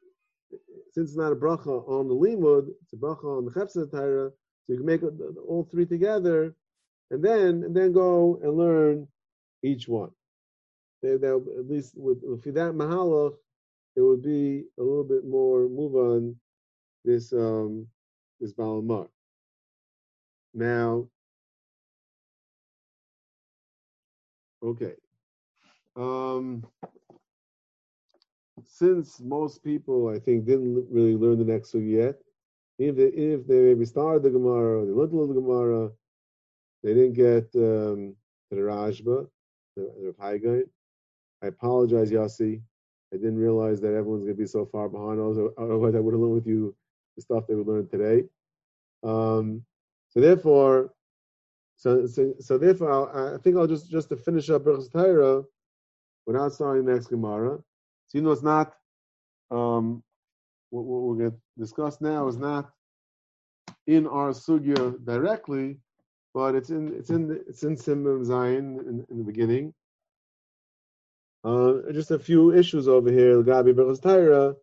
since 0.92 1.10
it's 1.10 1.18
not 1.18 1.32
a 1.32 1.36
bracha 1.36 1.88
on 1.88 2.08
the 2.08 2.16
limud, 2.16 2.70
it's 2.82 2.94
a 2.94 2.98
bracha 2.98 3.26
on 3.26 3.46
the 3.46 3.52
chapsas 3.52 3.84
of 3.84 3.92
Torah, 3.92 4.30
so 4.32 4.74
you 4.74 4.78
can 4.78 4.86
make 4.86 5.02
all 5.04 5.68
three 5.70 5.86
together, 5.86 6.56
and 7.12 7.24
then 7.24 7.64
and 7.64 7.76
then 7.76 7.92
go 7.92 8.40
and 8.44 8.58
learn 8.58 9.08
each 9.64 9.88
one. 9.88 10.12
They, 11.02 11.14
at 11.14 11.68
least 11.68 11.98
with, 11.98 12.20
with 12.24 12.44
that 12.56 12.74
mahalach, 12.74 13.36
it 13.96 14.02
would 14.02 14.24
be 14.24 14.64
a 14.80 14.82
little 14.82 15.04
bit 15.04 15.26
more 15.26 15.68
move 15.68 15.96
on 15.96 16.36
this 17.04 17.34
um, 17.34 17.88
this 18.40 18.54
balamar. 18.54 19.08
Now, 20.54 21.08
okay. 24.64 24.94
Um, 25.96 26.66
since 28.66 29.20
most 29.22 29.64
people, 29.64 30.10
I 30.10 30.20
think, 30.20 30.46
didn't 30.46 30.88
really 30.92 31.16
learn 31.16 31.40
the 31.40 31.46
next 31.46 31.74
yet, 31.76 32.16
if 32.80 32.96
they, 32.96 33.06
if 33.06 33.48
they 33.48 33.60
maybe 33.60 33.86
started 33.86 34.24
the 34.24 34.32
Gemara, 34.32 34.86
they 34.86 34.92
learned 34.92 35.14
a 35.14 35.16
little 35.16 35.36
Gemara, 35.36 35.92
they 36.84 36.94
didn't 36.94 37.14
get 37.14 37.46
um, 37.56 38.16
the 38.52 38.58
Rashba, 38.58 39.28
the, 39.76 40.14
the 40.18 40.66
I 41.44 41.48
apologize, 41.48 42.12
Yossi. 42.12 42.62
I 43.14 43.18
didn't 43.18 43.38
realize 43.38 43.82
that 43.82 43.94
everyone's 43.94 44.24
going 44.24 44.36
to 44.36 44.42
be 44.42 44.48
so 44.48 44.66
far 44.66 44.90
behind. 44.90 45.20
Otherwise, 45.20 45.96
I 45.96 46.00
would 46.00 46.14
have 46.14 46.22
learned 46.22 46.36
with 46.36 46.48
you 46.48 46.76
the 47.16 47.22
stuff 47.22 47.46
that 47.48 47.58
we 47.58 47.64
learned 47.64 47.92
today. 47.92 48.24
Um, 49.04 49.64
so 50.14 50.20
therefore, 50.20 50.94
so 51.76 52.06
so, 52.06 52.34
so 52.40 52.58
therefore, 52.60 52.92
I'll, 52.92 53.36
i 53.36 53.38
think 53.40 53.58
I'll 53.58 53.68
just 53.68 53.90
just 53.90 54.10
to 54.10 54.16
finish 54.16 54.50
up 54.52 54.64
Berachos 54.64 54.92
Torah 54.92 55.44
without 56.28 56.54
starting 56.54 56.86
the 56.86 56.94
next 56.94 57.08
Gemara. 57.08 57.58
So 58.08 58.18
you 58.20 58.22
know, 58.22 58.32
it's 58.32 58.44
not 58.44 58.76
um, 59.50 60.04
what, 60.70 60.86
what 60.86 61.02
we're 61.02 61.16
going 61.16 61.32
to 61.32 61.38
discuss 61.58 62.00
now 62.00 62.28
is 62.28 62.38
not 62.38 62.70
in 63.88 64.06
our 64.06 64.30
sugya 64.30 65.04
directly, 65.04 65.80
but 66.36 66.54
it's 66.54 66.70
in 66.70 66.94
it's 66.94 67.10
in 67.10 67.40
it's 67.48 67.64
in 67.64 67.76
Simon 67.76 68.24
Zion 68.24 68.80
in, 68.88 69.06
in, 69.10 69.18
the 69.18 69.24
beginning. 69.24 69.74
Uh, 71.44 71.92
just 71.92 72.12
a 72.12 72.20
few 72.20 72.54
issues 72.54 72.88
over 72.88 73.12
here, 73.12 73.42
Gabi 73.42 73.74
Berachos 73.74 74.02
Torah, 74.02 74.54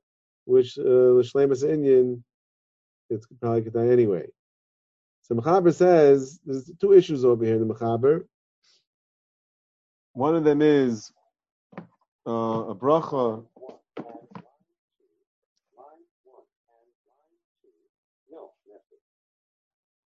which 0.45 0.79
uh, 0.79 0.83
L'Shlemas 1.19 1.65
Inyan, 1.65 2.23
it's 3.11 3.27
probably 3.41 3.63
could 3.63 3.75
die 3.75 3.89
anyway. 3.89 4.27
So 5.31 5.37
Mechaber 5.37 5.73
says 5.73 6.41
there's 6.45 6.73
two 6.81 6.93
issues 6.93 7.25
over 7.25 7.45
here 7.45 7.55
in 7.55 7.69
the 7.69 7.73
Mechaber. 7.73 8.25
One 10.13 10.35
of 10.35 10.43
them 10.43 10.61
is 10.61 11.13
uh, 12.27 12.33
a 12.33 12.75
bracha. 12.75 13.47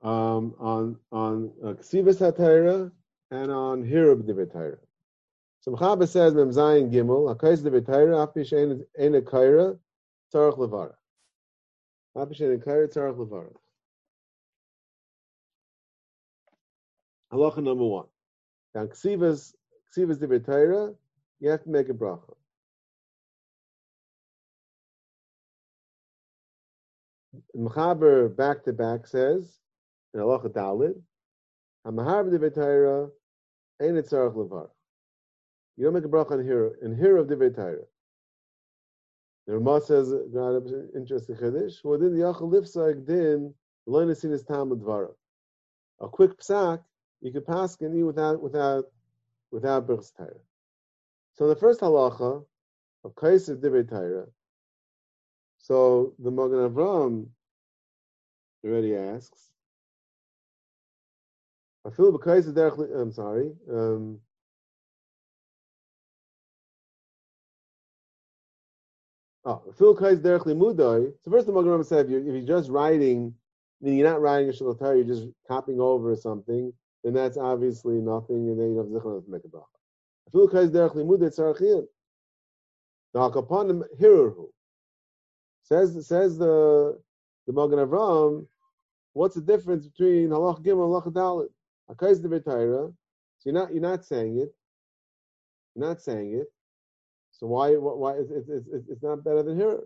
Um, 0.02 0.56
on 0.60 0.98
on 1.12 1.52
uh, 1.62 1.74
Ksivas 1.74 2.22
uh, 2.22 2.90
and 3.32 3.52
on 3.52 3.84
Hirub 3.84 4.24
Divatira. 4.24 4.78
So 5.60 5.74
Mechaber 5.74 6.08
says 6.08 6.34
Mem 6.34 6.52
Zayin 6.52 6.90
Gimel 6.90 7.36
Akais 7.36 7.60
Divatira 7.60 8.26
Afish 8.26 8.54
Ein 8.98 9.22
Kaira 9.26 9.78
Tzarach 10.34 10.58
Levara. 10.58 10.94
Afish 12.16 12.40
Ein 12.40 12.62
Kaira 12.62 12.88
Tzarach 12.88 13.18
Levara. 13.18 13.52
Halacha 17.32 17.64
number 17.64 17.86
one. 17.86 18.08
Now, 18.76 18.86
ksivas, 18.86 19.54
ksivas 19.96 20.20
de 20.20 20.96
you 21.40 21.50
have 21.50 21.64
to 21.64 21.70
make 21.70 21.90
a 21.90 21.94
bracha. 21.94 22.34
Mechaber 27.56 28.36
back 28.36 28.64
to 28.64 28.74
back 28.74 29.08
says 29.08 29.60
in 30.14 30.20
Halacha 30.20 30.50
Dalid, 30.50 31.02
Hamahar 31.86 32.30
de 32.30 33.12
ain't 33.82 33.98
it 33.98 34.06
tzarach 34.08 34.36
levar. 34.36 34.70
You 35.78 35.86
don't 35.86 35.94
make 35.94 36.06
a 36.06 36.10
bracha 36.10 36.40
in 36.40 36.46
here 36.46 36.78
in 36.82 36.96
here 36.96 37.18
of 37.18 37.28
Torah. 37.28 37.86
The 39.48 39.58
Ramah 39.58 39.82
says, 39.82 40.14
God, 40.34 40.64
interesting 40.96 41.36
chiddush. 41.36 41.84
Within 41.84 42.16
the 42.16 42.24
Yachal 42.24 42.52
Lifsag 42.52 43.08
din, 43.08 43.54
learn 43.88 44.14
to 44.14 44.30
his 44.30 44.44
Dvara. 44.44 45.14
A 46.00 46.08
quick 46.08 46.38
psak 46.38 46.82
you 47.22 47.32
could 47.32 47.46
pass 47.46 47.78
any 47.82 48.04
without 48.04 48.42
without 48.42 48.86
without 49.52 49.88
birchs 49.88 50.16
Torah. 50.16 50.34
So 51.34 51.48
the 51.48 51.56
first 51.56 51.80
halacha 51.80 52.44
of 53.04 53.16
Kaiser 53.16 53.56
Divrei 53.56 53.88
Torah. 53.88 54.28
So 55.60 56.14
the 56.20 56.32
Magen 56.32 56.70
Avram 56.70 57.28
already 58.66 58.96
asks. 58.96 59.50
I 61.86 61.90
feel 61.90 62.12
because 62.12 62.48
I'm 62.48 63.12
sorry. 63.12 63.52
Um, 63.72 64.20
Oh, 69.44 69.60
Phil 69.76 69.96
Kais 69.96 70.20
Derech 70.20 70.46
Limudai. 70.46 71.12
So 71.24 71.32
first 71.32 71.48
the 71.48 71.52
Magen 71.52 71.84
said 71.84 72.06
if 72.06 72.12
you're, 72.12 72.20
if 72.20 72.28
you're 72.28 72.60
just 72.60 72.70
writing, 72.70 73.34
meaning 73.82 73.98
you're 73.98 74.10
not 74.10 74.22
writing 74.22 74.50
a 74.50 74.52
Shulchan 74.52 74.98
you're 74.98 75.16
just 75.16 75.28
copying 75.48 75.80
over 75.80 76.16
something 76.16 76.72
then 77.04 77.14
that's 77.14 77.38
obviously 77.38 77.96
nothing, 77.96 78.50
and 78.50 78.60
then 78.60 78.70
you 78.70 78.76
don't 78.76 79.16
have 79.16 79.26
to 79.26 79.32
make 79.32 79.44
a 79.44 79.48
bracha. 79.48 79.66
Afilu 80.30 80.52
kais 80.52 80.70
derech 80.70 80.96
limud 80.96 81.20
etzarachiyim. 81.20 81.86
Hakapanim 83.16 83.84
hirurhu. 84.00 84.50
Says 85.64 86.08
says 86.08 86.38
the 86.38 87.00
the 87.48 87.54
Magen 87.54 87.80
Avram, 87.80 88.46
what's 89.14 89.36
the 89.36 89.42
difference 89.42 89.88
between 89.88 90.30
halach 90.30 90.64
gimel 90.64 90.96
and 90.96 91.14
halach 91.14 91.14
dalit? 91.14 91.50
Hakais 91.90 92.22
de 92.22 92.42
So 92.42 92.94
you're 93.46 93.54
not 93.54 93.74
you're 93.74 93.82
not 93.82 94.06
saying 94.06 94.38
it. 94.38 94.54
You're 95.76 95.88
not 95.88 96.02
saying 96.02 96.34
it. 96.34 96.48
So 97.32 97.48
why 97.48 97.72
why 97.76 98.14
it's 98.14 98.32
it's 98.32 98.50
it's, 98.50 98.90
it's 98.90 99.04
not 99.04 99.24
better 99.24 99.44
than 99.44 99.58
here? 99.58 99.80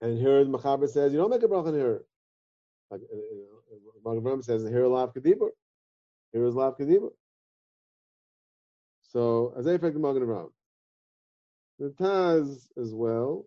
And 0.00 0.18
here 0.18 0.44
the 0.44 0.50
Machaber 0.50 0.88
says 0.88 1.12
you 1.12 1.18
don't 1.18 1.30
make 1.30 1.42
a 1.42 1.48
bracha 1.48 1.74
here. 1.74 2.04
Like, 2.90 3.00
uh, 3.02 3.16
you 3.16 3.46
know, 3.50 3.57
Magen 4.16 4.42
says 4.42 4.68
here 4.68 4.86
lav 4.86 5.14
kadibur. 5.14 5.50
Here 6.32 6.44
is 6.44 6.54
lav 6.54 6.76
kadibur. 6.78 7.10
So 9.02 9.54
as 9.56 9.66
I 9.66 9.72
affect 9.72 9.94
the 9.94 10.00
Magen 10.00 10.22
Avram. 10.22 10.50
The 11.78 11.90
Taz 11.90 12.68
as 12.80 12.92
well. 12.94 13.46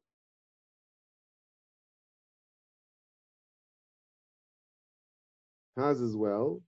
Taz 5.77 6.03
as 6.03 6.15
well. 6.15 6.61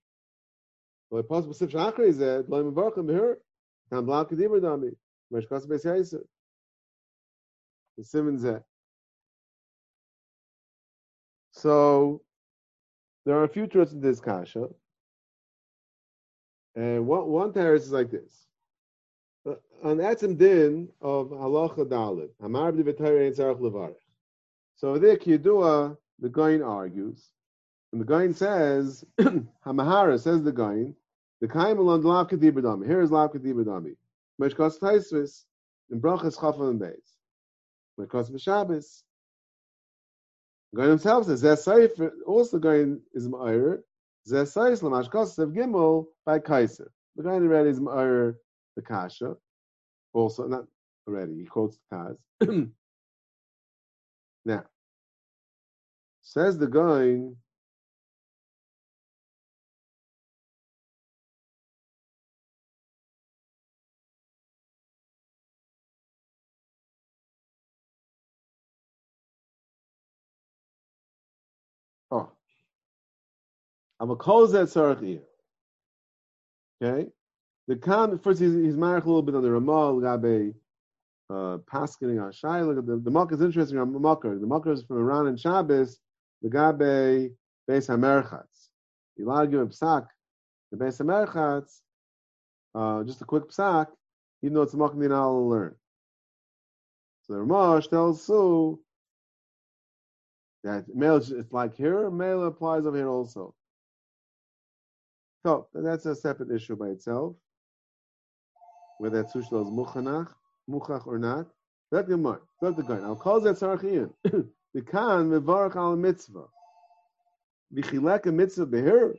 But 1.10 1.28
possible 1.28 1.54
sif 1.54 1.70
shachri 1.70 2.08
is 2.08 2.18
that. 2.18 2.46
Tam 3.90 4.06
lav 4.06 4.30
kadibur 4.30 4.60
dami. 4.60 4.90
Beis. 5.32 6.14
The 7.96 8.04
Simmons 8.04 8.42
that. 8.42 8.64
So 11.52 12.23
there 13.24 13.36
are 13.36 13.44
a 13.44 13.48
few 13.48 13.66
truths 13.66 13.92
in 13.92 14.00
this 14.00 14.20
kasha. 14.20 14.68
And 16.74 17.06
one, 17.06 17.26
one 17.26 17.52
terrace 17.52 17.84
is 17.84 17.92
like 17.92 18.10
this. 18.10 18.46
Uh, 19.46 19.54
on 19.82 19.98
Etzim 19.98 20.36
Din 20.36 20.88
of 21.00 21.28
Halacha 21.28 21.86
Dalit, 21.86 22.30
Ein 22.42 22.52
Tzarech 22.52 23.60
Levarech. 23.60 23.94
So 24.76 24.88
over 24.88 24.98
there, 24.98 25.16
Kiyadua, 25.16 25.96
the 26.18 26.28
Goin 26.28 26.62
argues, 26.62 27.30
and 27.92 28.00
the 28.00 28.04
Goin 28.04 28.34
says, 28.34 29.04
Hamahara 29.66 30.18
says 30.20 30.42
the 30.42 30.52
Goin, 30.52 30.94
the 31.40 31.48
Kaim 31.48 31.78
alon 31.78 32.02
Lav 32.02 32.28
Kadibadami. 32.28 32.86
Here 32.86 33.02
is 33.02 33.10
Lav 33.10 33.32
Kadibadami. 33.32 33.96
Meshkos 34.40 34.78
Taisvis, 34.80 35.44
in 35.90 36.00
Brachas 36.00 36.36
Chafal 36.36 36.70
and 36.70 36.80
Beis. 36.80 37.18
Meshkos 38.00 38.32
B'Shabbos. 38.32 39.02
Goin 40.74 40.88
himself 40.88 41.26
says, 41.26 41.42
Zeh 41.42 41.56
Seif, 41.56 42.10
also 42.26 42.58
Goin 42.58 43.00
is 43.12 43.28
Ma'ir, 43.28 43.78
Zeh 44.28 44.42
Seif, 44.42 44.80
Lamashkos 44.80 45.34
Sev 45.34 45.50
Gimel, 45.50 46.06
by 46.26 46.38
Kaiser. 46.38 46.90
The 47.16 47.22
Goin 47.22 47.42
already 47.42 47.70
is 47.70 47.80
Ma'ir, 47.80 48.34
the 48.74 48.82
Kasha. 48.82 49.36
Also, 50.12 50.46
not 50.48 50.64
already, 51.06 51.38
he 51.38 51.44
quotes 51.44 51.78
the 51.90 52.16
Taz. 52.42 52.70
now, 54.44 54.64
says 56.22 56.58
the 56.58 56.66
Goin, 56.66 57.36
Okay? 76.82 77.08
The 77.68 77.76
kan 77.76 78.18
first 78.18 78.40
he's, 78.40 78.52
he's 78.52 78.76
marked 78.76 79.06
a 79.06 79.08
little 79.08 79.22
bit 79.22 79.34
on 79.34 79.42
the 79.42 79.50
Ramal 79.50 80.00
Gabe 80.00 80.54
uh 81.30 81.34
on 81.54 81.58
Shaila. 82.32 82.86
The, 82.86 83.00
the 83.02 83.10
Makar 83.10 83.34
is 83.34 83.40
interesting 83.40 83.78
on 83.78 84.00
Makar. 84.00 84.38
The 84.38 84.46
Makar 84.46 84.72
is 84.72 84.82
from 84.82 84.98
Iran 84.98 85.26
and 85.28 85.40
Shabbos, 85.40 85.98
the 86.42 86.50
Gabe 86.50 87.32
Beis 87.68 87.88
Hamerchatz. 87.88 88.68
You 89.16 89.30
argue 89.30 89.60
a 89.60 89.66
psak, 89.66 90.06
the 90.70 90.76
Beis 90.76 91.00
Hamerchatz, 91.00 91.80
uh, 92.74 93.04
just 93.04 93.22
a 93.22 93.24
quick 93.24 93.48
psak, 93.48 93.86
even 94.42 94.54
though 94.54 94.62
it's 94.62 94.74
a 94.74 94.76
Makar 94.76 95.14
I'll 95.14 95.48
learn. 95.48 95.74
So 97.22 97.32
the 97.32 97.38
Ramash 97.38 97.88
tells 97.88 98.26
Sue 98.26 98.78
that 100.62 100.84
male 100.94 101.16
it's 101.16 101.52
like 101.52 101.74
here, 101.74 102.10
male 102.10 102.44
applies 102.44 102.84
over 102.84 102.96
here 102.96 103.08
also. 103.08 103.54
So 105.44 105.68
that's 105.74 106.06
a 106.06 106.14
separate 106.14 106.50
issue 106.50 106.74
by 106.74 106.88
itself. 106.88 107.36
Whether 108.98 109.22
that 109.22 109.32
sushla 109.32 109.62
is 109.62 109.68
muchanach, 109.68 110.28
muchach 110.70 111.06
or 111.06 111.18
not. 111.18 111.46
That 111.90 112.08
gemar, 112.08 112.40
that 112.62 112.76
the 112.76 112.82
guy. 112.82 112.96
I'll 112.96 113.16
call 113.16 113.40
that 113.40 113.56
sarchian. 113.56 114.12
The 114.74 114.82
kan 114.82 115.30
mevarach 115.30 115.76
al 115.76 115.94
mitzvah. 115.94 116.46
Vichilek 117.72 118.26
a 118.26 118.32
mitzvah 118.32 118.66
beher. 118.66 119.14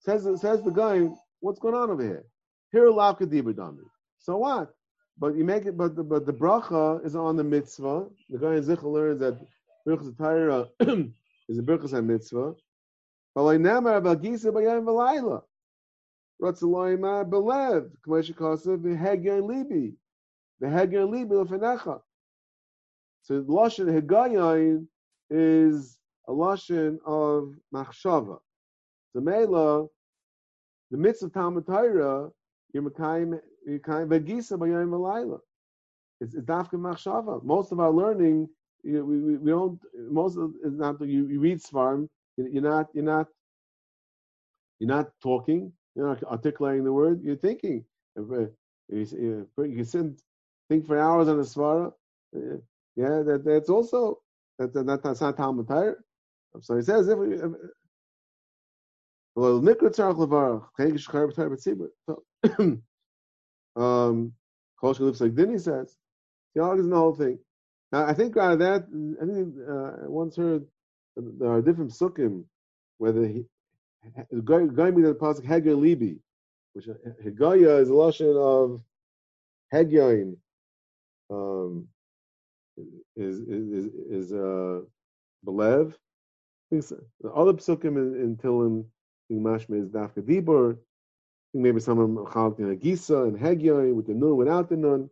Says 0.00 0.28
says 0.38 0.60
the 0.60 0.70
guy, 0.70 1.08
what's 1.40 1.58
going 1.58 1.74
on 1.74 1.88
over 1.90 2.02
here? 2.02 2.26
Here 2.70 2.90
lavka 2.90 3.22
dibadami. 3.22 3.84
So 4.18 4.36
what? 4.36 4.74
But 5.16 5.34
you 5.34 5.44
make 5.44 5.64
it, 5.64 5.78
but 5.78 5.96
the, 5.96 6.02
but 6.02 6.26
the 6.26 6.32
bracha 6.32 7.02
is 7.06 7.16
on 7.16 7.36
the 7.36 7.44
mitzvah. 7.44 8.06
The 8.28 8.38
guy 8.38 8.56
in 8.56 8.64
Zichel 8.64 8.92
learns 8.92 9.20
that 9.20 9.40
Birchas 9.88 10.18
Torah 10.18 10.68
is 11.48 11.58
a 11.58 11.62
Birchas 11.62 12.04
mitzvah. 12.04 12.54
So 13.36 13.42
the 13.42 13.58
lashon 23.48 23.88
Hegayon 23.88 24.86
is 25.30 25.98
a 26.28 26.32
lashon 26.32 26.98
of 27.04 27.54
machshava. 27.74 28.38
The 29.14 29.20
mela, 29.20 29.86
the 30.92 30.96
mitzvah 30.96 31.30
Talmud 31.30 31.66
Torah, 31.66 32.30
you're 32.72 32.82
Mekayim 32.84 33.40
V'Gisa 33.68 34.56
Bayam 34.56 34.90
Valayla. 34.90 35.40
It's, 36.20 36.34
it's 36.34 36.44
dafka 36.44 36.74
machshava. 36.74 37.42
Most 37.42 37.72
of 37.72 37.80
our 37.80 37.90
learning 37.90 38.48
you 38.84 38.92
know, 38.92 39.04
we, 39.04 39.18
we, 39.18 39.36
we 39.38 39.50
don't 39.50 39.80
most 40.08 40.36
of 40.36 40.52
it's 40.64 40.76
not 40.76 41.00
you, 41.00 41.26
you 41.26 41.40
read 41.40 41.58
svarm 41.58 42.08
you're 42.36 42.62
not 42.62 42.88
you're 42.94 43.04
not 43.04 43.28
you're 44.78 44.88
not 44.88 45.10
talking 45.22 45.72
you're 45.94 46.08
not 46.08 46.22
articulating 46.24 46.84
the 46.84 46.92
word 46.92 47.22
you're 47.22 47.36
thinking. 47.36 47.84
Uh, 48.18 48.46
you, 48.88 49.06
can 49.56 49.84
sit 49.84 50.06
think 50.68 50.86
for 50.86 50.98
hours 50.98 51.28
on 51.28 51.38
a 51.38 51.42
svara 51.42 51.92
uh, 52.36 52.56
yeah 52.96 53.22
that 53.22 53.42
that's 53.44 53.68
also 53.68 54.18
that, 54.58 54.72
that 54.72 55.02
that's 55.02 55.20
not 55.20 55.36
Talmud 55.36 55.68
Torah. 55.68 55.96
So 56.60 56.76
he 56.76 56.82
says 56.82 57.08
if, 57.08 57.18
if 57.18 57.52
um 63.76 64.32
Kol 64.80 64.94
looks 65.00 65.20
like 65.20 65.36
he 65.36 65.58
says 65.58 65.96
he 66.54 66.60
argues 66.60 66.88
the 66.88 66.96
whole 66.96 67.14
thing. 67.14 67.38
Now, 67.92 68.06
I 68.06 68.14
think 68.14 68.36
of 68.36 68.58
that, 68.60 68.84
I 69.22 69.26
think 69.26 69.54
uh, 69.68 70.04
I 70.04 70.08
once 70.08 70.36
heard 70.36 70.64
there 71.16 71.50
are 71.50 71.62
different 71.62 71.90
sukkim 71.92 72.44
whether 72.98 73.26
he 73.26 73.44
going 74.44 74.68
to 74.68 75.02
the 75.02 75.14
pasuk 75.14 75.44
Heger 75.44 75.74
Libi, 75.76 76.18
which 76.72 76.86
Hegaya 77.24 77.80
is 77.80 77.88
a 77.88 77.92
lashon 77.92 78.36
of 78.36 78.82
Hegyain, 79.72 80.36
um, 81.30 81.88
is 83.16 83.40
is 83.40 83.86
is 84.10 84.32
uh, 84.32 84.80
Belev. 85.46 85.94
So. 86.80 86.96
the 87.20 87.30
other 87.30 87.52
psukim 87.52 87.96
in, 87.96 88.20
in 88.20 88.36
think 88.36 89.42
Mashme 89.42 89.82
is 89.82 89.90
Dafka 89.90 90.22
Dibur. 90.22 90.72
I 90.72 90.76
think 91.52 91.62
maybe 91.64 91.80
some 91.80 91.98
of 91.98 92.08
them 92.08 92.26
Chalk 92.32 92.58
in 92.58 92.76
Agisa 92.76 93.28
and 93.28 93.38
Hegyain 93.38 93.94
with 93.94 94.06
the 94.06 94.14
nun 94.14 94.36
without 94.36 94.68
the 94.68 94.76
nun. 94.76 95.08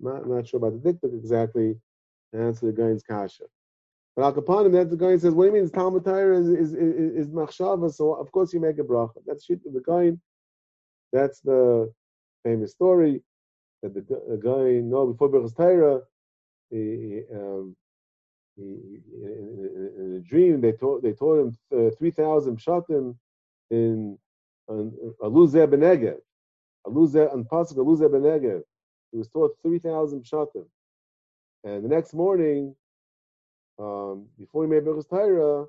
Not 0.00 0.28
not 0.28 0.48
sure 0.48 0.58
about 0.58 0.82
the 0.82 0.92
diktuk 0.92 1.16
exactly 1.16 1.76
answer 2.32 2.66
the 2.66 2.72
guy's 2.72 3.02
kasha. 3.02 3.44
But 4.16 4.24
Al 4.24 4.32
Kapanim, 4.32 4.72
that 4.72 4.88
the 4.88 4.96
guy 4.96 5.10
who 5.10 5.18
says, 5.18 5.34
what 5.34 5.44
do 5.44 5.54
you 5.54 5.62
mean? 5.62 5.70
Talmud 5.70 6.04
Torah 6.04 6.38
is 6.38 6.48
is 6.48 6.72
is, 6.72 7.26
is 7.26 7.28
machshava, 7.28 7.92
so 7.92 8.14
of 8.14 8.32
course 8.32 8.52
you 8.54 8.60
make 8.60 8.78
a 8.78 8.82
bracha. 8.82 9.20
That's 9.26 9.44
shit 9.44 9.60
of 9.66 9.74
the 9.74 9.82
guy. 9.82 10.12
That's 11.12 11.40
the 11.40 11.92
famous 12.42 12.72
story 12.72 13.22
that 13.82 13.94
the, 13.94 14.00
the 14.00 14.36
guy 14.42 14.80
no 14.80 15.06
before 15.06 15.28
Berachas 15.28 15.54
Torah, 15.54 16.00
he, 16.70 17.22
um, 17.34 17.76
he, 18.56 18.62
in, 18.62 19.92
in, 19.98 20.16
a 20.16 20.28
dream 20.28 20.62
they 20.62 20.72
taught 20.72 21.02
they 21.02 21.12
taught 21.12 21.40
him 21.40 21.58
uh, 21.76 21.90
three 21.98 22.10
thousand 22.10 22.58
pshatim 22.58 23.16
in 23.70 24.18
Aluzeh 24.70 25.66
Benegev, 25.66 26.16
Aluzeh 26.86 27.32
and 27.34 27.46
Pasuk 27.46 27.76
Aluzeh 27.76 28.08
Benegev. 28.08 28.62
He 29.12 29.18
was 29.18 29.28
taught 29.28 29.56
three 29.62 29.78
thousand 29.78 30.24
pshatim. 30.24 30.66
And 31.64 31.84
the 31.84 31.88
next 31.88 32.14
morning, 32.14 32.74
um, 33.78 34.26
before 34.38 34.64
he 34.64 34.70
made 34.70 34.84
Berachas 34.84 35.08
Torah, 35.08 35.66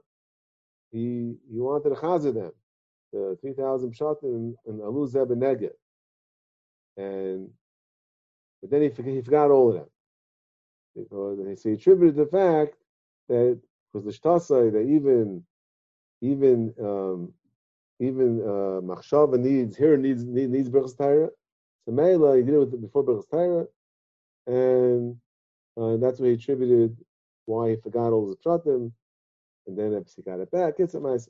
he 0.91 1.35
he 1.51 1.59
wanted 1.59 1.89
to 1.89 1.95
chazer 1.95 2.33
them, 2.33 2.51
the 3.11 3.37
three 3.41 3.53
thousand 3.53 3.93
pshatim 3.93 4.53
and 4.65 4.81
Alu 4.81 5.07
Zeb 5.07 5.31
and 5.31 5.41
Negev, 5.41 5.71
and 6.97 7.49
but 8.61 8.71
then 8.71 8.81
he 8.81 8.89
forgot, 8.89 9.11
he 9.11 9.21
forgot 9.21 9.51
all 9.51 9.69
of 9.69 9.75
them. 9.75 9.89
Because 10.95 11.63
he 11.63 11.71
attributed 11.73 12.15
the 12.15 12.25
fact 12.25 12.75
that 13.29 13.59
because 13.93 14.05
the 14.05 14.11
shtasai 14.11 14.71
that 14.71 14.81
even 14.81 15.43
even 16.21 16.73
um, 16.79 17.33
even 17.99 18.41
uh, 18.41 18.81
machshava 18.81 19.39
needs 19.39 19.77
here 19.77 19.97
needs 19.97 20.23
needs, 20.23 20.51
needs 20.51 20.69
Berachas 20.69 20.97
Torah. 20.97 21.29
So 21.85 21.91
Meila 21.91 22.37
he 22.37 22.43
did 22.43 22.55
it 22.55 22.59
with, 22.59 22.81
before 22.81 23.03
Berachas 23.03 23.29
Torah, 23.29 23.67
and 24.47 25.15
uh, 25.79 25.97
that's 25.97 26.19
what 26.19 26.27
he 26.27 26.33
attributed 26.33 26.97
why 27.47 27.71
he 27.71 27.75
forgot 27.77 28.11
all 28.13 28.29
the 28.29 28.35
pratim, 28.35 28.91
and 29.65 29.77
then 29.77 30.05
he 30.15 30.21
got 30.21 30.39
it 30.39 30.51
back. 30.51 30.75
It's 30.79 30.93
a 30.93 30.99
nice. 30.99 31.27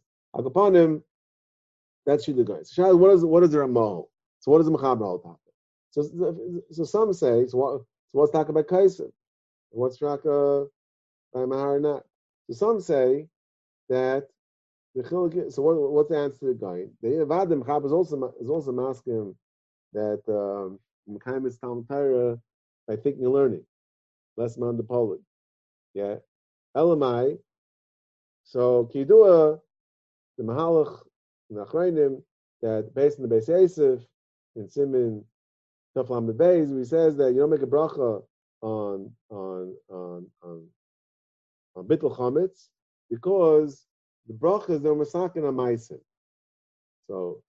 him. 0.75 1.03
That's 2.05 2.25
the 2.33 2.43
guy. 2.43 2.63
So 2.63 2.95
what 2.95 3.11
is 3.13 3.23
what 3.23 3.43
is 3.43 3.51
the 3.51 3.59
Ramah? 3.59 4.03
So 4.39 4.51
what 4.51 4.61
is 4.61 4.67
the 4.67 4.73
Mechaber 4.73 5.01
all 5.01 5.19
talk 5.19 5.39
So, 5.91 6.03
so 6.71 6.83
some 6.83 7.13
say 7.13 7.47
so. 7.47 7.57
What, 7.57 7.81
so 8.07 8.19
what's 8.19 8.31
talking 8.31 8.51
about 8.51 8.67
Kaiser? 8.67 9.11
What's 9.69 10.01
Raka 10.01 10.67
by 11.33 11.45
Mahar 11.45 11.79
not? 11.79 12.03
So 12.49 12.55
some 12.55 12.81
say 12.81 13.27
that 13.89 14.27
the 14.95 15.03
chilik. 15.03 15.51
So 15.51 15.61
what, 15.61 15.75
what's 15.91 16.09
the 16.09 16.17
answer 16.17 16.39
to 16.39 16.45
the 16.47 16.53
guy? 16.53 16.85
The 17.01 17.25
Avadim 17.25 17.63
Chab 17.65 17.85
is 17.85 17.91
also 17.91 18.33
is 18.41 18.49
also 18.49 18.89
asking 18.89 19.35
that 19.93 20.21
um, 20.27 20.79
Mekayim 21.09 21.45
is 21.45 21.57
by 22.87 22.95
thinking 22.95 23.25
and 23.25 23.33
learning 23.33 23.65
less 24.37 24.57
man 24.57 24.77
the 24.77 24.83
Poland. 24.83 25.21
Yeah. 25.97 26.17
Elamai. 26.75 27.39
So 28.43 28.87
Kidua, 28.93 29.59
the 30.37 30.43
Mahalach, 30.43 30.99
Nachrainim, 31.51 32.21
that 32.61 32.93
based 32.93 33.19
on 33.19 33.27
the 33.27 33.35
Beis 33.35 33.47
Yosef, 33.47 34.03
in 34.55 34.69
Simon 34.69 35.25
Taflam 35.97 36.31
Beis, 36.33 36.77
he 36.77 36.85
says 36.85 37.17
that 37.17 37.33
you 37.33 37.39
don't 37.39 37.49
make 37.49 37.63
a 37.63 37.65
bracha 37.65 38.21
on 38.61 39.11
on 39.31 39.75
on 39.89 40.27
on 40.43 40.67
on 41.75 41.87
bittul 41.87 42.15
chametz 42.15 42.67
because 43.09 43.87
the 44.27 44.33
brachas 44.35 44.83
they're 44.83 44.93
masakin 44.93 45.47
on 45.47 45.55
meisim. 45.55 45.99
So 47.07 47.41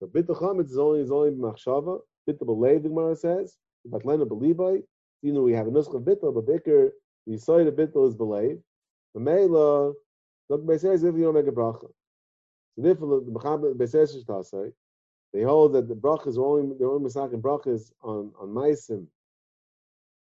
the 0.00 0.06
bittul 0.06 0.40
chametz 0.40 0.70
is 0.70 0.78
only 0.78 1.00
is 1.00 1.10
only 1.10 1.32
machshava. 1.32 1.98
Bittul 2.28 2.46
belev 2.46 2.84
the 2.84 2.88
Gemara 2.88 3.16
says, 3.16 3.56
but 3.84 4.06
lena 4.06 4.26
belibay. 4.26 4.80
You 5.22 5.32
know 5.32 5.42
we 5.42 5.54
have 5.54 5.66
a 5.66 5.70
nuskh 5.72 5.96
of 5.96 6.02
bittul, 6.02 6.32
but 6.32 6.46
bicker 6.46 6.92
the 7.26 7.38
side 7.38 7.66
of 7.66 7.74
bittul 7.74 8.08
is 8.08 8.14
belev. 8.14 8.60
The 9.14 9.20
meila 9.20 9.94
look 10.48 10.66
by 10.66 10.76
says 10.76 11.04
if 11.04 11.14
you 11.14 11.24
don't 11.24 11.34
make 11.34 11.46
a 11.46 11.52
bracha. 11.52 11.88
So 12.76 12.82
therefore 12.82 13.20
the 13.20 13.30
mechaber 13.32 13.74
besesh 13.74 14.24
tasay. 14.24 14.72
They 15.32 15.42
hold 15.42 15.74
that 15.74 15.88
the 15.88 15.94
brachas 15.94 16.36
are 16.36 16.44
only 16.44 16.76
they're 16.78 16.88
only 16.88 17.08
masakin 17.08 17.40
brachas 17.40 17.92
on 18.02 18.32
on 18.40 18.48
meisim, 18.48 19.06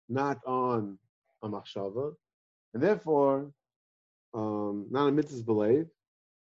not 0.10 0.40
on 0.46 0.98
a 1.42 1.50
machshava, 1.50 2.14
and 2.74 2.84
therefore 2.84 3.52
um, 4.34 4.88
not 4.90 5.08
a 5.08 5.12
mitzvah 5.12 5.44
believe, 5.44 5.88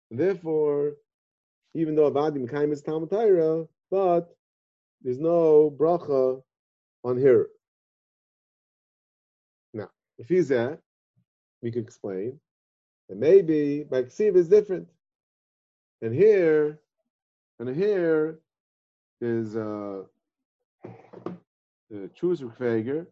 and 0.10 0.20
therefore 0.20 0.94
even 1.76 1.96
though 1.96 2.12
avadim 2.12 2.50
kaim 2.50 2.72
is 2.72 2.82
talmud 2.82 3.68
but 3.92 4.36
there's 5.02 5.20
no 5.20 5.72
bracha 5.78 6.42
on 7.04 7.18
here. 7.18 7.48
If 10.20 10.28
he's 10.28 10.50
that, 10.50 10.80
we 11.62 11.72
could 11.72 11.84
explain. 11.84 12.40
That 13.08 13.18
maybe 13.18 13.84
by 13.90 14.04
ksiv 14.04 14.36
is 14.36 14.50
different, 14.50 14.88
and 16.02 16.14
here 16.14 16.80
and 17.60 17.76
here 17.76 18.40
is 19.22 19.56
uh, 19.56 20.04
the 21.90 22.10
Chusrukveger, 22.20 23.08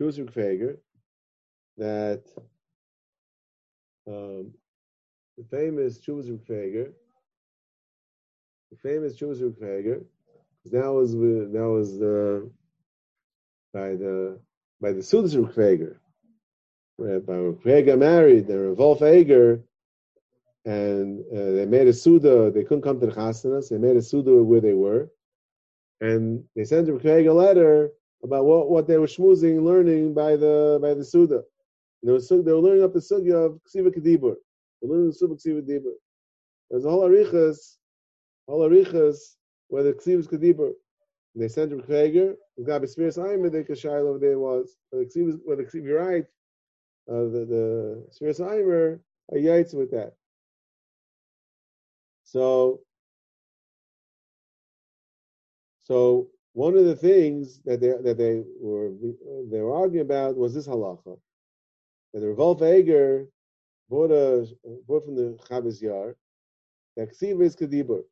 Chusrukveger, 0.00 0.78
that 1.76 2.24
um, 4.08 4.52
the 5.38 5.44
famous 5.50 5.98
Chusrukveger, 5.98 6.90
the 8.70 8.76
famous 8.82 9.16
Chusrukveger, 9.16 10.04
that 10.66 10.92
was 10.92 11.12
that 11.12 11.68
was 11.68 11.98
the 11.98 12.50
by 13.72 13.90
the 13.94 14.38
by 14.80 14.92
the 14.92 15.00
Sudsrukveger. 15.00 15.96
By 16.98 17.04
Rukveger 17.04 17.98
married, 17.98 18.46
the 18.46 18.58
Revolf 18.58 19.02
Eger 19.02 19.62
and 20.64 21.24
uh, 21.32 21.52
they 21.52 21.66
made 21.66 21.88
a 21.88 21.92
suda. 21.92 22.50
They 22.50 22.64
couldn't 22.64 22.82
come 22.82 23.00
to 23.00 23.06
the 23.06 23.12
chasanas. 23.12 23.70
They 23.70 23.78
made 23.78 23.96
a 23.96 24.02
suda 24.02 24.42
where 24.42 24.60
they 24.60 24.74
were, 24.74 25.10
and 26.00 26.44
they 26.54 26.64
sent 26.64 26.88
Craig 27.00 27.26
a 27.26 27.32
letter 27.32 27.90
about 28.22 28.44
what, 28.44 28.70
what 28.70 28.86
they 28.86 28.98
were 28.98 29.06
schmoozing, 29.06 29.62
learning 29.62 30.12
by 30.12 30.36
the 30.36 30.78
by 30.82 30.94
the 30.94 31.04
suda. 31.04 31.42
And 32.02 32.08
they 32.08 32.12
were 32.12 32.42
they 32.42 32.52
were 32.52 32.60
learning 32.60 32.84
up 32.84 32.92
the 32.92 33.00
sugya 33.00 33.46
of 33.46 33.60
ksiva 33.62 33.94
kedibur. 33.94 34.36
They 34.80 34.88
were 34.88 34.96
learning 34.96 35.08
the 35.08 35.14
suda 35.14 35.34
ksiva 35.34 35.62
kedibur. 35.62 35.94
There's 36.70 36.84
a 36.84 36.90
whole 36.90 37.08
arichas, 37.08 37.76
whole 38.46 38.68
arichas 38.68 39.16
where 39.68 39.82
the 39.82 39.94
ksiva 39.94 40.28
kedibur. 40.28 40.72
And 41.34 41.42
they 41.42 41.48
sent 41.48 41.72
Craig. 41.86 42.14
The 42.14 42.64
guy 42.64 42.84
Spirit 42.86 43.14
Simon, 43.14 43.52
the 43.52 43.64
kashayil 43.64 44.08
over 44.08 44.18
there 44.18 44.38
was 44.38 44.76
where 44.90 45.04
the 45.56 45.64
ksiva 45.64 45.84
you're 45.84 46.04
right. 46.04 46.24
Uh, 47.08 47.24
the 47.24 48.04
the 48.10 48.34
Simon 48.34 49.00
are 49.32 49.38
yaitz 49.38 49.74
with 49.74 49.90
that. 49.92 50.14
So, 52.24 52.80
so 55.82 56.28
one 56.52 56.76
of 56.76 56.84
the 56.84 56.96
things 56.96 57.60
that 57.64 57.80
they 57.80 57.88
that 57.88 58.18
they 58.18 58.42
were 58.60 58.90
they 59.50 59.60
were 59.60 59.74
arguing 59.74 60.06
about 60.06 60.36
was 60.36 60.54
this 60.54 60.66
halacha 60.66 61.18
that 62.12 62.20
the 62.20 62.28
Revolve 62.28 62.62
Eger 62.62 63.28
bought 63.88 64.10
a 64.10 64.46
bought 64.86 65.04
from 65.04 65.16
the 65.16 65.38
Chavis 65.48 65.80
Yar 65.80 66.16
that 66.96 67.10
ksiva 67.10 67.42
is 67.42 67.56
kedibur. 67.56 68.02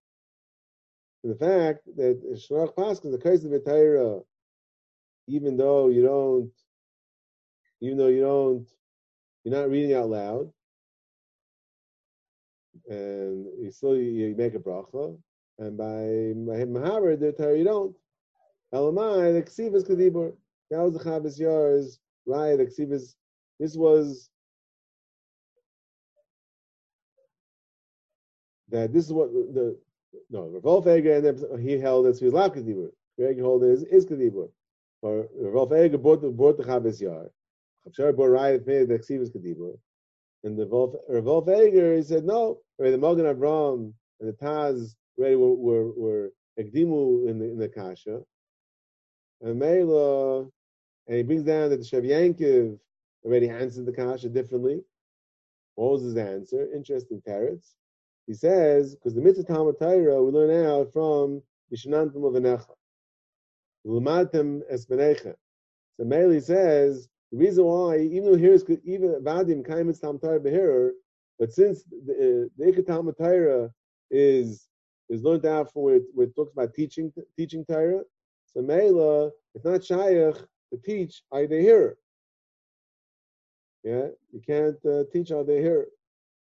The 1.25 1.35
fact 1.35 1.81
that 1.97 2.23
Shlach 2.35 2.75
Paskin 2.75 3.11
the 3.11 3.57
of 3.57 3.65
Torah, 3.65 4.21
even 5.27 5.57
though 5.57 5.89
you 5.89 6.03
don't, 6.03 6.53
even 7.81 7.99
though 7.99 8.07
you 8.07 8.21
don't, 8.21 8.67
you're 9.45 9.55
not 9.55 9.71
reading 9.71 9.95
out 9.95 10.11
loud, 10.11 10.53
and 12.89 13.47
you 13.61 13.71
still 13.71 13.97
you 13.97 14.35
make 14.37 14.55
a 14.55 14.59
bracha, 14.59 15.19
and 15.59 15.77
by 15.77 15.85
Mahaber 16.65 17.19
the 17.19 17.33
Torah 17.33 17.59
you 17.59 17.65
don't. 17.65 17.97
Elamai 18.73 19.33
the 19.35 19.43
ksivas 19.43 19.89
kadibur. 19.89 20.35
That 20.71 20.81
was 20.83 20.93
the 20.93 21.01
Chavis 21.01 21.39
Yar's 21.39 21.99
right. 22.27 22.57
The 22.57 22.67
ksivas. 22.67 23.15
This 23.59 23.75
was 23.77 24.31
that. 28.69 28.93
This 28.93 29.07
is 29.07 29.13
what 29.13 29.33
the 29.33 29.77
no 30.31 30.47
Revolf 30.47 30.87
Eger 30.87 31.17
and 31.17 31.61
he 31.61 31.79
held 31.79 32.07
that 32.07 32.17
Sviz 32.17 32.33
Lav 32.33 32.53
kadibur. 32.55 32.91
Greg 33.19 33.39
held 33.39 33.65
is 33.65 33.83
is 33.85 34.07
kadibur. 34.07 34.51
Or 35.03 35.29
Revolf 35.37 35.73
Eger 35.73 35.99
bought 35.99 36.23
the 36.23 36.31
bought 36.31 36.57
the 36.57 36.65
Chavis 36.65 37.01
Yar. 37.01 37.31
Chavshar 37.87 38.17
bought 38.17 38.27
right 38.27 38.67
made 38.67 38.89
the 38.89 38.99
ksivas 38.99 39.31
kadibur. 39.35 39.79
And 40.45 40.59
the 40.59 40.67
Revolf 41.09 41.49
Eger, 41.49 41.97
he 41.97 42.03
said, 42.03 42.25
no, 42.25 42.61
the 42.79 42.97
Mogan 42.97 43.27
Avram 43.27 43.93
and 44.21 44.29
the 44.29 44.33
Taz 44.35 44.95
already 45.19 45.35
were, 45.37 45.55
were, 45.55 45.93
were 45.93 46.33
Ekdimu 46.59 47.29
in 47.29 47.39
the, 47.39 47.45
in 47.47 47.59
the 47.59 47.69
Kasha. 47.69 48.21
And 49.41 49.59
Mela, 49.59 50.41
and 50.41 51.17
he 51.17 51.23
brings 51.23 51.43
down 51.43 51.71
that 51.71 51.79
the 51.79 51.85
Shev 51.85 52.05
Yankiv 52.05 52.79
already 53.25 53.49
answered 53.49 53.87
the 53.87 53.93
Kasha 53.93 54.29
differently. 54.29 54.81
What 55.75 55.93
was 55.93 56.03
his 56.03 56.17
answer? 56.17 56.69
Interesting 56.75 57.21
parrots. 57.25 57.75
He 58.29 58.35
says, 58.35 58.95
because 58.95 59.15
the 59.15 59.23
mitzvah 59.23 59.45
Talmud 59.45 59.77
Torah 59.81 60.23
we 60.23 60.31
learn 60.31 60.67
out 60.67 60.93
from 60.93 61.43
Mishnantim 61.75 62.15
Levanecha. 62.17 62.75
Lumatem 63.87 64.61
Esbenecha. 64.73 65.35
So 65.97 66.05
Meli 66.05 66.39
says, 66.39 67.09
the 67.33 67.39
reason 67.39 67.65
why, 67.65 67.99
even 67.99 68.31
though 68.31 68.39
here 68.39 68.53
is 68.53 68.65
even 68.85 69.15
Vadim 69.23 69.67
Kaimitz 69.67 70.01
Tam 70.01 70.19
Torah 70.19 70.93
but 71.39 71.53
since 71.53 71.85
the 71.85 72.49
uh, 72.61 72.73
the 72.75 72.83
Talmud 72.83 73.17
Torah 73.17 73.71
is 74.11 74.67
is 75.09 75.23
learned 75.23 75.47
out 75.47 75.73
from 75.73 75.83
where 75.83 76.01
where 76.15 76.27
it 76.27 76.35
talks 76.35 76.53
about 76.53 76.75
teaching 76.75 77.13
teaching 77.37 77.65
Torah, 77.65 78.03
so 78.47 78.61
Mela 78.61 79.31
it's 79.55 79.65
not 79.65 79.85
Shaykh 79.85 80.35
to 80.35 80.79
teach 80.85 81.23
Aydei 81.33 81.61
Hearer. 81.61 81.97
Yeah, 83.85 84.09
you 84.33 84.41
can't 84.45 84.85
uh, 84.85 85.05
teach 85.13 85.29
Aydei 85.29 85.61
Hearer. 85.61 85.89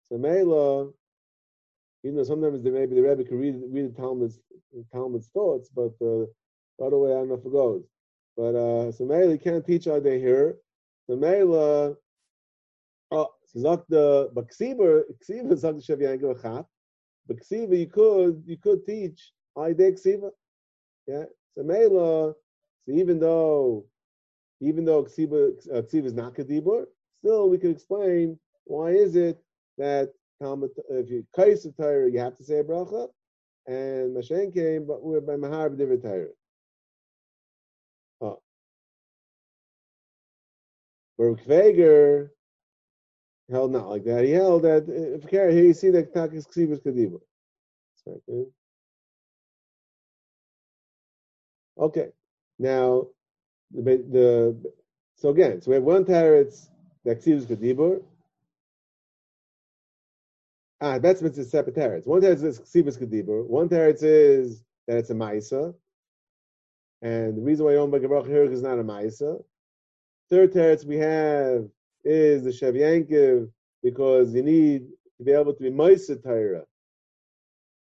So 0.09 0.17
Mela, 0.17 0.89
you 2.03 2.11
know, 2.11 2.23
sometimes 2.23 2.63
the, 2.63 2.71
maybe 2.71 2.95
the 2.95 3.01
Rebbe 3.01 3.23
can 3.23 3.37
read 3.37 3.61
read 3.69 3.93
the 3.93 4.01
Talmud's 4.01 4.39
Talmud's 4.91 5.27
thoughts, 5.27 5.69
but 5.73 5.93
uh, 6.01 6.25
the 6.79 6.85
other 6.85 6.97
way 6.97 7.11
I 7.11 7.15
don't 7.15 7.29
know 7.29 7.35
if 7.35 7.45
it 7.45 7.51
goes. 7.51 7.83
But 8.35 8.55
uh, 8.55 8.91
so 8.91 9.05
Mela 9.05 9.37
can't 9.37 9.65
teach 9.65 9.85
Aydei 9.85 10.19
Hearer. 10.19 10.57
The 11.07 11.15
Mela, 11.15 11.95
oh, 13.11 13.29
so 13.45 13.61
sagt 13.61 13.89
the 13.89 14.29
but 14.33 14.47
Ksiva, 14.49 15.03
Ksiva 15.27 15.57
sagt 15.57 15.77
the 15.77 15.95
Shev 15.95 15.99
Yankel 15.99 16.39
Achat, 16.39 16.65
but 17.27 17.37
Ksiva 17.37 17.77
you 17.77 17.87
could 17.87 18.41
you 18.45 18.57
could 18.57 18.85
teach 18.85 19.31
Aydei 19.57 19.93
Ksiva, 19.93 20.31
yeah. 21.07 21.25
So 21.55 21.63
Mela, 21.63 22.33
so 22.85 22.91
even 22.91 23.19
though 23.19 23.85
even 24.59 24.85
though 24.85 25.03
Ksiva 25.03 25.51
uh, 25.71 25.81
Ksiva 25.81 26.05
is 26.05 26.13
not 26.13 26.33
Kedibur, 26.33 26.85
still 27.19 27.49
we 27.49 27.59
could 27.59 27.71
explain 27.71 28.39
why 28.65 28.89
is 28.89 29.15
it 29.15 29.39
that 29.77 30.13
Talmud 30.41 30.71
if 30.89 31.09
you 31.09 31.25
kais 31.35 31.65
a 31.65 31.71
Torah 31.71 32.11
you 32.11 32.19
have 32.19 32.37
to 32.37 32.43
say 32.43 32.59
a 32.59 32.63
bracha, 32.63 33.07
and 33.67 34.15
Mashen 34.15 34.53
came 34.53 34.87
but 34.87 35.03
we're 35.03 35.21
by 35.21 35.35
Mahar 35.35 35.69
b'divrei 35.69 36.01
Torah. 36.01 36.27
Oh. 38.21 38.41
Baruch 41.17 41.45
Veger 41.45 42.31
held 43.51 43.71
not 43.71 43.89
like 43.89 44.05
that. 44.05 44.23
He 44.23 44.31
held 44.31 44.63
that 44.63 44.83
uh, 44.89 45.17
if 45.17 45.29
here 45.29 45.49
you 45.49 45.73
see 45.73 45.91
that 45.91 46.13
Takis 46.13 46.47
Ksivas 46.47 46.81
Kadiba. 46.81 47.19
Okay. 51.77 52.07
Now 52.59 53.07
the, 53.71 53.81
the 53.81 54.71
so 55.15 55.29
again, 55.29 55.61
so 55.61 55.71
we 55.71 55.75
have 55.75 55.83
one 55.83 56.05
teretz 56.05 56.69
that 57.05 57.21
Ksivas 57.21 57.45
Kadibur. 57.45 58.01
Ah, 60.83 60.97
that's 60.97 61.21
a 61.21 61.45
separate 61.45 61.75
teretz. 61.75 62.07
One 62.07 62.21
teretz 62.21 62.43
is 62.43 62.59
Ksivas 62.59 62.97
Kadibur. 62.97 63.45
One 63.45 63.69
teretz 63.69 64.01
is 64.01 64.63
that 64.87 64.97
it's 64.97 65.11
a 65.11 65.13
Maisa. 65.13 65.75
And 67.03 67.37
the 67.37 67.41
reason 67.41 67.65
why 67.65 67.73
you 67.73 67.77
don't 67.77 67.91
Yom 67.91 68.01
Bagarach 68.01 68.25
here 68.25 68.43
is 68.43 68.63
not 68.63 68.79
a 68.79 68.83
Maisa. 68.83 69.43
Third 70.31 70.51
teretz 70.51 70.83
we 70.83 70.95
have 70.97 71.69
is 72.03 72.43
the 72.43 72.49
Shev 72.49 73.47
because 73.83 74.33
you 74.33 74.41
need 74.41 74.87
to 75.19 75.23
be 75.23 75.31
able 75.31 75.53
to 75.53 75.61
be 75.61 75.69
Maisa 75.69 76.21
Torah. 76.21 76.65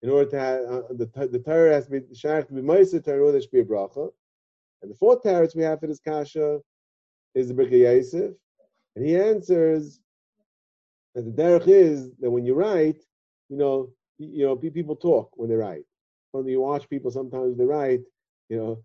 In 0.00 0.08
order 0.08 0.30
to 0.30 0.38
have 0.38 0.60
uh, 0.60 0.82
the 0.90 1.28
the 1.30 1.40
Torah 1.40 1.74
has 1.74 1.86
to 1.86 1.90
be 1.90 2.14
shaykh 2.14 2.48
to 2.48 2.54
be 2.54 2.62
Maisa 2.62 3.04
Torah, 3.04 3.20
order 3.20 3.32
there 3.32 3.40
should 3.42 3.50
be 3.50 3.60
a 3.60 3.64
bracha. 3.64 4.10
And 4.80 4.90
the 4.90 4.96
fourth 4.96 5.22
teretz 5.22 5.54
we 5.54 5.62
have 5.62 5.80
for 5.80 5.88
this 5.88 6.00
kasha 6.00 6.60
is 7.34 7.48
the 7.48 7.54
Birkei 7.54 7.80
Yosef, 7.80 8.32
And 8.96 9.04
he 9.04 9.14
answers 9.14 10.00
the 11.22 11.30
derech 11.30 11.66
is 11.66 12.10
that 12.20 12.30
when 12.30 12.44
you 12.44 12.54
write, 12.54 13.02
you 13.48 13.56
know, 13.56 13.90
you, 14.18 14.46
know, 14.46 14.56
people 14.56 14.96
talk 14.96 15.30
when 15.36 15.48
they 15.48 15.54
write. 15.54 15.84
When 16.32 16.46
you 16.46 16.60
watch 16.60 16.88
people, 16.88 17.10
sometimes 17.10 17.56
they 17.56 17.64
write, 17.64 18.00
you 18.48 18.56
know, 18.56 18.82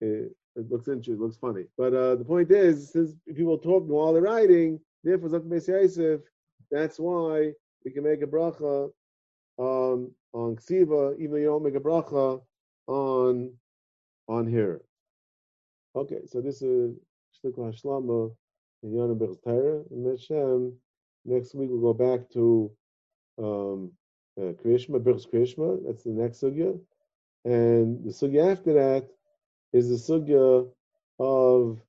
it, 0.00 0.32
it 0.56 0.70
looks 0.70 0.88
interesting, 0.88 1.14
it 1.14 1.20
looks 1.20 1.36
funny. 1.36 1.64
But 1.76 1.92
uh, 1.94 2.16
the 2.16 2.24
point 2.24 2.50
is, 2.50 2.92
since 2.92 3.12
people 3.26 3.58
talk 3.58 3.84
while 3.86 4.12
they're 4.12 4.22
writing, 4.22 4.80
therefore, 5.04 5.28
that's 6.70 6.98
why 6.98 7.52
we 7.84 7.90
can 7.90 8.04
make 8.04 8.22
a 8.22 8.26
bracha 8.26 8.90
um, 9.58 10.10
on 10.32 10.56
ksiva, 10.56 11.14
even 11.18 11.30
though 11.30 11.36
you 11.36 11.46
don't 11.46 11.64
make 11.64 11.76
a 11.76 11.80
bracha 11.80 12.40
on 12.86 13.52
on 14.28 14.46
here. 14.46 14.80
Okay, 15.94 16.20
so 16.26 16.40
this 16.40 16.62
is 16.62 16.96
Shlik 17.36 17.56
Hashlama 17.56 18.34
and 18.82 18.94
Yonah 18.94 19.14
Bech's 19.14 19.38
Torah. 19.42 19.82
And 19.90 20.06
Hashem, 20.06 20.74
next 21.26 21.54
week 21.54 21.68
we'll 21.70 21.92
go 21.92 21.94
back 21.94 22.30
to 22.30 22.70
um, 23.38 23.92
uh, 24.38 24.52
Krishma, 24.52 25.00
Birchas 25.00 25.28
Krishma. 25.28 25.80
That's 25.84 26.04
the 26.04 26.10
next 26.10 26.40
sugya. 26.40 26.78
And 27.44 28.04
the 28.04 28.10
sugya 28.10 28.52
after 28.52 28.72
that 28.74 29.08
is 29.72 29.88
the 29.88 30.12
sugya 30.12 30.68
of 31.18 31.80